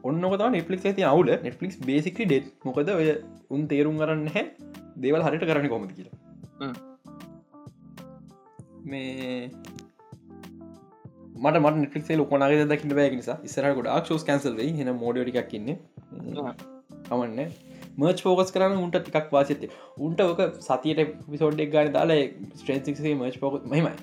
[0.08, 1.30] ඔන්නකොත නෙටලික් ඇති අවුල.
[1.46, 3.08] නෙටලික් බේසිකි ඩෙත් මොකද ඔය
[3.56, 4.44] උන් තේරුම් කරන්න හැ
[5.04, 6.16] දේවල් හරිට කරන්න කොමති කියලා.
[8.90, 9.50] මේ
[11.44, 13.38] මට මට නෙටලික්ේ ලොකනගේ දකිට බෑ නිසා.
[13.48, 14.76] ඉස්සර ගොඩ ක්ෂෝස් කැන්සල් වෙයි.
[14.78, 15.76] හෙන මෝඩිකක් ඉන්න.
[17.08, 17.69] කමන්න
[18.00, 19.66] මර්ච් ෆෝකස් කරන්න උන්ට ටිකක් වාසිත
[19.98, 22.22] උන්ට ඕක සතියට පිසෝඩ්ඩක් ගන්න දාලා
[22.54, 23.94] ස්ට්‍රේන්සිේ මර්ච් පෝක මෙමයි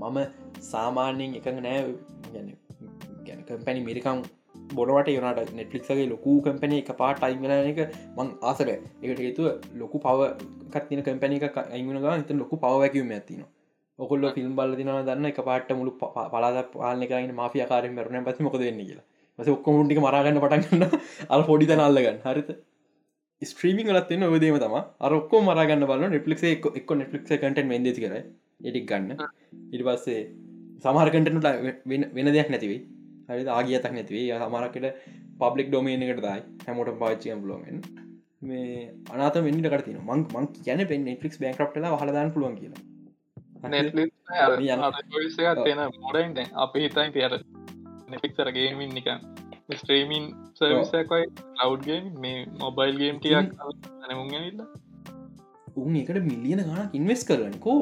[0.00, 0.18] මම
[0.62, 1.82] සාමාන්‍යෙන් එක නෑ.
[3.26, 4.22] ගැන කම්පැනි මිරිකම්
[4.72, 7.80] බොනවට යනට නෙට්ලික්ගේ ලොකු කම්පැන එක පාට අයිගල එක
[8.16, 9.48] මං ආසර එකට හේතුව
[9.82, 13.42] ලොකු පවකත්තින කම්පැනි එක අයිගුණ හිත ලොකු පවැැකීම ඇතින
[13.98, 18.60] ඔකොල්ල ෆිල්ම් බල දින දන්න එක පාට මුළු පලාද පාලන කරන්න මාෆියකාරෙන් මරන පති මොකද
[18.60, 19.04] වෙන්න කියලා.
[19.38, 20.84] මස ඔක්කොමුටික මරාගන්න පටන්ගන්න
[21.28, 22.50] අල් පොඩි තනල්ලගන්න හරිත
[23.42, 24.76] ස්ත්‍රීමිං ලත්න්න ඔදේම තම.
[25.06, 28.14] අරක්කෝ මරගන්න බල නෙට්ලික් එක් නෙට්ලික් කටන් මෙදති කර
[28.68, 29.10] එටික් ගන්න.
[29.74, 30.22] ඉට පස්සේ
[30.84, 31.46] සමහරකටනට
[32.16, 32.80] වෙන දෙයක් නැතිවේ
[33.28, 34.86] හරි ආගියතක් නැතිවේ සමරකට
[35.40, 36.40] පබ්ලික් ඩොමේනකට දයි.
[36.66, 37.78] හැමෝට පාච්චියම් ලෝමෙන්
[38.42, 38.72] මේ
[39.12, 42.82] අනාත වෙන්නට කරතින මං මං කියන පෙන් නෙටලික් බෑකරප්ටලා හලදාන්න පුළුවන් කියලා.
[46.02, 47.34] මොඩයින් අප හිතයි තියට
[48.12, 49.18] නෙෆික්සර ගේමින් නිකන්
[49.68, 51.26] ස්ට්‍රීමීන් සර්විසකයි
[51.60, 53.52] ලව්ගේ මේ මොබයිල් ගේම් ටියක්
[54.08, 54.60] නමුගනිල්ල
[55.76, 57.78] උන් එකට මිලියන ගන ඉන්වෙස් කරන්නකෝ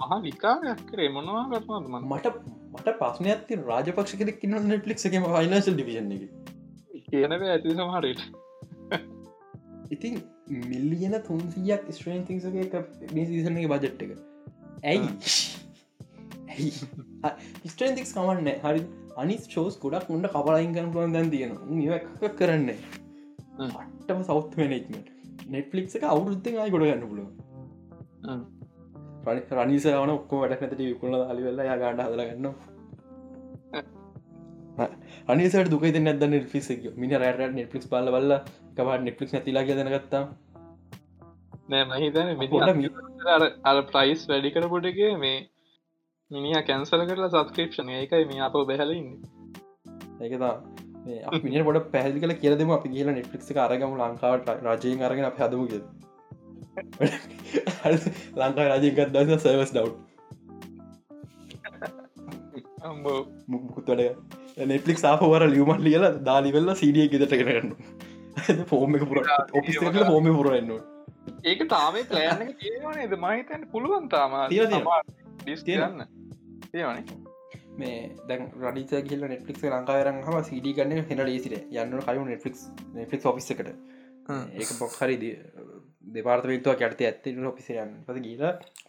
[0.00, 1.08] මහා විකාරයක් කරේ.
[1.08, 2.26] මොනවා කරනද මට
[2.72, 6.22] මට පස්න ඇති රාජපක්ෂ කෙක් න්න නෙට්ලික් එකම ෆයිනශල් ඩිවිෂන් එක?
[7.06, 8.20] කියනව ඇති සමහරට
[9.90, 10.14] ඉතින්
[10.64, 12.74] මිල්ලියන තුන්සියක් ස්ට්‍රේන් තිසගේ එක
[13.12, 14.12] මේ සීසන එක බජට් එක.
[14.84, 15.08] ඇයි?
[17.66, 18.82] ස්ටේන්තික් කමන්න හරි
[19.20, 21.52] අනි ෂෝස් ගොඩක් උන්ට කපලයින් කන පුලන් දැන් තියෙන
[21.94, 22.68] එකක් කරන්න.
[23.60, 25.08] අටම සෞත් මනේජ්මට
[25.48, 27.28] නෙට්ලික් එක අවුරුත්තෙන් අයි ගොඩ ගන්න පුළුව
[29.58, 32.46] රනිසාවන ඔක්කෝ වැඩ නැට විකුණ අලිවෙල්ල ය ගඩ හදලගන්න
[35.28, 38.32] අනිසට දුක නැද නෙට්ලික් මිනි රට නෙට්ලික් බල බල්ල
[38.76, 40.24] කවට නෙට්ලික් නැතිලා දැනගත්තා
[41.68, 42.28] නෑ මහිතන
[43.64, 45.38] අර ප්‍රයිස් වැඩි කරපොටගේ මේ
[46.30, 49.08] මිනිිය කැන්සල කරලා සස්ක්‍රපෂන ඒකයි මේ අප බැහලඉන්න
[50.20, 50.52] ඒකතා
[51.44, 55.72] මිනි පොට පැහදි කල කියලදම අපි කියලා නෙට්ලික් අරගම ලංකාවට රජයෙන් අරගෙන අප හදමුග
[58.38, 59.88] ලංකා රජයකත් දන්න සර්වස් ඩව්
[63.48, 64.02] මුකුත්වඩ
[64.66, 67.74] නෙටලික් සාහවර ලියමට ලියල දාලිවෙල්ල සීඩිය ගෙදට කරන්න
[68.66, 69.22] ෆෝර්ම පුර
[69.54, 70.72] ඔපිස් හෝම පුරන්න
[71.44, 74.38] ඒක තාමේ ප්ලෑන ඒනද මහිතන් පුළුවන් තාම.
[75.40, 76.02] ඩිස්ගන්න
[76.74, 77.04] ඒවනේ
[77.76, 82.56] මේ දැන් රඩිත කියල නෙට්ලික් ලංකාරන් හම සිඩි ගන්න හෙන ලේසිර යන්න කයු නෙට්ලික්
[82.94, 83.72] නෙටලික් ඔෆිස් එකට.
[84.54, 85.16] ඒක බොක් හරි
[86.14, 88.44] දෙපාර්තමේතුව කැට ඇත්ත ඔපිසියන් පද ගීල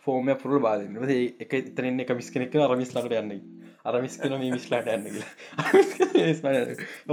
[0.05, 1.01] ෆෝර්ම පුරල් බාදන්න.
[1.39, 5.07] එක එතරන්න එක මිස් කෙනෙක් අරමිස් ලට යන්න අරමිස් කන මේ මිස්ලාට යන්න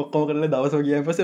[0.02, 1.20] ඔක්කෝ කරල දවස කිය පස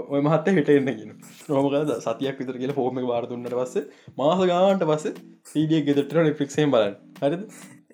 [0.00, 1.12] ඔය මහත්ත හිට එන්නගෙන
[1.48, 3.74] රෝමක සතියක් විතර කියල ෆෝර්ම බාරදුන්නට පස්ස
[4.18, 5.04] මාස ගාන්ට පස්ස
[5.46, 6.94] සීඩිය ගෙදටර ෆික්සේ බලන්න.
[7.22, 7.42] හරිද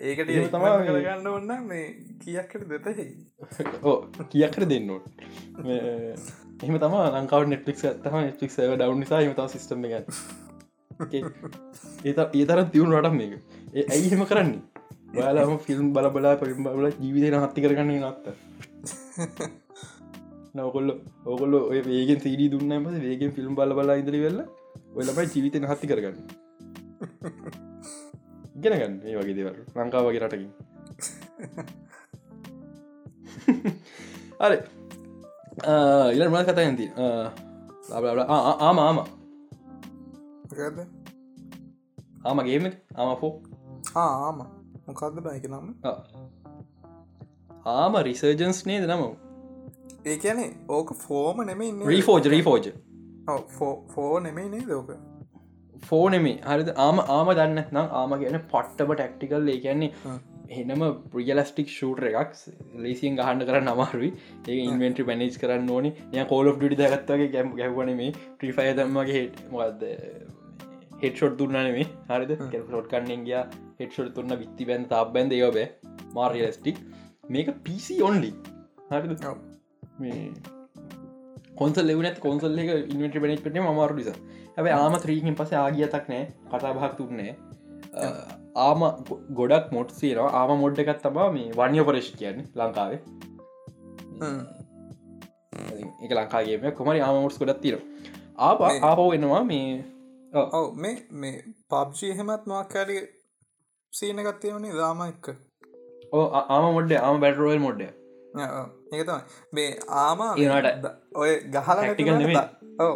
[0.04, 1.84] ඒකට තමා කරගන්න ඔන්න මේ
[2.20, 3.08] කියක්කට දෙතහි
[3.84, 3.96] ඕ
[4.30, 5.04] කියක්කර දෙන්නට
[6.60, 10.06] එහම තම ලංකාව නෙට්ලික් තම නෙට්ලික් ඩව් නිසා හමතාව සිස්ටම ගන්න
[12.04, 13.32] ඒ ඒ තරම් තිවුණු රටම් මේක.
[13.72, 14.62] ඒ ඇයිහෙම කරන්නේ?
[15.14, 18.26] ඔයාලාම ෆිල්ම් බල බලා පරිම් බල ජීවිතන හත්ති කරගන්න නත්ත
[20.56, 20.90] නවකොල්ල
[21.26, 24.40] ඕකොල්ල ඔය වේගෙන් සීඩී දුන්න පස වේගෙන් ෆිල්ම් බල බලා ඉදරි වෙල්ල
[24.94, 26.18] ඔයලමයි ජීවිතන හත්ති කරගන්න
[28.62, 30.50] ගෙනගන්න ඒ වගේ දෙවල් ලංකා වගේ රටකින්.
[34.44, 34.52] අර
[36.14, 36.86] ඉල මල් කතා ඇති
[38.68, 38.98] ආම ආම
[42.24, 42.64] ආමගේම
[42.96, 43.32] ආමපෝ
[43.96, 44.38] ආම
[44.86, 45.66] මොකක්ද බැයික නම?
[47.74, 49.02] ආම රිසර්ජන්ස් නේද නම?
[50.06, 52.66] ඒ කියනේ ඕක ෆෝම නෙමයි රීෆෝජ රීෆෝජ
[53.94, 54.88] ෆෝ නෙමයි නේ දෝක
[55.88, 56.70] ෆෝනෙමේ හරිද?
[56.86, 59.90] ආම ආම දන්න නම් ආම කියන පට්ටබ ටක්ටිකල් ඒ කියන්නේ
[60.60, 62.32] එනම ප්‍රියලස්ටික් ෂූටර එකක්
[62.84, 64.10] ලේසියෙන් ගහන්ඩ කර නමාරුයි
[64.48, 65.90] ඒ ඉන්වෙන්ට්‍රි මැනේජ් කරන්න ඕනි.
[66.12, 69.84] ය කෝල ඩි දගත්වගේ ගැම් ගැවන මේ ට්‍රිෆය දම්මගේ හෙට මොකක්ද
[71.02, 72.34] හෙට්ෂොට් දුන්නනේ හරිද?
[72.52, 73.40] කෙල්ොට් කන්නෙන් ගිය.
[73.80, 75.68] හෙට්ෂොට් තුන්න විත්ති බැන් තාක් බැන්ද යෝබේ
[76.18, 76.82] මාර්ියලස්ටික්
[77.36, 78.34] මේක පිසි ඔන්ලි
[78.90, 79.24] හරිද?
[80.00, 80.20] මේ
[81.58, 84.18] කොන්සල් ලෙවනත් කොන්සල් එක ඉන්වට බෙනෙක් පට මමාරු නිසා.
[84.56, 87.32] හැබ ආම ත්‍රීකින් පස ආගියතක් නෑ කතාභාක් තුන්නේ
[88.64, 88.84] ආම
[89.38, 93.00] ගොඩක් මොට් සීනවා ආම මොඩ් එකත් තබා මේ වන්‍ය පරේෂ් කියන්න ලංකාවේ.
[96.04, 97.80] එක ලංකාගේම කොමරි ආමෝට්ස් ගොඩත් තිර
[98.48, 99.66] ආප ආපෝ වෙනවා මේ
[100.34, 100.66] ඔව.
[100.76, 101.34] මේ මේ
[101.70, 102.96] පබ්ජී හෙමත් මක්කාරි
[103.92, 105.26] සීනගත්තයවනේ දාම එක්ක
[106.12, 107.92] ඕ ආම මොඩ්ඩ ආම බැටරෝල් මොඩ්ඩ
[108.34, 109.18] ඒතම
[109.52, 111.78] මේ ආම ඒනට ඔය ගහල
[112.80, 112.94] ඔව.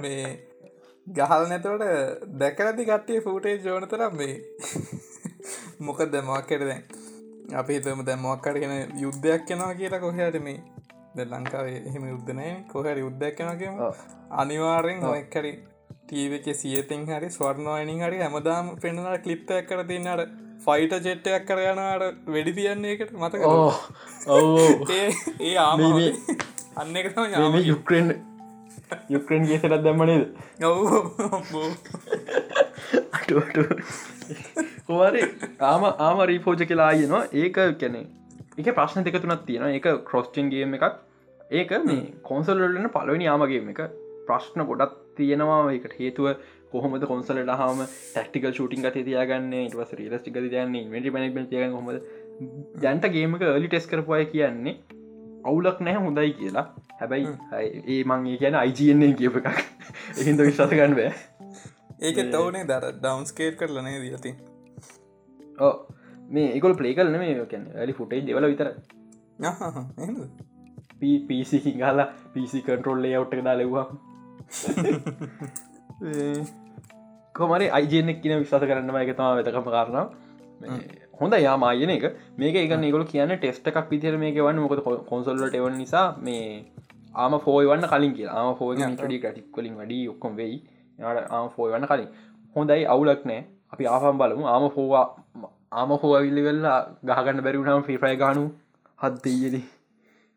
[0.00, 0.26] මේ
[1.06, 1.86] ගහල් නැතවට
[2.38, 4.34] දැකරති කට්ටිය ෆූටේ ජෝන තරම් මේ
[5.86, 6.84] මොක දැමක්කට දැන්?
[7.54, 10.60] අපි හිතම දැමක්කරගෙන යුද්ධයක් කෙනවා කියලා කොහයට මේ
[11.14, 13.80] ද ලංකාවේ එහෙම යුද්ධනය කොහරි යුද්ධයක් කෙනකම
[14.34, 15.52] අනිවාරෙන් ඔයක්කරි
[16.04, 20.22] ටීව එක සියතින් හරි ස්වර්ණවානින් හරි හැමදාම පෙන්න්නට කලිප්පයක් කර තින්නට
[20.64, 24.90] ෆයිට ජෙට්ටයක් කර යනට වැඩි තියන්නේ එකට මතක ඔව්.
[25.40, 25.80] ඒ ආම
[26.80, 27.06] අන්න එක
[27.70, 28.08] යුක්‍රෙන්
[29.14, 30.24] යුක්‍රෙන් ගේ සටත් දැම්මනේද
[34.88, 35.22] හොරි
[35.70, 38.02] ආම ආම රීපෝජ කියලා යනවා ඒක කැනෙ
[38.58, 40.86] එක ප්‍රශ්න දෙක තුනත් තියෙන එක ක්‍රෝස්්චන් ගේම එකක්.
[41.50, 43.80] ඒක මේ කොන්සල්ලන පලවෙනි යාමගේම එක.
[44.26, 45.72] ප්‍රශ්න ගොඩත් තියෙනවා.
[45.76, 46.26] එකට හේතුව
[46.72, 47.82] කොහොමද කොන්සලට හම
[48.14, 49.52] ටක්ටිකල් ෂූටින් ගත තියාගන්න?
[49.66, 51.98] ඉටවස රිලස්ටික දයන්නේ මටි මනක් තිය හොමද
[52.84, 54.76] ජන්ට ගේමක එලි ටෙස් කරපුය කියන්නේ
[55.44, 56.66] අවුලක් නැහැ හොඳයි කියලා.
[57.00, 57.26] හැබැයි
[57.92, 59.62] ඒ මං ඒ කියන අයිජන්නේ කියප එකක්.
[60.20, 61.12] එහින්ද විශ්වාස ගන්න බෑ.
[62.06, 64.30] ඒක තවනේ දර ඩවන්ස්කේට් කරලනේ දීති
[65.66, 65.74] ඕ
[66.36, 68.68] මේ ඒකොල් පලේ කලන මේ කැන ඇලි ෆුටේ දෙවල විතර
[71.28, 73.86] පිසිකින් ගලා පිසි කන්ටරෝල්ලේ අවට්ට දා ලෙවා
[77.34, 80.08] කොමරි අයිජනෙක් කියන විශස කරන්නම එක තම වෙතකම කාරණාව.
[81.14, 82.04] හොඳ යාමායන එක.
[82.36, 86.44] මේක එක නිකල කියන ටෙස්ට එකක් විතර මේක වන්න මොකද කොන්සල්ලට එවන් නිසා මේ
[87.14, 90.62] ආම ෆෝයවන්න කලින් කිය ආම ෆෝය ටඩි ටටික් කලින් වැඩි ඔක්කොම් වෙයි.
[90.98, 92.08] යාට ආම ෆෝය වන්න කලින්.
[92.56, 92.86] හොඳයි.
[92.86, 93.44] අවුලක් නෑ.
[93.72, 94.44] අපි ආපම් බලමු.
[94.46, 95.06] ආම ෆෝවා
[95.72, 98.44] ආම හෝවිල්ලි වෙල්ලා ගහගන්න බැරිවුණම් ෆිෆයි ගනු
[98.98, 99.56] හත්දයද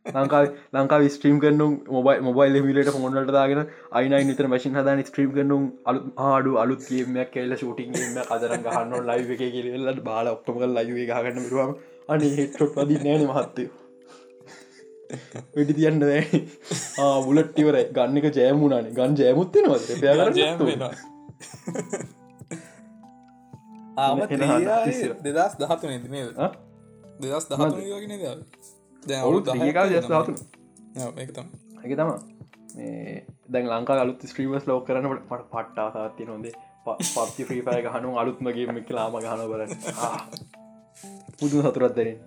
[0.06, 0.42] ලංකා
[0.74, 3.62] ලංකා ස්ට්‍රීම් කනු මොබයි මොබයිල් මිලට ෆොන්ලට දාගෙන
[3.92, 9.32] අයිනයි නිතර මශන් හදන ස්ට්‍රීම් කනු අලු ආඩු අලුත් ගේමයක් කෙල්ල ෂූටින්ගේම අදරන් ගහන්න ලයිව
[9.36, 11.74] එක කියලට බාල ඔක්ටම ලයිව ගහගන්න රුවම
[12.10, 13.66] අනි හෙට්ටොට් වදී නෑන මහත්තය.
[15.56, 16.00] වෙඩි තියන්න
[17.26, 20.90] බුලට්ටිවර ගන්න එක ජෑමුණනේ ගන් ජෑමුත්තෙන වද
[23.98, 24.24] ආම
[25.26, 26.24] දෙදස් දහතු නැතිනේ
[27.22, 28.34] දෙදස් දහතු යෝගෙන ද
[31.84, 32.10] එක තම
[33.50, 36.54] දැන් ලංකා අලුත් ස්ත්‍රීවස් ලෝක කරනට පට පට්ටා සාත්තිය නොදේ
[36.86, 38.66] පප්ති ්‍රීපය ගහනු අලුත්මගේ
[38.98, 39.62] ලාම ගහන බල
[41.40, 42.18] පුදුම සතුරත් දැරෙන්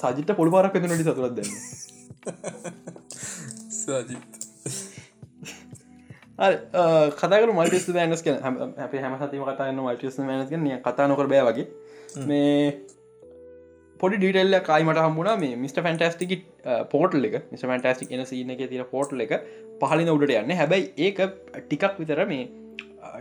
[0.00, 1.52] සජිත පොළි පාරක් ඇති නොටි සතුරත් දැන්න
[7.18, 8.36] කතක මල්ටිස් බෑනස් කියන
[8.84, 11.66] අප හැම සතිම කතාන්න මල්ටිස් මනස් නිය කතා නොකර බෑ වගේ.
[12.28, 12.62] මේ
[14.04, 16.34] පොඩි ඩිටල්ල කායිමට හම්බුණ මේ මිට ෆැන්ටස්ටික
[16.92, 17.38] පෝටල් එක.
[17.52, 19.32] මිට ෆැන්ටස්ටික් එන සින එක තිර පෝටල් එක
[19.82, 20.58] පහලින උඩට යන්න.
[20.60, 21.24] හැබැයි ඒක
[21.62, 22.44] ටිකක් විතර මේ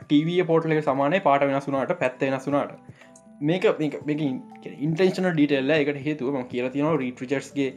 [0.04, 2.74] ටීවිය පෝටල එක සමානය පාට වෙනසුනාට පැත්ත වෙනසුනාට
[3.50, 3.66] මේක
[4.88, 7.70] ඉන්ටේෂන ඩීටල්ල එකට හේතුව ම කියල තියන රීට්‍රිචර්ස්ගේ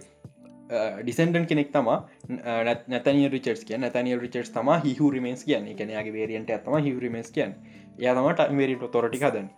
[1.03, 1.89] ඩිසන්ඩන් කෙනෙක් තම.
[2.89, 5.69] නැතනිය රිචර්ස් කිය නැතනිය රිචර්ස් තම හිහු රිමේස් කියන්න.
[5.75, 7.55] එකනයාගේ වේරියන්ට ඇතම හිවරිමස් කියන්න.
[7.99, 9.49] යතමට වේරි තොරටි හදන්න.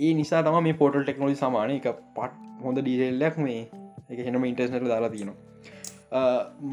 [0.00, 3.62] ඒ නිසා තම මේ පෝටල් ටෙක්නෝලි සමාන එක පට් හොඳ ඩීරෙල්ලක් මේ.
[4.10, 5.38] එක හෙනම ඉන්ටර්නට දාලා තියෙනවා.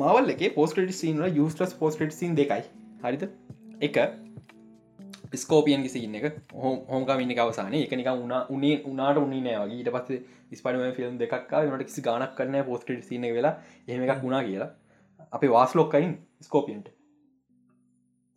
[0.02, 2.64] මවල් එක පෝස්ට සිීන යස්ටස් පෝස්ට සින් දෙකයි.
[3.04, 3.24] හරිත
[3.88, 3.98] එක
[5.44, 6.26] ස්කෝපියන් සින්න එක.
[6.54, 11.88] හෝම මිනි අවසාන එකනික උන උනේ උනාට උන්නේ නෑවගේ ඊට පස්ස ස්පඩම ෆිල්ම් දෙකක් ට
[11.90, 13.56] කිසි ගනක් කරන්න පෝස්ට සින වෙලා.
[13.88, 14.72] එහම එකක් වුණා කියලා.
[15.32, 16.88] අපේ වාස් ලොක්කයින් ස්කෝපියන්ට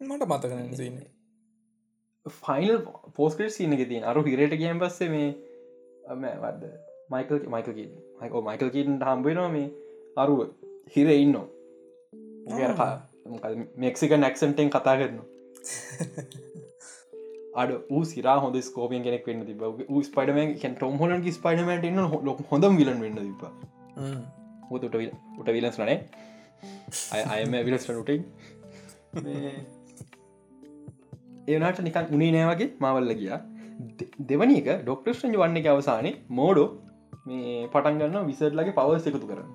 [0.00, 0.98] මට මතකන සින්න
[2.26, 2.76] ෆයිල්
[3.16, 6.72] පෝස්කට සින එක තින් අරු හිරයට ගම් පස්සේ මේ වද
[7.10, 7.72] මයිකල් මයිකල්
[8.20, 9.68] මයිකෝ මයිකල් කීට හම්බෙනවා මේ
[10.16, 10.40] අරුව.
[10.86, 11.36] හිර ඉන්න
[13.78, 15.26] මෙක්සික නැක්සන්ටෙන් කතා කරනවා.
[17.54, 19.62] අඩ ූ සිරා හොඳ ස්කෝපියන් කෙනෙක් වෙන්න තිබ
[20.02, 20.38] ස්පඩම
[20.72, 23.42] ටොම් හොලන් ස්පඩමට න්න ලොක් හොඳම් විලන් වෙන්න තිබ
[24.70, 25.98] හොත උට විලස් නනේ
[27.30, 28.18] අයම විලස්ට නුටයි
[31.48, 33.40] ඒනට නිකන් උනේ නෑවගේ මවල්ල ගියා.
[34.28, 36.68] දෙවනි එක ඩොක්ටර්ෂන් වන්න එක අවසානය මෝඩෝ
[37.26, 39.50] මේ පටන්ගන්න විසට්ලගේ පවස් එකතු කරන්න.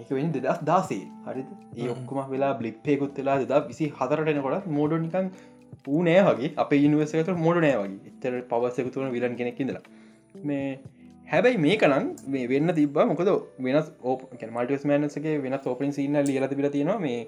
[0.00, 1.44] ඒක වෙන් දෙදස් දාසේ හරි
[1.76, 5.30] ඒ ඔක්කොම වෙලා බ්ලිප්පයකුත් වෙලා දෙදා විසි හතරටන කොටත් මෝඩෝ නිකන්
[5.88, 6.52] ඌ නෑ වගේ.
[6.62, 8.12] අප ඉනිවසට මෝඩ නෑ වගේ.
[8.12, 9.84] එතර පවස් එකතුවන විලන් කෙනෙක් ඉදලා
[10.50, 10.66] මේ
[11.32, 13.30] හැබැයි මේකනම් මේ වෙන්න තිබ මොකද
[13.66, 14.20] වෙනස් ඕප
[14.56, 17.18] මල්ටස් මෑනසගේ වෙන ෝපින් සින්න ලියලති පිල තියෙනවා මේ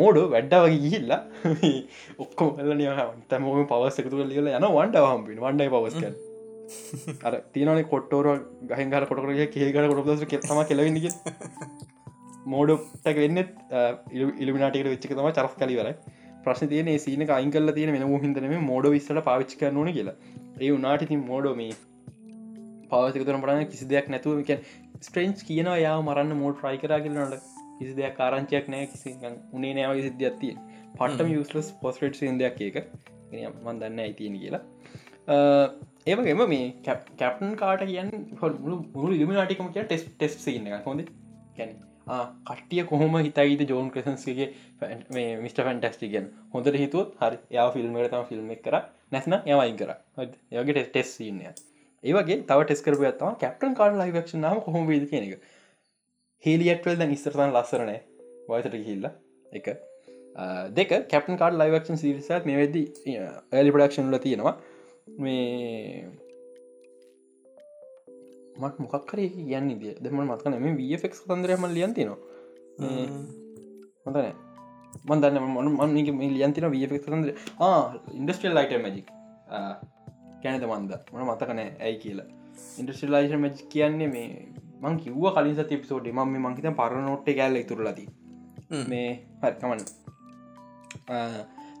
[0.00, 1.20] මෝඩ වැඩ්ඩ වගේ ගිහිල්ලා.
[2.24, 2.72] ඔක්කොම එල්ල
[3.32, 6.27] තැමෝම පවස් එකතු ලියල යන වන්ඩ හම්පින් වන්ඩයි පවස්ක
[7.22, 8.28] අර තියනේ කොට්ටෝර
[8.70, 11.06] ගහගල කොටකරගේ කේගල කොටදස කෙතම කෙලවෙන්නක
[12.46, 13.42] මෝඩටක වෙන්න
[14.42, 15.94] ඉල්ිනාටකට වෙච්චක තම චරස් කලිවරයි
[16.44, 20.16] ප්‍රශ්න තියන සීන අයිකල තියෙන මෙන හිදනම මෝඩ විස්සට පාවිච්ච කරනන කියලා.
[20.60, 21.72] ඒ උනාට ඉතින් මෝඩෝමී
[22.90, 24.64] පවසකතුන පටන කිසි දෙයක් නැතුව එක
[25.00, 29.14] ස්ට්‍රේන්ච් කියනවා යා මරන්න මෝඩ ්‍රයි කරා කියලනට කිසි දෙයක් කාරංචයක් නෑ කිසි
[29.52, 30.54] උනේ නෑවගේ සිද්ධියත්තිය
[30.96, 32.80] පටම යස්ලස් පොස්ට් දෙයක් එක
[33.32, 34.62] මන් දන්න ඇතියෙන කියලා
[36.08, 38.10] ඒවගේම මේ කැප්ටන් කාට කියන්න
[38.40, 41.00] මුළු ඉල්ිනාටිකම කිය ටෙස් ටෙස් සින්න හොඳ?
[41.56, 41.72] කැන
[42.48, 44.48] කට්ටිය කොහොම හිතයිද ජෝන් ක්‍රසන්ස්ගේ
[45.42, 48.78] මිට ෆැන්ටස්ටිගෙන් හොඳට හිතුවත් හරි යා ෆිල්ම්මට තම ෆිල්ම් එක කර.
[49.12, 49.92] නැත්න යවයින් කර.
[50.60, 51.42] යගේ ටෙස් සින්න
[52.04, 55.44] ඒවගේ තව ටෙස් කරපු ඇත්තම කැප්ටන් කාඩ ලයිවක්ෂ නම කොහොම වේද කියන එක.
[56.44, 58.00] හෙලියටවල් දැන් ඉස්තරතන් ලස්සරනෑ
[58.48, 59.08] වයසට හිල්ල
[59.52, 59.68] එක.
[60.78, 62.76] දෙක කැප්ටන් කාඩ ලයිවක්ෂන් සිරිසත් මේ වෙද
[63.52, 64.54] ඇලි ප්‍රඩක්ෂන් ල තියෙනවා.
[65.18, 66.08] මේ
[68.56, 72.18] මට මොකක්කර කියන්න දිය දෙම මත්කන මේ වෆෙක් තන්දරම ලියන් තිනවා
[74.04, 74.34] හොඳනෑ
[75.06, 77.30] මන්දන්න මන මන්ගේ ලියන්තින වෆෙක් තන්දර
[78.14, 79.08] ඉන්ඩස්ට්‍රල් ලයිට මජික්
[80.42, 80.92] කැනත මන්ද.
[81.12, 82.28] මන මතකනෑ ඇයි කියලා.
[82.78, 84.28] ඉන්ඩස්ට්‍රල් ලයිට මජ් කියන්නේ මේ
[84.82, 88.08] මං කිව්ව කලින් සති පිසෝඩ් ම මංකිත පරනොට්ට කෑල්ල තුරලදී
[88.88, 89.08] මේ
[89.42, 89.82] හරිකමන්න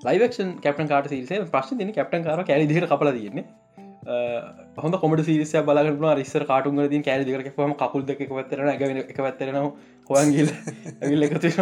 [0.06, 3.44] ලයිවක්ෂන් කැප්ටන් කාට සිරිසේ ප්‍රශ්න තින කැප්ටන් කාර කැලි දිට කපල තියන්නේ.
[4.84, 9.20] හොඳ කොමට සිරිස බලගන රිස්සර කාටුන් දී කෑල දිකර පම කකුල් දෙක පැත්තරන එක එක
[9.26, 9.58] පැත්තරන
[10.10, 10.48] හොයන්ගිල්
[11.02, 11.60] ඇවිල් එකතින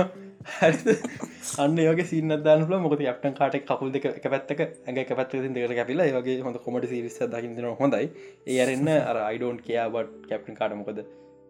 [1.65, 5.77] අන්න යගේ සින්නදාන ල මොක ක්ටන් කාට කකුල් දෙක එක පැත්තක ඇඟ එක පැත්ත දෙකට
[5.81, 8.11] කැපිල වගේ හොඳ කොමට සිරිස දකින හොඳයි.
[8.47, 11.01] ඒ අරන්න අර අයිඩෝන් කියා බට කැප්ටන් කාට මොකද?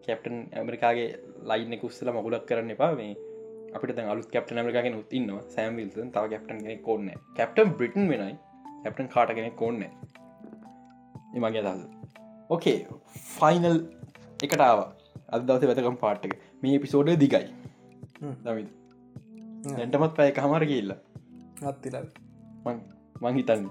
[0.07, 1.09] කැප්ටන් ඇමරිකාගේ
[1.51, 2.93] ලයින්න කුස්සල මගුලක් කරන්න එපා.
[3.01, 3.15] මේ
[3.77, 7.09] අපිට අලු කැප්ට ඇමරිකාගෙන උත්තින්නවා සෑම්විල්තන් තව කැප්ටන් කෙනෙ කොන්න
[7.39, 8.35] කැප්ටන් බ්‍රිටන් වෙනයි.
[8.83, 9.83] කැප්ටන් කාට කෙනෙ කොන්න
[11.37, 11.83] මගේ දස
[12.51, 12.79] ඕකේ
[13.31, 13.79] ෆයිනල්
[14.43, 14.79] එකටාව
[15.29, 17.45] අද දවස වැතකම් පාට්ටක මේ පිසෝඩ දිගයි.
[18.45, 18.65] දමි
[19.73, 20.95] නැටමත් පැය කහමර කියල්ල
[21.65, 21.97] අත්තිල
[23.23, 23.67] මංහිතන්න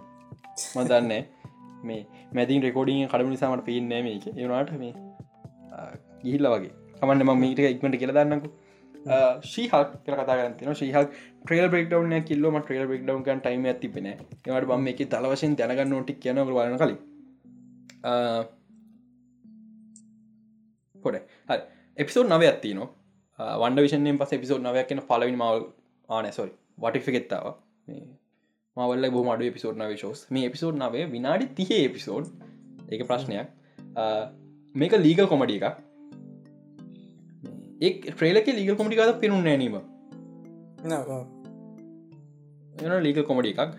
[0.76, 1.14] මදන්න
[1.88, 2.02] මේ
[2.34, 4.26] මැතින් රෙකෝඩින් කඩම නිසාමට පින්නෑ මේක.
[4.34, 4.94] ඒනාට මේ
[6.24, 6.74] ගිහිල්ල වගේ.
[7.00, 8.50] කමන්න ම මීට ඉක්මට කියල දන්නකු
[9.06, 9.74] ශීහක්
[10.04, 15.56] කර කතාගන්තින ශීහක් ට්‍රේල් බෙක්ඩවන කිල්ලම ට්‍රේල් බෙක්ඩවන් ගන් ටයිම ඇතිපෙන ඒවට බම් එක තලවශෙන්
[15.56, 17.00] දැනගන්න නොටික් කියන වලන කලින්.
[21.04, 21.18] හොඩ
[21.48, 21.60] හ
[21.98, 22.82] එපිසෝඩ් නව ඇත්තින
[23.40, 25.66] වන්ඩ විෂයෙන් පස එපිසෝඩ් නවයක් කියන පලවින් මවල්
[26.10, 27.54] ආනැසොරි වටිෆිකෙත්තාව
[28.78, 32.32] මවල්ල බෝ මඩු එපිසෝඩ් නව ශෝස් මේ එපිසෝඩ් නවේ විනාඩි තිහේ එපිසෝඩ්
[32.90, 33.48] ඒක ප්‍රශ්නයක්.
[34.76, 35.60] මේක ලීගල් කොමඩි
[37.82, 39.78] එක ට්‍රේලක ලීගල් කොමඩිකාද පෙනුම් නෑනීම
[43.02, 43.72] ලීගල් කොමඩි එකක්.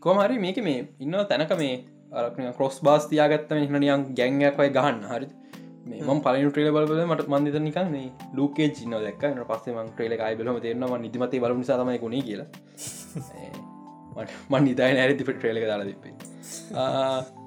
[0.00, 5.04] කොමහරි මේක මේ ඉන්න තැනක මේ කොස් බාස් තියාගත්තම හිනියන් ගැංගයක්වයි ගහන්න.
[5.04, 5.28] හරි
[6.06, 10.60] ම පල ට්‍රේල බල මට මන්දිත නිකන්න ලූකේ ජින දක් පස්සේ මං ට්‍රේල අයි බලම.
[10.60, 12.48] තේරනවා නිදිමත බල සාමය ගුණ කියලා.
[14.50, 16.14] මන් නිදාය නෑරති ට්‍රේලක දාලා දෙපේ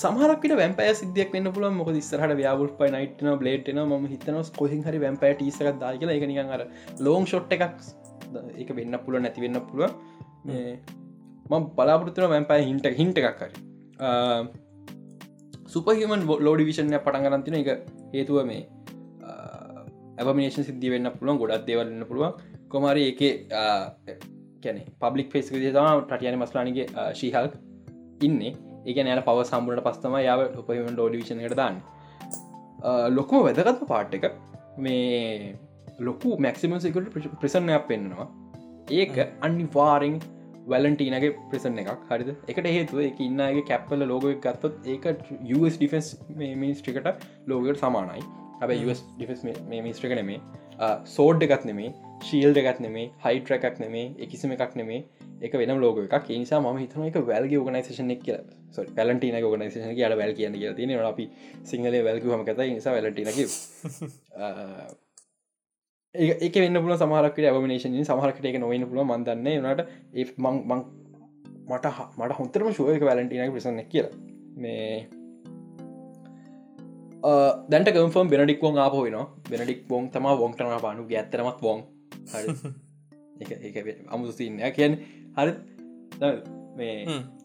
[0.00, 4.98] සමහරකට වැැපෑ සිදයක් වන්න පුල මොක ස්රහට ව්‍යාගුල් පයි නයිටන බ්ලේට්න ම හිතන කොසින් හරි
[5.04, 6.16] වැැපෑ ටිසක දා කියලා.
[6.18, 6.62] එක නිකන් අර
[7.06, 7.64] ලෝන් ෂොට් එකක්
[8.62, 9.90] එක වෙන්න පුළුව නැති වෙන්න පුළුව
[11.50, 13.52] ම බලාපොරත්තුන වැැපෑ හින්ට හින්ට එකක් හරි.
[15.74, 17.70] සුපහිමන් ලෝඩිවිෂණය පටන්ගරන්තින එක
[18.16, 18.62] හේතුව මේ
[20.18, 22.32] ඇබමිනේෂන් සිද්ධිය වෙන්න පුළුවන් ගොඩක් දෙවලන්න පුළුවන්.
[22.72, 23.22] කොමරි එක
[24.62, 26.86] කැන පබ්ලික් ෆෙස් තම ටටියන මස්ලානගේ
[27.20, 27.48] ශීහල්
[28.28, 28.54] ඉන්නේ.
[28.90, 31.80] එක නෑල පව සම්බුලට පස්තම යාව උපහිම ඩෝඩිවිෂණයට දාන්න.
[33.18, 34.30] ලොකුම වැදගත්ම පාට් එක
[34.86, 35.56] මේ
[36.00, 38.28] ලොකු මැක්සිම සිකට ප්‍රසන්නයක් පෙන්නවා
[39.00, 39.14] ඒක
[39.48, 40.16] අනිවාරෙන්
[40.72, 42.00] වැලන්ටීනගේ ප්‍රසන් එකක්.
[42.10, 42.30] හරිද?
[42.50, 45.04] එකට හේතුව එක ඉන්නගේ කැප්පල ලෝගයක් ගත්තොත් ඒක
[45.58, 46.08] US ඩිෆෙන්ස්
[46.62, 47.08] මිනිස්ට්‍රිකට
[47.52, 48.24] ලෝගට සමානයි.
[48.60, 50.40] හැබ US ඩිෆෙස් මේ මිස්ට්‍රික නෙමේ
[51.16, 51.90] සෝඩ් එකත් නෙමේ
[52.28, 55.00] ශීල් එකත් නෙමේ හයිට්‍ර එකක් නෙමේ එකකිසිම එකක් නෙමේ
[55.44, 56.28] එක වෙන ලෝග එකක්.
[56.34, 58.38] නිසා ම හිතන එක වැල්ගේ ගනයිසේෂන එක් කියල
[58.90, 61.24] පැලටින ගනයිසේෂන යට වැල් කියන්න කිය තින අපි
[61.64, 62.60] සිංහල වැල්ගහම කත.
[62.70, 63.28] නිසා වැලටිනක
[66.14, 69.80] ඒක වෙන්න පුල සමහරකට ඇවමනේෂන සමහරකට එක නොවන්න පුල මන්දන්න නට
[70.14, 70.62] ඒ මං
[71.66, 71.86] මට
[72.18, 74.08] මට හොන්තරම ශුවක වැලටිනක ප්‍රසන්න කියල.
[74.56, 75.08] මේ
[77.66, 79.18] දැන්ට කම්ෆම් බෙනඩික් වෝන් ආප වෙන
[79.48, 81.80] බෙනඩික් වෝන් තම වොන්ටන පානු ඇත්තරමත් වෝන්
[84.08, 84.92] අමුසින්න කියන්
[85.36, 85.52] හරි.
[86.78, 86.94] මේ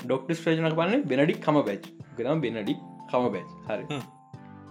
[0.06, 1.84] ඩොක්ට ස්ට්‍රේජනක පන්න බෙනඩික් කම බැච්
[2.18, 2.80] ගනම් බෙනඩික්
[3.12, 4.02] කම බැච් හරි.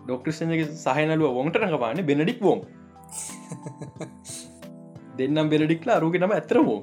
[0.07, 2.61] ඩොක්ටර්ගේ සහනලුව වොන්ටනක පාන්න බෙනඩික් වෝන්
[5.19, 6.81] දෙන්නම් බෙලඩික්ලා අරුගෙ නම ඇතරමෝ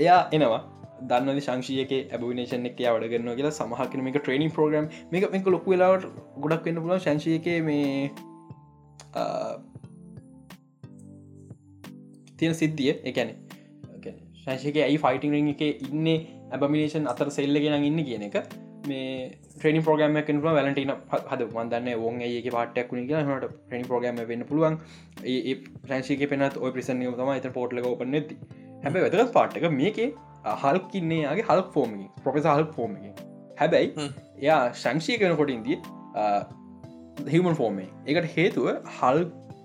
[0.00, 0.62] එයා එනවා.
[1.08, 6.06] දන්න සංශයක ඇබනේෂන එක වඩගන්න කියලා සමහකන මේ ට්‍රේනිින් ප්‍රෝග්‍රම් මේක මේක ලොකු වෙලාවට
[6.44, 8.10] ගොඩක් වෙන්න පුලන් සංශයක මේ
[12.38, 13.34] තියෙන සිද්ධිය එකැන
[14.40, 16.08] සංශයක ඇයි ෆයිටිං එක ඉන්න
[16.52, 18.36] ඇබමිනේෂන් අතර සෙල්ලගෙන ඉන්න කියන එක.
[18.86, 19.06] මේ
[19.52, 20.92] ට්‍රනි ප්‍රෝගම ක වැලටන
[21.30, 24.78] හද මන්දන්න ඔවන් ඒක පාටයක් වුණ හට ට්‍රනි ප්‍රෝගම වෙන්න පුළුවන්.
[25.26, 28.38] ඒ ප්‍රංශික පෙනත් ඔය ප්‍රසන් තම එත පෝට්ල ඔපන නැති
[28.84, 29.98] හැබ වැදගත් පාට්ක මේක
[30.56, 32.94] හල්කින්නේගේ හල් ෆෝර්ම පොෆෙස හල් ෆෝර්ම
[33.58, 35.80] හැබැයි එයා සංශය කන කොටින්දී
[37.32, 38.70] හිමන් ෆෝර්මේ එකට හේතුව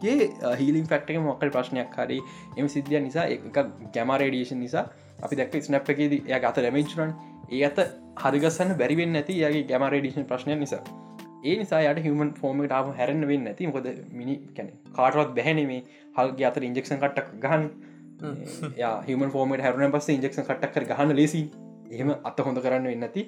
[0.02, 2.19] හල්ගේ හිලින් ෆක්ටක මොක්කල් ප්‍රශ්නයක් හරි
[2.57, 3.60] එම සිද්ධිය නිසා එක
[3.94, 4.86] ගැමරේඩියේෂන් නිසා
[5.22, 7.14] අපි දැක්ක ස්නප් එකේද ය අත රැමේචරන්
[7.52, 7.80] ඒ අත
[8.23, 10.84] හරිගස්සන්න බැරිවෙන්න ඇති යගේ ගැමරේඩිෂන් ප්‍රශ්නය නිසා.
[11.44, 15.80] ඒ නිසා යට හමන් ෆෝර්මට ආම හැරන්න වෙන්න ඇති මොකද මිනි කැන කාටවත් බැහැනේ
[16.18, 17.68] හල්ගේ අතර ඉන්ජෙක්ෂන් කට්ටක් ගහන්
[19.07, 19.30] හම.
[19.36, 21.44] ෆෝමට හැරුණ පස්ස ඉන්ජෙක්ෂන් කට්ටක් ගහන්න ලෙසි
[21.91, 23.23] එහෙම අත හොඳ කරන්න වෙන්න ඇති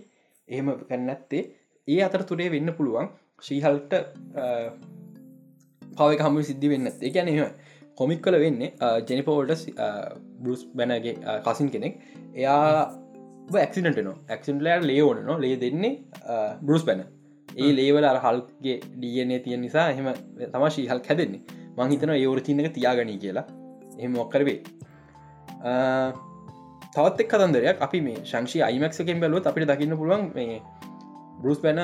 [0.47, 1.43] එහෙම කැන්නැත්තේ
[1.87, 3.09] ඒ අතර තුරේ වෙන්න පුළුවන්.
[3.41, 3.93] ශ්‍රීහල්ට
[5.97, 6.87] පවක හම සිද්ධි වෙන්න
[7.31, 7.45] එම
[7.97, 8.69] කොමික් කල වෙන්නේ
[9.09, 9.65] ජෙනිපෝල්ට
[10.43, 11.15] බරුස් බැනගේ
[11.47, 11.95] කසින් කෙනෙක්.
[12.35, 12.61] එයා
[13.63, 15.93] ඇක්සිඩට න ඇක්සින්ටලට ලේෝන න ලේ දෙන්නේ
[16.61, 17.03] බරුස් බැන
[17.49, 20.07] ඒ ලේවල හල්ගේ ඩියනේ තිය නිසා එහෙම
[20.53, 21.41] තම ශීහල් හැදෙන්නේ.
[21.77, 23.45] මංහිතන ඒවර චින්නක තියාගනී කියලා.
[23.99, 24.59] එහෙම ඔක්කරවේ
[26.95, 30.59] තවත් එක් කතන්දරයක් අපි මේ ශංෂි අයිමක්කෙන් බැලුව අපිට දකින්න පුළුවන් මේ
[31.41, 31.79] බරුස් බැන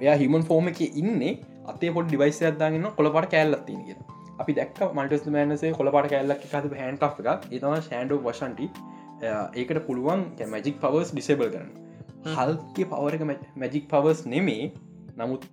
[0.00, 1.32] එයා හිමන් ෆෝර්ම එක ඉන්නේ
[1.66, 4.00] අතේ පොඩ් ඩිවයිස් අදදාගන්න කොළපට කෑල්ලත්තින කියෙන
[4.38, 8.68] අපි දැක් මල්ටස් මෑනසේ කොළපට කෑල්ලක් එකත හැන් එක ඒතම ශන්ඩ වශන්ටි
[9.54, 11.70] ඒකට පුළුවන් මැජික් පවර්ස් ඩිසේබල් කරන්න.
[12.36, 13.22] හල්ගේ පවරක
[13.56, 14.72] මැජික් පවර්ස් නෙමේ.
[15.16, 15.44] නමුත්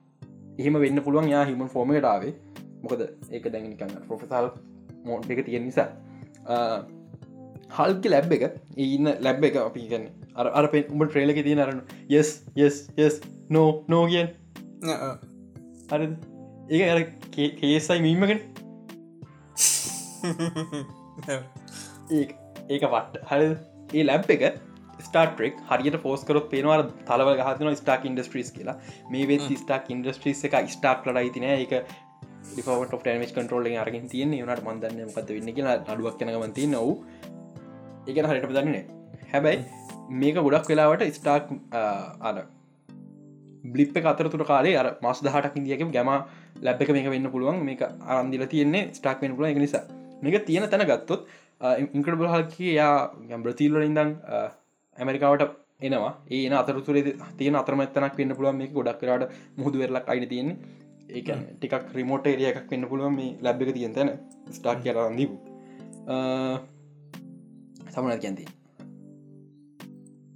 [0.59, 2.33] එහෙම වෙන්න පුළුවන් යා හිමන් ෆෝර්මටාවේ
[2.83, 3.01] මොකද
[3.31, 4.51] ඒක දැඟනිකන්න ප්‍රොෆෙසල්
[5.05, 5.89] මෝඩ් එක තියෙන නිසා.
[7.77, 8.43] හල්ක ලැබ් එක
[8.77, 10.05] ඉන්න ලැබ් එක අපි ගන්න
[10.59, 11.81] අර පෙන් උඹ ට්‍රේලක තිය අරන්න
[12.15, 13.19] යෙස් යෙස් යෙස්
[13.49, 14.29] නෝ නෝගියන්
[15.91, 16.07] හරි
[16.69, 17.03] ඒ
[17.59, 18.39] කේසයි මීමගෙන
[22.11, 22.23] ඒ
[22.69, 23.47] ඒක පට්ට හරි
[23.93, 24.43] ඒ ලැබ් එක
[25.05, 28.77] ස්ටාටෙක් හරියට පෝස්කරොත් පේනවාර තලව ගහතන ස්ටාක් ඉන්ඩස්ට්‍රීස් කියලා.
[29.11, 31.73] මේ වෙත් ස්ටාක් ඉන්ඩස්ට්‍රීස් එක ස්ටාක් ලඩයි තින එක
[32.49, 35.79] ඩිෆවට ටමස් කටරෝල අරගෙන් තියන නට මන්දන්න පත වෙන්න කියලා.
[35.93, 36.87] අඩුවක් කනගමති නව
[38.07, 38.83] ඒක හරිට දන්නේ
[39.31, 39.59] හැබැයි
[40.21, 41.51] මේක ගොඩක් වෙලාවට ස්ටාක්
[42.29, 42.35] අර
[43.73, 46.09] බ්ලිප් අතර තුර කාලේ අර මස් දහටක් ඉදියක ගැම
[46.65, 47.81] ලැබ් එක මේක වෙන්න පුළුවන් මේක
[48.15, 49.85] අරන්දිල තියෙන්නේ ස්ටාක් වෙන පුළුව එක නිසා
[50.23, 51.21] මේක තියෙන තැන ගත්තොත්
[51.95, 52.95] ඉංකඩබල් හල්කි යා
[53.29, 54.11] ගැම්බ්‍රතිීල්ල ඉදන්
[54.97, 55.43] ඇමරිකාවට
[55.81, 56.13] එනවා.
[56.31, 58.57] ඒ අතරතුරේ තියෙන අතරමත්තනක් වෙන්න පුළුවන්.
[58.57, 60.57] මේ ගොඩක් කරට මුහදු වෙරලක් අයින තියෙන්නේ.
[61.09, 61.29] ඒක
[61.59, 64.09] ටිකක් රිමෝට එරිය එකක් වෙන්න පුළුවන් මේ ලැබ් එක තියෙන් තැන.
[64.51, 65.35] ස්ටාක් කරන්දීපු
[67.93, 68.45] සමනත් කැන්ති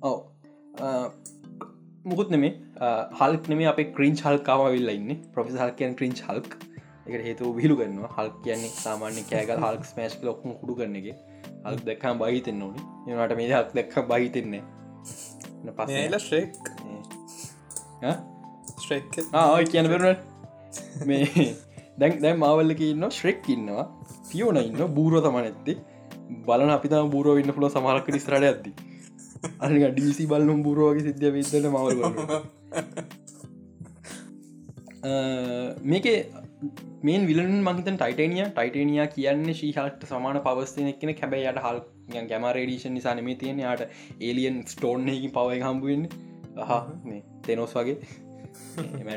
[0.02, 0.18] ඔව.
[2.06, 2.54] මුකුත් නෙමේ.
[3.20, 5.10] හල්ක් නෙම අප ක්‍රීන් හල්කාව වෙල්ල ඉන්න.
[5.34, 6.52] ප්‍රොෆෙස හල්කයන් ක්‍රීන් හල්ක්
[7.08, 11.08] එක හේතු විහිලු කරන්න හල් කියන්නේ සාමාන්‍ය කෑගල් හල්ක් මෑශ් ලොක්ම කුඩු කරන එක.
[11.66, 12.82] හල් දෙක්කම් බහිතෙන් ඕනි.
[13.08, 14.64] ඒනට මේ හක් දෙක්ක බහිතෙන්නේ
[15.78, 16.52] පසල ශ්‍රෙක්
[18.84, 21.48] ශ්‍රෙක් ආය කියන බරුණට මේ
[22.02, 23.86] දැන් දැන් මාවල්ලක ඉන්න ශ්‍රෙක් ඉන්නවා.
[24.32, 25.78] පියෝන ඉන්න බූරුව තම නැත්තේ.
[26.48, 28.72] බලන අපිතා බූරුව ඉන්න පුල සමහලක නිස්රට ඇද්දි
[29.60, 32.00] අනික ඩීසි බලනුම් බූරුවගේ සිද්ධිය විදල මවල්
[35.86, 36.08] මේක
[37.04, 41.80] මේන් විලන් මහිතන් ටයිටනිය ටයිටනිය කියන්නේ ශීහල්ට සමාන පවස්තින කෙන කැබයි යට හල්
[42.30, 43.88] ගැම රේඩිෂන් නිසා නෙමේ තියෙන යාට
[44.20, 46.04] ඒලියන් ස්ටෝන්හකින් පවයි හම්බුවෙන්
[46.70, 47.98] හා මේ තෙනෝස් වගේ.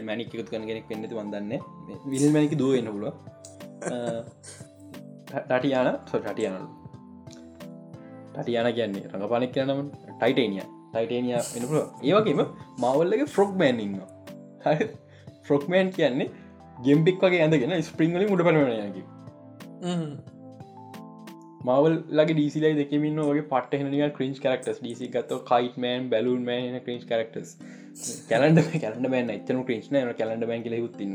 [0.08, 1.52] මැනික එකතු කන කෙනෙක් පෙන්න්නතු වන්දන්න
[2.12, 3.04] විල් මැනික දුවෙන්න පුල
[5.30, 6.68] ටටියාන සො ටටියනලු
[8.32, 9.80] ටටියාන කියන්නේ රඟපානෙක් කියනම
[10.14, 12.44] ටයිටේනිය ටයිටේනිය එනපුල ඒවගේම
[12.80, 13.96] මවල්ලගේ ෆ්‍රොක් බෑන්ඉන්න
[15.46, 16.30] ෆ්‍රොක්මෑන් කියන්නේ
[16.78, 19.02] ගෙම්පික් වගේ ඇඳගෙන ස්පරිංගලින් උඩ පනනයකි
[21.64, 27.52] මවල් ලගේ ඩීසිලයි දෙකමින්න වගේ පටහනික ක්‍රීන්ස් කරක්ටස් ඩීසි ගත්ත කයිටමන් බැලුන් මෑන ක්‍රීන්ස් කරක්ටස්
[28.30, 29.96] කැලන්ඩ කැලන්ඩ බෑන් එච්චන ක්‍රීන්ස් න.
[30.18, 31.14] කැලන්ඩ බැන් කියල යුත්තින්න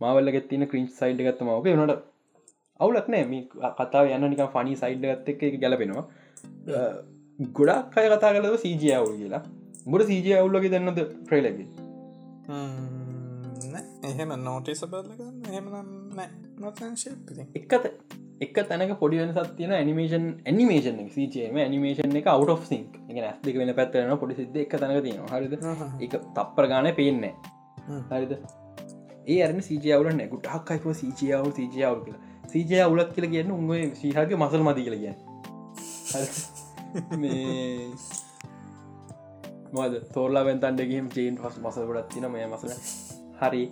[0.00, 1.98] මවල්ල ගෙත්තින ක්‍රීන්ස් සයිඩ් ගත්ත මවක නට
[2.80, 3.24] අවුලක් නෑ.
[3.26, 3.42] මේ
[3.78, 6.04] කතාව යන්න නික ෆනි සයිඩ් ගත්ත එක ගැලපෙනවා
[7.40, 9.42] ගොඩක් අය කතා කලව සීජයවුල් කියලා.
[9.86, 11.68] ගොඩ සීජය අවුල්ලගේ දෙන්නද ට්‍රේලගේ
[14.10, 15.66] එහෙම නෝටිස බල්ලගන්න එහෙම
[17.60, 17.86] එකත
[18.44, 24.14] එක තැනක පොඩිවෙන සත්තියන ඇනිමේෂන් ඇනිමේෂන් සීචේම ඇනිමේෂන් එක අවුට සිංක් එක ඇස්තික වෙන පැත්තරන
[24.22, 25.54] පොඩි සිද්ධ එක තැනක තියෙන හරිද?
[26.04, 27.34] එක තප්පර ගාන පේන්නේ
[28.12, 28.32] හරිද?
[29.26, 32.24] ඒ අරන සීජයවුල නැකුට හක්කයිප සීචයාව සීජයාවල් කියලා.
[32.52, 35.18] සීජය අවුලක් කියල කියන්න උන්ගේ සීහගේ මසල් මති කියල කියන්න
[39.74, 42.70] මද තෝරලා වෙන්තන්ඩගේම චේන් පස් මසල් ගොඩත් තින මේ මසල
[43.40, 43.62] හරි.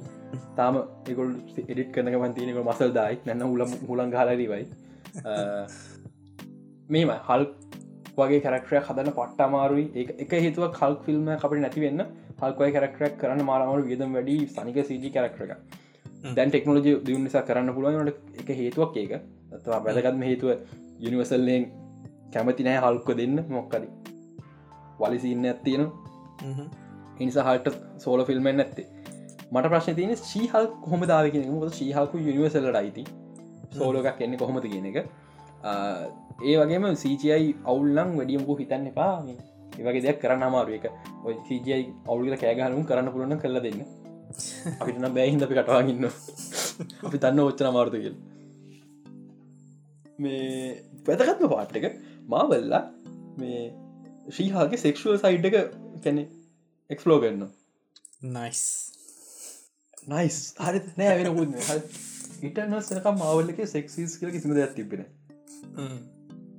[0.56, 0.74] තාම
[1.12, 1.30] එකොල්
[1.62, 3.16] එඩිට කරනක පන්තිනක මසල් දායි.
[3.26, 4.64] නැන්න හුලම් හුලන් හලරිවයි
[6.88, 7.42] මේම හල්
[8.18, 9.86] වගේ කරක්ටරයක් හදන්න පට්ට අමාරුයි.
[10.24, 12.00] එක හේතුව කල් ෆිල්ම් අපට නැතිවෙන්න
[12.40, 15.52] හල්කයි කරක්ටරක් කරන්න මාරමට වියදම් වැඩි සනික සජි කරක්ටර එක
[16.36, 19.12] දැන් ටෙක්නෝජි දියුණ නිසා කරන්න පුළුවන්ට එක හේතුවක් ඒක.
[19.52, 20.50] ඇතවා වැදගත්ම හේතුව
[21.00, 21.64] යනිවසල්ලෙන්
[22.34, 23.88] කැමති නෑ හල්කො දෙන්න මොක්කද
[25.00, 25.84] වලිසින්න ඇත්තියන
[27.22, 28.88] ඉනිසා හල්ට සෝල ෆිල්ම්ෙන් ඇත්තේ
[29.52, 31.44] මට ප්‍රශ්න තියෙන ශීහල් කොහොම දාවකෙන
[31.76, 33.04] ශීහල්කු යනිවසල්ලට අයිති.
[33.76, 34.98] සෝලෝකක් එන්න කොහොමද කියන එක.
[36.48, 39.14] ඒ වගේම සීචයි අවුල්ලං වැඩියම්කු හිතන්න එපා.
[39.78, 40.86] ඒවගේ දෙයක් කරන්න අමාරුව එක
[41.24, 43.80] ඔය සීජයි අවුල කෑගහනුම් කරන්න පුරුණ කල්ල දෙන්න.
[44.80, 46.04] අපිටන බෑහින්ද අපි කටවාගන්න
[47.06, 48.16] අපි තන්න ඔච්චන අමාර්තු කියල්.
[50.18, 50.38] මේ
[51.06, 51.86] පැතකත්ම පාට් එක
[52.28, 52.82] මාවල්ලා
[53.38, 53.62] මේ
[54.30, 55.56] ශ්‍රීහාගේ සෙක්ෂුවල් සයිඩ් එක
[56.04, 56.24] කැනෙ
[56.90, 57.48] එක්ස්ලෝ කරන්න
[58.34, 58.62] නයිස්
[60.08, 61.50] නයිස් හරි නෑ වෙන පුුද
[62.42, 65.04] ඉටනස්සනකම් මාවල්ලක සෙක්සිස් කියල කිසිම දෙයක් තිබෙන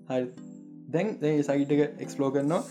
[0.09, 0.25] හරි.
[0.89, 2.61] දැන් දැ සයිට් එක එක්ස්ලෝ කරනවා.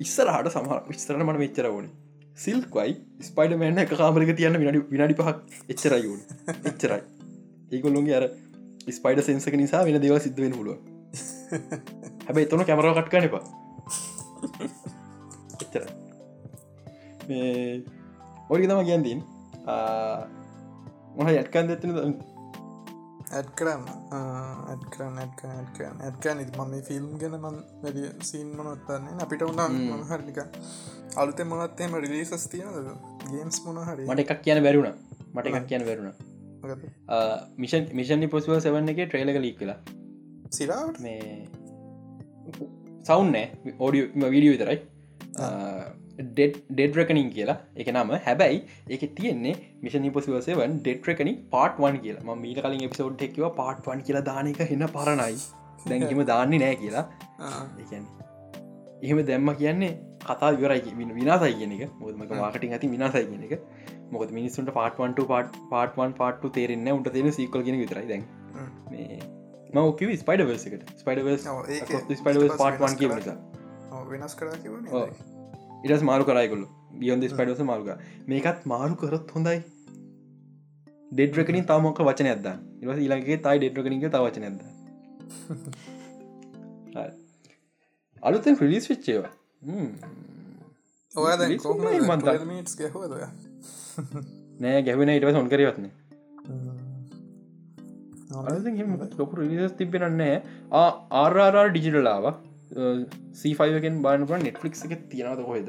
[0.00, 1.90] ඉස්සරහට සමහ විස්තරන මට මෙච්චර ඕන.
[2.36, 2.94] සිල්කයි
[3.28, 5.36] ස්පයිඩ මෑන්න එක කාමරක තියන්න විනඩි විනාඩි පහක්
[5.74, 6.22] එච්චරයි වුණ
[6.70, 7.02] එච්චරයි.
[7.72, 8.28] ඒකොල්ලොන්ගේ අර
[8.90, 10.78] ස්පයිඩ සෙන්සක නිසා වෙන දෙව සිද්ධ වෙන පුළුව
[12.26, 13.44] හැබැයි එතන කැමරව කට්කන එපා.
[15.62, 15.82] එච්චර
[18.50, 19.20] ඔඩි තම කියන්දීන්
[21.16, 21.66] මොහ යටකන්
[23.32, 26.40] ඇඩ් කරන්න ඇඩ් කරන්න.
[26.42, 30.38] ඉති මම ෆිල්ම් ගැන මන් වැඩිය සීන් මොනොත්තන්නේ අපිට උන්නම් මොනහරික
[31.16, 32.92] අලුත මොනත්තේම රිලිසස් තියෙනද
[33.30, 35.00] ගේම්ස් මොනහරි මට එකක් කියන බැරුණ
[35.34, 36.12] මට එකක් කියන බැරුණ
[37.64, 39.78] මිෂන් මිෂන් පොස්ව සවන්න එක ට්‍රේලක ලීක් කලා
[40.52, 41.20] සිරාට මේ
[43.08, 44.78] සවන්නෑ ඕඩිය වීඩියෝ විතරයි.
[46.30, 47.58] ඩෙඩ් රකනින් කියලා.
[47.76, 48.12] එක නම.
[48.26, 52.24] හැබැයි එක තියෙන්නේ මිෂන් පොසිවසවන් ඩෙඩ් රකනින් පාට් වන් කියලා.
[52.26, 55.38] ම මීට කලින් එපිසෝඩ් එක්ව පාට් වන් කියලා දානක එන්න පරණයි.
[55.88, 57.04] දැන්කිම දාන්නේ නෑ කියලා.
[57.80, 58.06] ඒන
[59.02, 59.92] එහෙම දැම්ම කියන්නේ
[60.26, 61.98] කතා විරයි විනාසයි කියන එක.
[62.00, 63.54] මුදමක මාකටින් ඇති විනාසයි කියන එක.
[64.12, 68.26] මොකද මිනිස්සුන්ට පාට්වන්ට පාට් පාට්වන් පාට්ටු තේරෙන්න උට තියෙන සිකල් කියෙන විතරයි දැන්
[69.72, 71.20] මකිව ස්පයිඩ වර්සකට ස්පයිඩ
[72.16, 73.28] ස්පයිඩ පාට්වන් කියව එක
[74.10, 74.48] වෙනස් කර
[75.84, 76.64] ඉටස් මාරු කරයකොල්ල
[76.98, 77.88] බියොන්ද ස්පයිඩස මාරුක
[78.28, 79.62] මේකත් මාරු කරත් හොඳයි.
[81.12, 82.46] ඩෙඩ්රකනින් තමොක වචන ඇද
[82.82, 84.60] ඉවස ඉලගේ තයි ඩෙඩ්රකනික ත වචන ඇද
[88.22, 89.32] අලුතෙන් ෆිලිස් විච්චේවා
[91.12, 91.32] ඔය
[92.78, 93.12] ගැහවද
[94.60, 95.86] නෑ ගැවෙන ඉට සොන් කරවත්න
[99.20, 100.36] ලොකු රිස් තිබෙනන්නේ
[100.82, 102.26] ආරර් ඩිජිටලාව
[103.40, 105.68] සීෆයිකෙන් බානපුට නෙට්ලික් එක තියෙනද කොහෙද?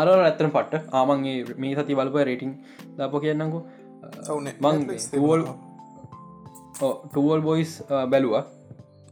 [0.00, 0.74] අර ඇත්තන පට්ට.
[0.98, 2.52] ආමන්ගේ මේ සති බලප රේටිං
[2.98, 3.58] දප කියන්නකු
[4.64, 5.40] මං ටුවල්
[7.10, 7.72] ටුවල් බොයිස්
[8.12, 8.34] බැලුව.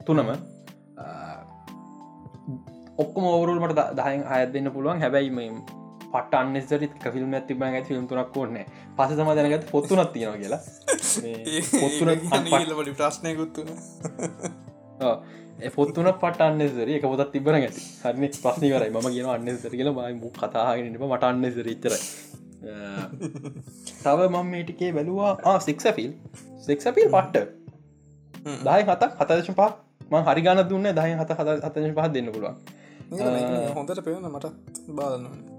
[0.06, 0.30] තුනම.
[3.02, 4.98] ඔක්කම ඔවරුල් මට දහයෙන් අයත් දෙන්න පුළුවන්.
[5.02, 5.30] හැබැයි
[6.12, 8.66] පට අන්නෙසරි ෆිල්ම් ඇතිබ ඇති ිල්ම් තුනක් කොන්නේ
[8.96, 10.60] පස සම දැනගත් පොත්තුනත් තියෙන කියලා.
[11.74, 12.08] පොත්තුන
[12.94, 13.68] ප්‍රශ්නයකුත්තුන
[15.70, 17.82] පොත්තුන පට අන්නෙසර එක පොත් තිබර ඇති.
[18.02, 21.94] හරම පස්නි කරයි ම කියන අන්නෙසර කියල මයි කතාගෙනට මට අන්නෙසර ඉතර
[24.02, 25.58] තව මම මේටිකේ බැලවා.
[25.60, 26.12] සික්සෆිල්
[26.60, 27.46] සික්සපිල් පට්ට
[28.64, 29.70] දාය හතක් හතදශ පහ.
[30.10, 32.56] ම හරිගාන දුන්න දහය හත හත හතශ පහ දෙන්න පුළුවන්.
[33.74, 34.46] හොඳට පෙවන්න මට
[34.90, 35.57] බාදන්න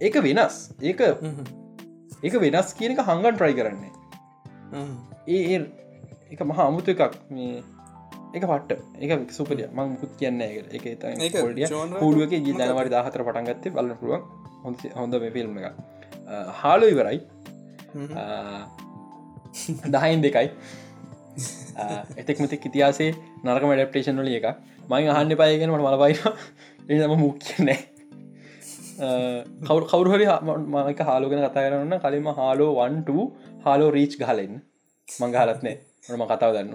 [0.00, 0.56] ඒක වෙනස්.
[0.82, 1.00] ඒක
[2.22, 3.92] ඒක වෙනස් කියන එක හංගන් ට්‍රයි කරන්නේ.
[5.26, 5.58] ඒ
[6.32, 7.62] එක මහා අමුතු එකක් මේ.
[8.36, 8.70] එක පට
[9.00, 9.66] එක සුපරිය.
[9.72, 10.54] මං මුකුත් කියන්න එක.
[10.76, 11.34] එක
[12.00, 14.22] හුඩුවක ජී දනවට දාහතර පටන්ගත්තේ බලන්න පුළුවන්.
[14.64, 15.66] හොඳ හොඳ ෆිල්ම් එක
[16.62, 17.18] හාලු ඉවරයි.
[19.94, 20.48] දහයින් දෙකයි.
[22.20, 23.10] එතෙක් මෙතෙක් ඉතිහාසේ
[23.44, 24.46] නරක මඩප්ටේෂන් වල එක
[24.90, 27.95] මං අහන්න පායගෙන මට මලබයින එම මුක් කියන්නෑ කවු
[28.96, 33.10] කවරුහරි මක හාලෝගෙන කතා කරන්න කලින්ම හාලෝ වන්ට
[33.66, 34.54] හාලෝ රීච් ගහලෙන්
[35.08, 35.76] මංගහලත්නෑ
[36.08, 36.72] මම කතාව දන්න.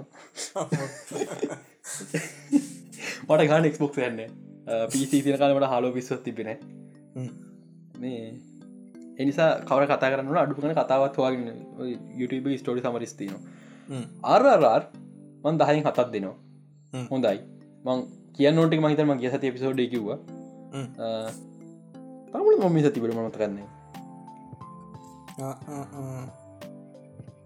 [3.30, 4.22] මට ගාන එක්ස්බොක් යන්න
[4.92, 6.50] පිසි තින කාලමට හාලෝ විස්වත් තිබෙන
[8.02, 8.24] මේ
[9.22, 11.54] එනිසා කවර කතා කරන්න අඩුකන කතාවත් වගේ
[12.20, 13.34] YouTube ස්ටෝඩි සමරිස්තින
[14.36, 14.84] අරරර්
[15.44, 16.36] මන් දහයින් හතත් දෙනවා.
[17.12, 17.38] හොඳයි.
[17.86, 18.00] මං
[18.36, 20.20] කිය නොට මහිතර ම කිය සති පිසෝඩ් කිව්වා
[22.34, 23.68] තමල මොම සතිබට මත කරන්නේ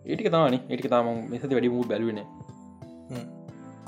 [0.05, 2.21] ඒටික තානි ඒටික තාම මෙසති වැඩිමූ බැලුවන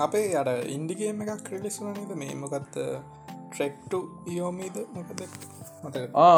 [0.00, 2.74] අපේ අට ඉන්ඩිගේම එකක් ක්‍රලිස්ුනනද මේ මොකත්
[3.48, 4.00] ට්‍රෙක්ටු
[4.30, 5.22] යෝමීද මොකද?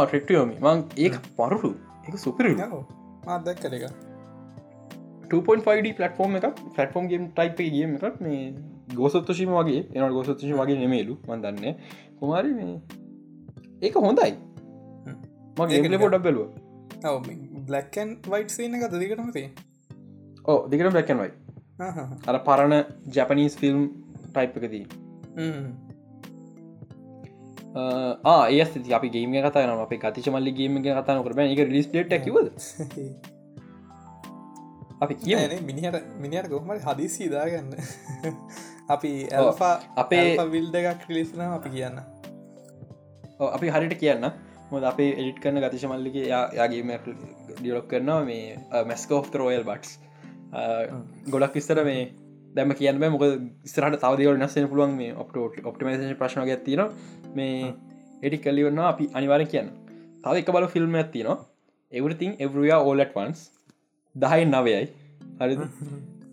[0.05, 1.73] ටෙක්ටයෝමි මං ඒක පරුරු.
[2.07, 2.55] එක සුපිරි
[3.27, 3.85] මාදැක් කර එක
[5.31, 8.21] 2.5D පලටෆෝර්ම් එක ෆලටෆෝම් ගේම් ටයිප ගේම එකක්.
[8.21, 8.55] මේ
[8.95, 9.83] ගෝසත්තුශීම වගේ.
[9.89, 11.75] එනට ගෝසත්තුශි වගේ නෙමේලු මන්දන්න
[12.21, 12.77] කුමාරි මේ
[13.83, 14.33] ඒක හොඳයි
[15.57, 16.49] මගේ පොඩක් බැලුව.
[17.67, 19.45] බ්ලක්කන් වයිට් සීන එක දිකටමති
[20.45, 21.31] ඕ දිකට බැක්කන්වයි
[22.27, 22.77] අර පරණ
[23.09, 23.87] ජැපනීස් ෆිල්ම්
[24.27, 24.85] ටයිප් එකදී
[28.51, 32.51] ඒ අපි ගේම කතන අප ගතිච මල්ලි ගේම කතන කරන එක ලිස් ට කිවද
[35.01, 37.73] අපි කිය මිනිහට මිනිට කොහමට හදිසි දාගන්න
[38.95, 41.99] අපි ඇල්ෆා අපේ විල් දෙකක් ලිස්න අපි කියන්න.
[43.51, 44.25] අපි හරිට කියන්න
[44.71, 46.91] මොද අපේ එඩිට කරන ගතිශ මල්ලික යාගේම
[47.59, 48.57] ඩියලොක් කරනවා මේ
[48.91, 49.93] මැස්කෝ් රෝයල් බට්ස්
[51.33, 52.03] ගොඩක් විස්තර මේ
[52.57, 53.25] දැම කියන්න මොක
[53.73, 56.83] ස්රට තවදවල නස්සන පුළුවන් මේ ඔප්ට ඔප්ටිමේෂන් ප්‍රශ්න ඇතින
[57.39, 57.73] මේ
[58.23, 59.71] එඩි කල්ලිවන්න අපි අනිවාර කියන්න.
[60.25, 60.97] තව එක බල film
[61.93, 63.41] everything everywhere all at once.
[64.15, 64.85] දහයි නවයයි.
[65.41, 65.55] හරි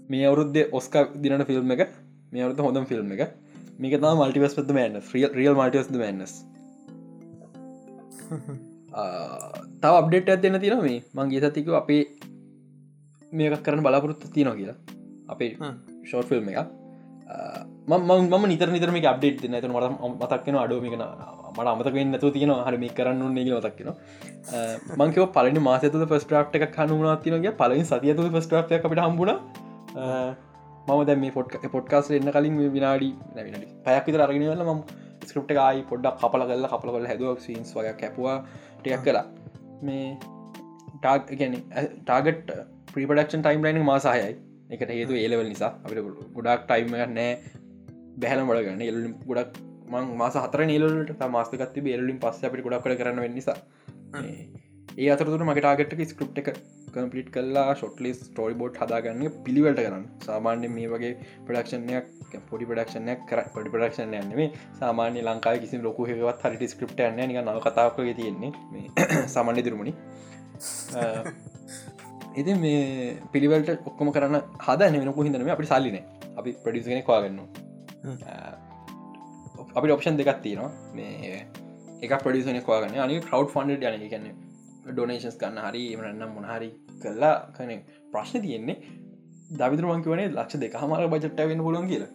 [0.10, 1.82] මේ අවුරුද්ධ ඔස්ක දිනට ෆිල්ම් එක.
[2.32, 3.34] මේ අවුරුද්ධ හොඳම් ෆිල්ම් එක.
[3.80, 4.96] මේක තම මල්ටිවස් පද මන්න
[5.40, 6.34] රියල් මල්ටස් මන්නස්
[9.82, 11.00] තව අප්ඩේට ඇත්දන්න තින මේ?
[11.14, 12.04] මංගේ සතික අපේ
[13.32, 14.78] මේක කරන බලාපොරොත්තු තියනවා කියලා.
[15.30, 15.52] අපේ
[16.04, 16.60] ෂෝට් ෆිල්ම් එක
[17.88, 21.04] මම නිතර නිතරම අප්ඩේට් නැතු මට මතක්ෙන අඩුවමිකෙන
[21.54, 23.90] මට අමතකෙන් නැතු තියෙන හරම කරන්න නෙග මතක්ෙන
[24.98, 29.34] මංකව පලනි මාසතු ෆස් ්‍රප් එක කනුනා තිනගේ පලින් සතියතු ෆස් ්‍රප් අපට හම්බුණ
[30.88, 34.82] මම දැ මේ පොට් පොට්කාස් එන්න කලින් විනාඩි නැවිනි පැයක් විතර අරගෙනවල ම
[35.28, 38.38] ස්ක්‍රප්ට එකයි පොඩ්ඩක් කපල කල්ල කපල කල හැදුවක් සීන්ස් වගේ කැපවා
[38.80, 39.26] ටියක් කලා
[39.82, 40.10] මේ
[40.96, 41.56] ටාග ගැන
[42.02, 42.52] ටාගට
[42.92, 44.36] ප්‍රපඩක්ෂන් ටයිම් ලයින මාසාහයයි
[44.70, 45.72] එකට හේතු ඒලවල් නිසා.
[45.84, 45.98] අපට
[46.36, 47.30] ගොඩක් ටයිම නෑ.
[48.20, 53.36] බැහල මඩගන්න එල්ලින් ගොඩක් මං මාස හතර නිලට මාස්තකත්ති බේලින් පස්ස අපිට ගොඩක් කර කරන්න
[53.36, 53.58] නිසා.
[54.98, 56.48] ඒ අතරතුර මගටාගට ස්කෘප් එක
[56.94, 60.06] කම්පලිට් කල්ලා ෂොට්ලිස් ටෝයි බෝඩ් හදාගන්න පිළිවලට කරන්න.
[60.24, 61.12] සාමාන්‍ය මේ වගේ
[61.46, 62.08] ප්‍රඩක්ෂණයක්
[62.48, 64.48] පොඩි ප්‍රඩක්ෂණයක් කර පොඩි ප්‍රඩක්ෂණ යන්නේ
[64.80, 68.52] සාමාන්‍ය ලංකාව කිසි ලොකු හෙවත් හරිට ස්ක්‍රප්ට යන්න නික නව කතාවක තියෙන්නේ.
[69.36, 69.94] සාමාන්‍ය දිරුමණි.
[72.40, 72.82] ඉති මේ
[73.32, 76.00] පිළිවලට ඔක්කොම කරන්න හද වෙනකු හිදනම අපි සල්ලින
[76.36, 77.40] අපි ප්‍රඩිසගෙන කවාගන්න
[79.76, 80.72] අපි ඔප්ෂන් දෙකක් තියෙනවා.
[80.96, 81.46] මේ
[82.02, 84.47] එක ප්‍රඩිසන කවාගන්න අනි කව් ෆන්ඩ යන කන්න
[84.92, 86.70] ඩොනේශන්ස් ගන්න හරි එමරන්නම් මොනහරි
[87.04, 87.72] කල්ලා කන
[88.14, 88.78] ප්‍රශ්න තියෙන්නේ
[89.60, 92.12] දවිදුරුවන්ක වනේ ලක්ෂ දෙක හමර බජට්ට වෙන පුලන් කියලා.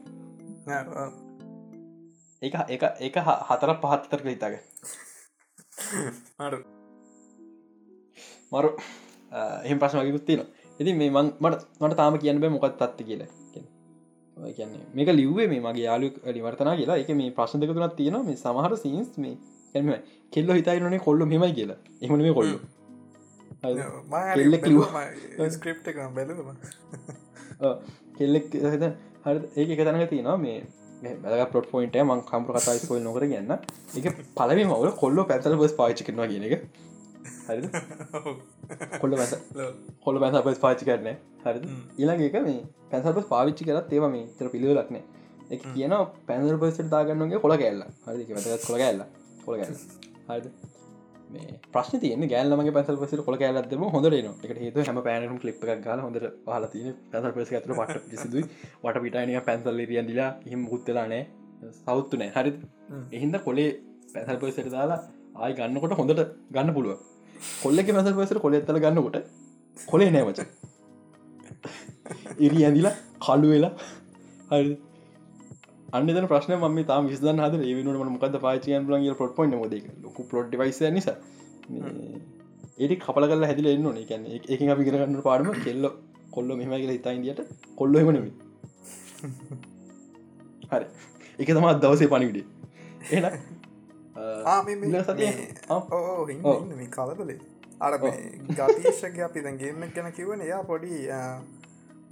[2.43, 3.17] එක එක එක
[3.49, 4.55] හතර පහත්තර හිතාග
[8.53, 8.71] මරු
[9.67, 10.43] එහම ප්‍රශ්නගකුත් තියෙන
[10.81, 13.31] ඉති මේ මං මට මට තාම කියන්න බෑ මොකත් තත්ත කියලා.
[14.57, 16.99] කියන්නේ මේක ලිව්වේ මේ මගේ යාලු ලිවර්තනා කියලා.
[17.03, 18.27] එක මේ ප්‍රශ්න දෙක තුනත් තියෙනවා.
[18.29, 19.37] මේ සමහර සීන්ස් මේ
[19.75, 19.89] එම
[20.35, 21.79] කෙල්ල හිතයිනේ කොල්ලු හෙමයි කියලා.
[22.03, 22.59] එහම මේ කොල්ලු.
[25.57, 25.79] ස්ක්‍රප්
[26.17, 26.53] බැලම
[28.19, 28.89] කෙල්ලෙක් හරි.
[29.57, 30.57] ඒක එක තැනක තියෙනවා මේ
[31.25, 33.53] බැ පොට් පොයින්ට මං කම්ප්‍ර කතා ස්පොල් නොකර ගන්න
[33.99, 34.07] එක
[34.39, 36.65] පලම මවල කොල්ල පැතල බස් පාචි කරනවා කියන එක.
[37.47, 37.61] හරි
[39.01, 39.33] කොල්ල පැස
[40.05, 41.09] කොල්ල පැස පස් පාචි කරන
[41.45, 41.59] හරි
[42.01, 42.61] ඊළඟ එක මේ
[42.93, 44.97] පැසපස් පාවිච්චි කරත් ඒව මේ තර පිළිව ලක්න
[45.55, 45.95] එක කියන
[46.29, 49.05] පැනල් පසට දාගන්නගේ කොළ කැල්ල හරි වැතත් කොළ කැල්ල
[49.45, 49.77] කොළ කැල්ල
[50.33, 50.49] හරිද?
[51.31, 55.85] මේ ප්‍රශ්න තියන ගෑල්ලමගේ පැසල් පසට කොළ කෑලත්දම හොඳට න එක හේතු හම කලිප් එකක්
[55.87, 58.45] ගල හොඳට හල තින පැසල් පස ඇතර පට සිදුයි
[58.83, 61.23] වට පිටානිය පැන්සල් රියන්දිලා හිම මුත්තලානෑ
[61.81, 62.53] සෞත්තු නෑ හරි
[63.13, 63.71] එහින්ද කොලේ
[64.11, 65.01] පැසල් පසට දාලා
[65.37, 66.99] ආයි ගන්නකොට හොඳට ගන්න පුළුව
[67.63, 69.19] කොල්ලෙක මැසල් පසට කොල එත්තල ගන්නකොට
[69.77, 70.45] කොලේ නෑමච
[72.39, 73.73] ඉරි ඇඳලා කල්ලු වෙලා.
[74.51, 74.73] හරි
[75.93, 79.75] අන්න ප්‍රශ්න ම තාම විස්ද හද ඒවනට මොකද පාචයන් ලගේ පොට් පොයින්න මොද
[80.05, 81.17] ලොක පොට් වයිස නිසා.
[82.79, 83.99] ඒට කපල කල හැදිල එන්න ඕන.
[83.99, 85.85] එකැන එක අපි කරගන්න පාඩම කෙල්ල
[86.31, 87.41] කොල්ල මෙම කියල ඉතායිදියට
[87.77, 88.17] කොල්ල එමනම
[90.71, 90.87] හරි.
[91.39, 92.45] එක තමත් දවසේ පණිවිඩේ
[96.73, 97.41] එන කලබලේ
[97.81, 100.95] අර ගතීශක අපි දැගේම ගැන කිවන එයා පොඩි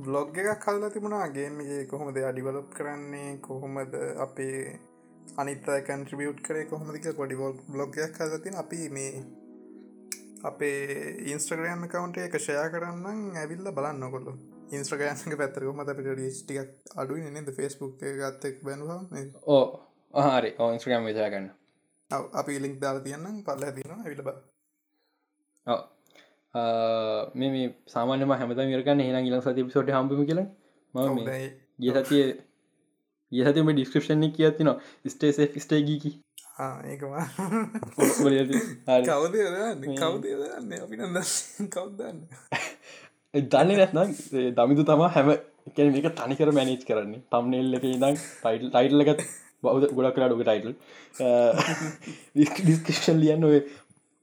[0.01, 4.61] බ්ලොග් එකක් කල්ලා තිබුණාගේමගේ කොහොමද අඩිවලොප් කරන්නේ කොහොමද අපේ
[5.37, 7.37] අනිත කන්ට්‍රිබියුට් කරේ කොහොමදික පොඩි
[7.69, 9.13] බ්ලොග්යක් කලතින අපි මේ
[10.45, 10.81] අපේ
[11.27, 14.29] ඉන්ස්ට්‍රග්‍රෑම් කවන්ට එක ෂයා කරන්න ඇවිල්ල බලන්න කොල්ල
[14.71, 16.59] ඉන්ස්ට්‍රගෑන්ක පැත්තරකොම අපට ඩිස්ටික්
[16.97, 17.49] අඩු නද?
[17.53, 19.01] ෆෙස්බුක් ගත්තෙක් බැනවා
[19.49, 19.65] ඕ
[20.15, 20.51] හරි.
[20.59, 21.49] ඕන්ස්ට්‍රගම් විචාගන්න
[22.11, 24.31] අපි ලික් දාලා තියන්න පල්ල තින ඇවිල බ
[27.35, 30.41] මේ සාමානම හැමත මිරකන්න හෙන ගිල සති සොට හම්පම කියල.
[30.95, 30.99] ම
[31.79, 32.25] ගිය සතිය
[33.33, 34.71] ඒ සතිම ඩිස්ක්‍රපෂණ කියතින
[35.09, 36.11] ස්ටේ ස්ටේගීකි
[36.61, 37.25] ඒකවා
[37.99, 39.37] කවද
[39.97, 40.27] කවද
[40.79, 40.97] අපි
[41.69, 42.19] කවදන්න
[43.47, 44.11] දන්න නැත්නම්
[44.57, 47.23] දමිතු තමා හැම එක මේක තනිකර මැනේජ් කරන්නේ.
[47.31, 49.21] තම්නෙල් එක ඉදම් ටයිල් ටයිල්ලගත්
[49.63, 50.73] බෞද ගොඩක් කරඩුක ටයිටල්
[52.61, 53.59] ඩිස්කෂන් ලියන්න ඔය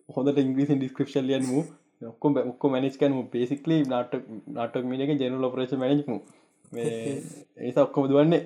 [0.10, 4.14] හොඳට ඉංග්‍රීසින් ඩිස්ක්‍රපෂන් ලියන්ම ඔක්කොම ඔක්කො මැනිස්කන පේසිකලි නාට
[4.50, 6.20] නාටක් මිනක ජනල් ඔපරේෂ මැනජම
[7.58, 8.42] ඒසා ඔක්කොම දුවන්නේ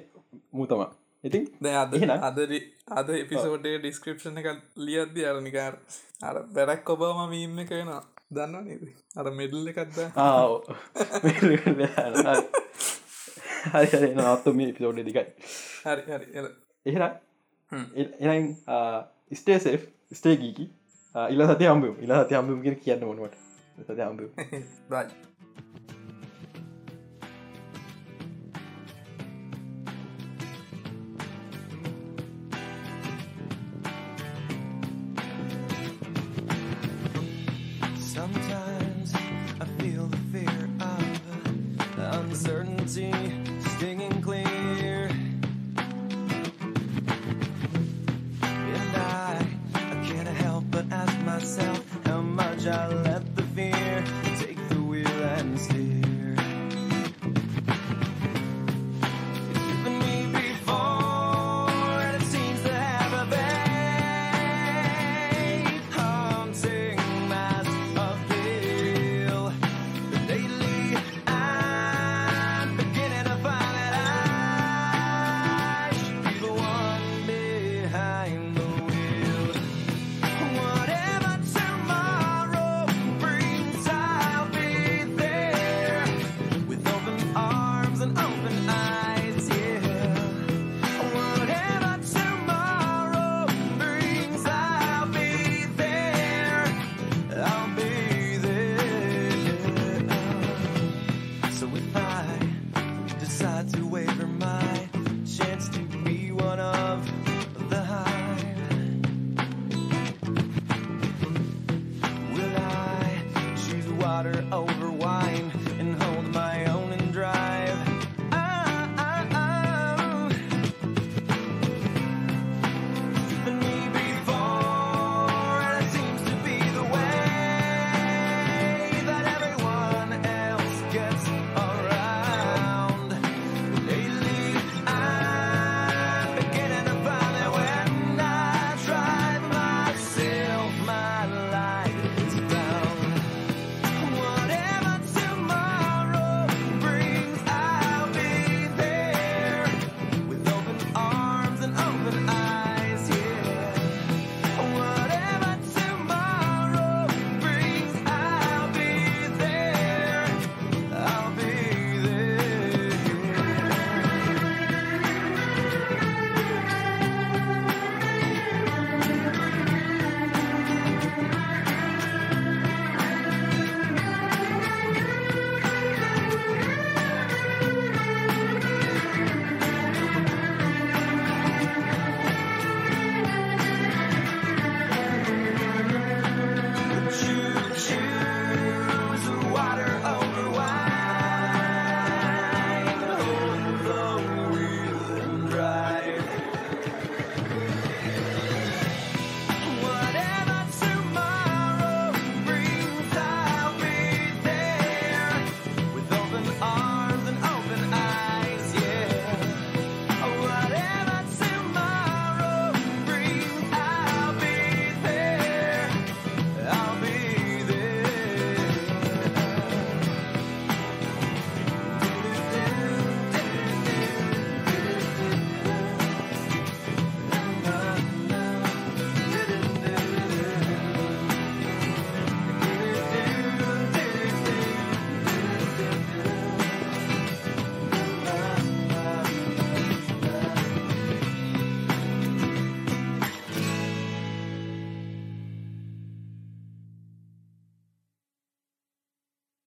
[0.51, 0.83] මූතම
[1.23, 1.93] ඉතින් දැ අද?
[2.21, 2.59] අදරි
[2.89, 4.47] අද එපිසෝඩේ ඩිස්ක්‍රපෂණ එක
[4.77, 5.77] ලියද්දි අරනිකාර
[6.21, 8.01] අර බැරක් ඔබම මීම එක වෙනවා.
[8.31, 8.83] දන්න නේද?
[9.15, 9.99] අර මෙඩල් එකක්ද
[13.73, 15.25] හරි නත්තු මේ පිසෝඩ් දිකයි
[15.83, 17.09] හරි හරි.
[17.71, 17.85] හ්ම්.
[18.19, 18.47] එනම්
[19.31, 19.77] ස්ටේසේ
[20.11, 20.65] ස්ටේ ගීකි
[21.15, 23.35] ඉල්ල සති හම්බ ඉලා සති හම්බම කියෙන කියන්න මොනුවට
[23.83, 24.21] සති හම්බ
[24.89, 25.30] බයි.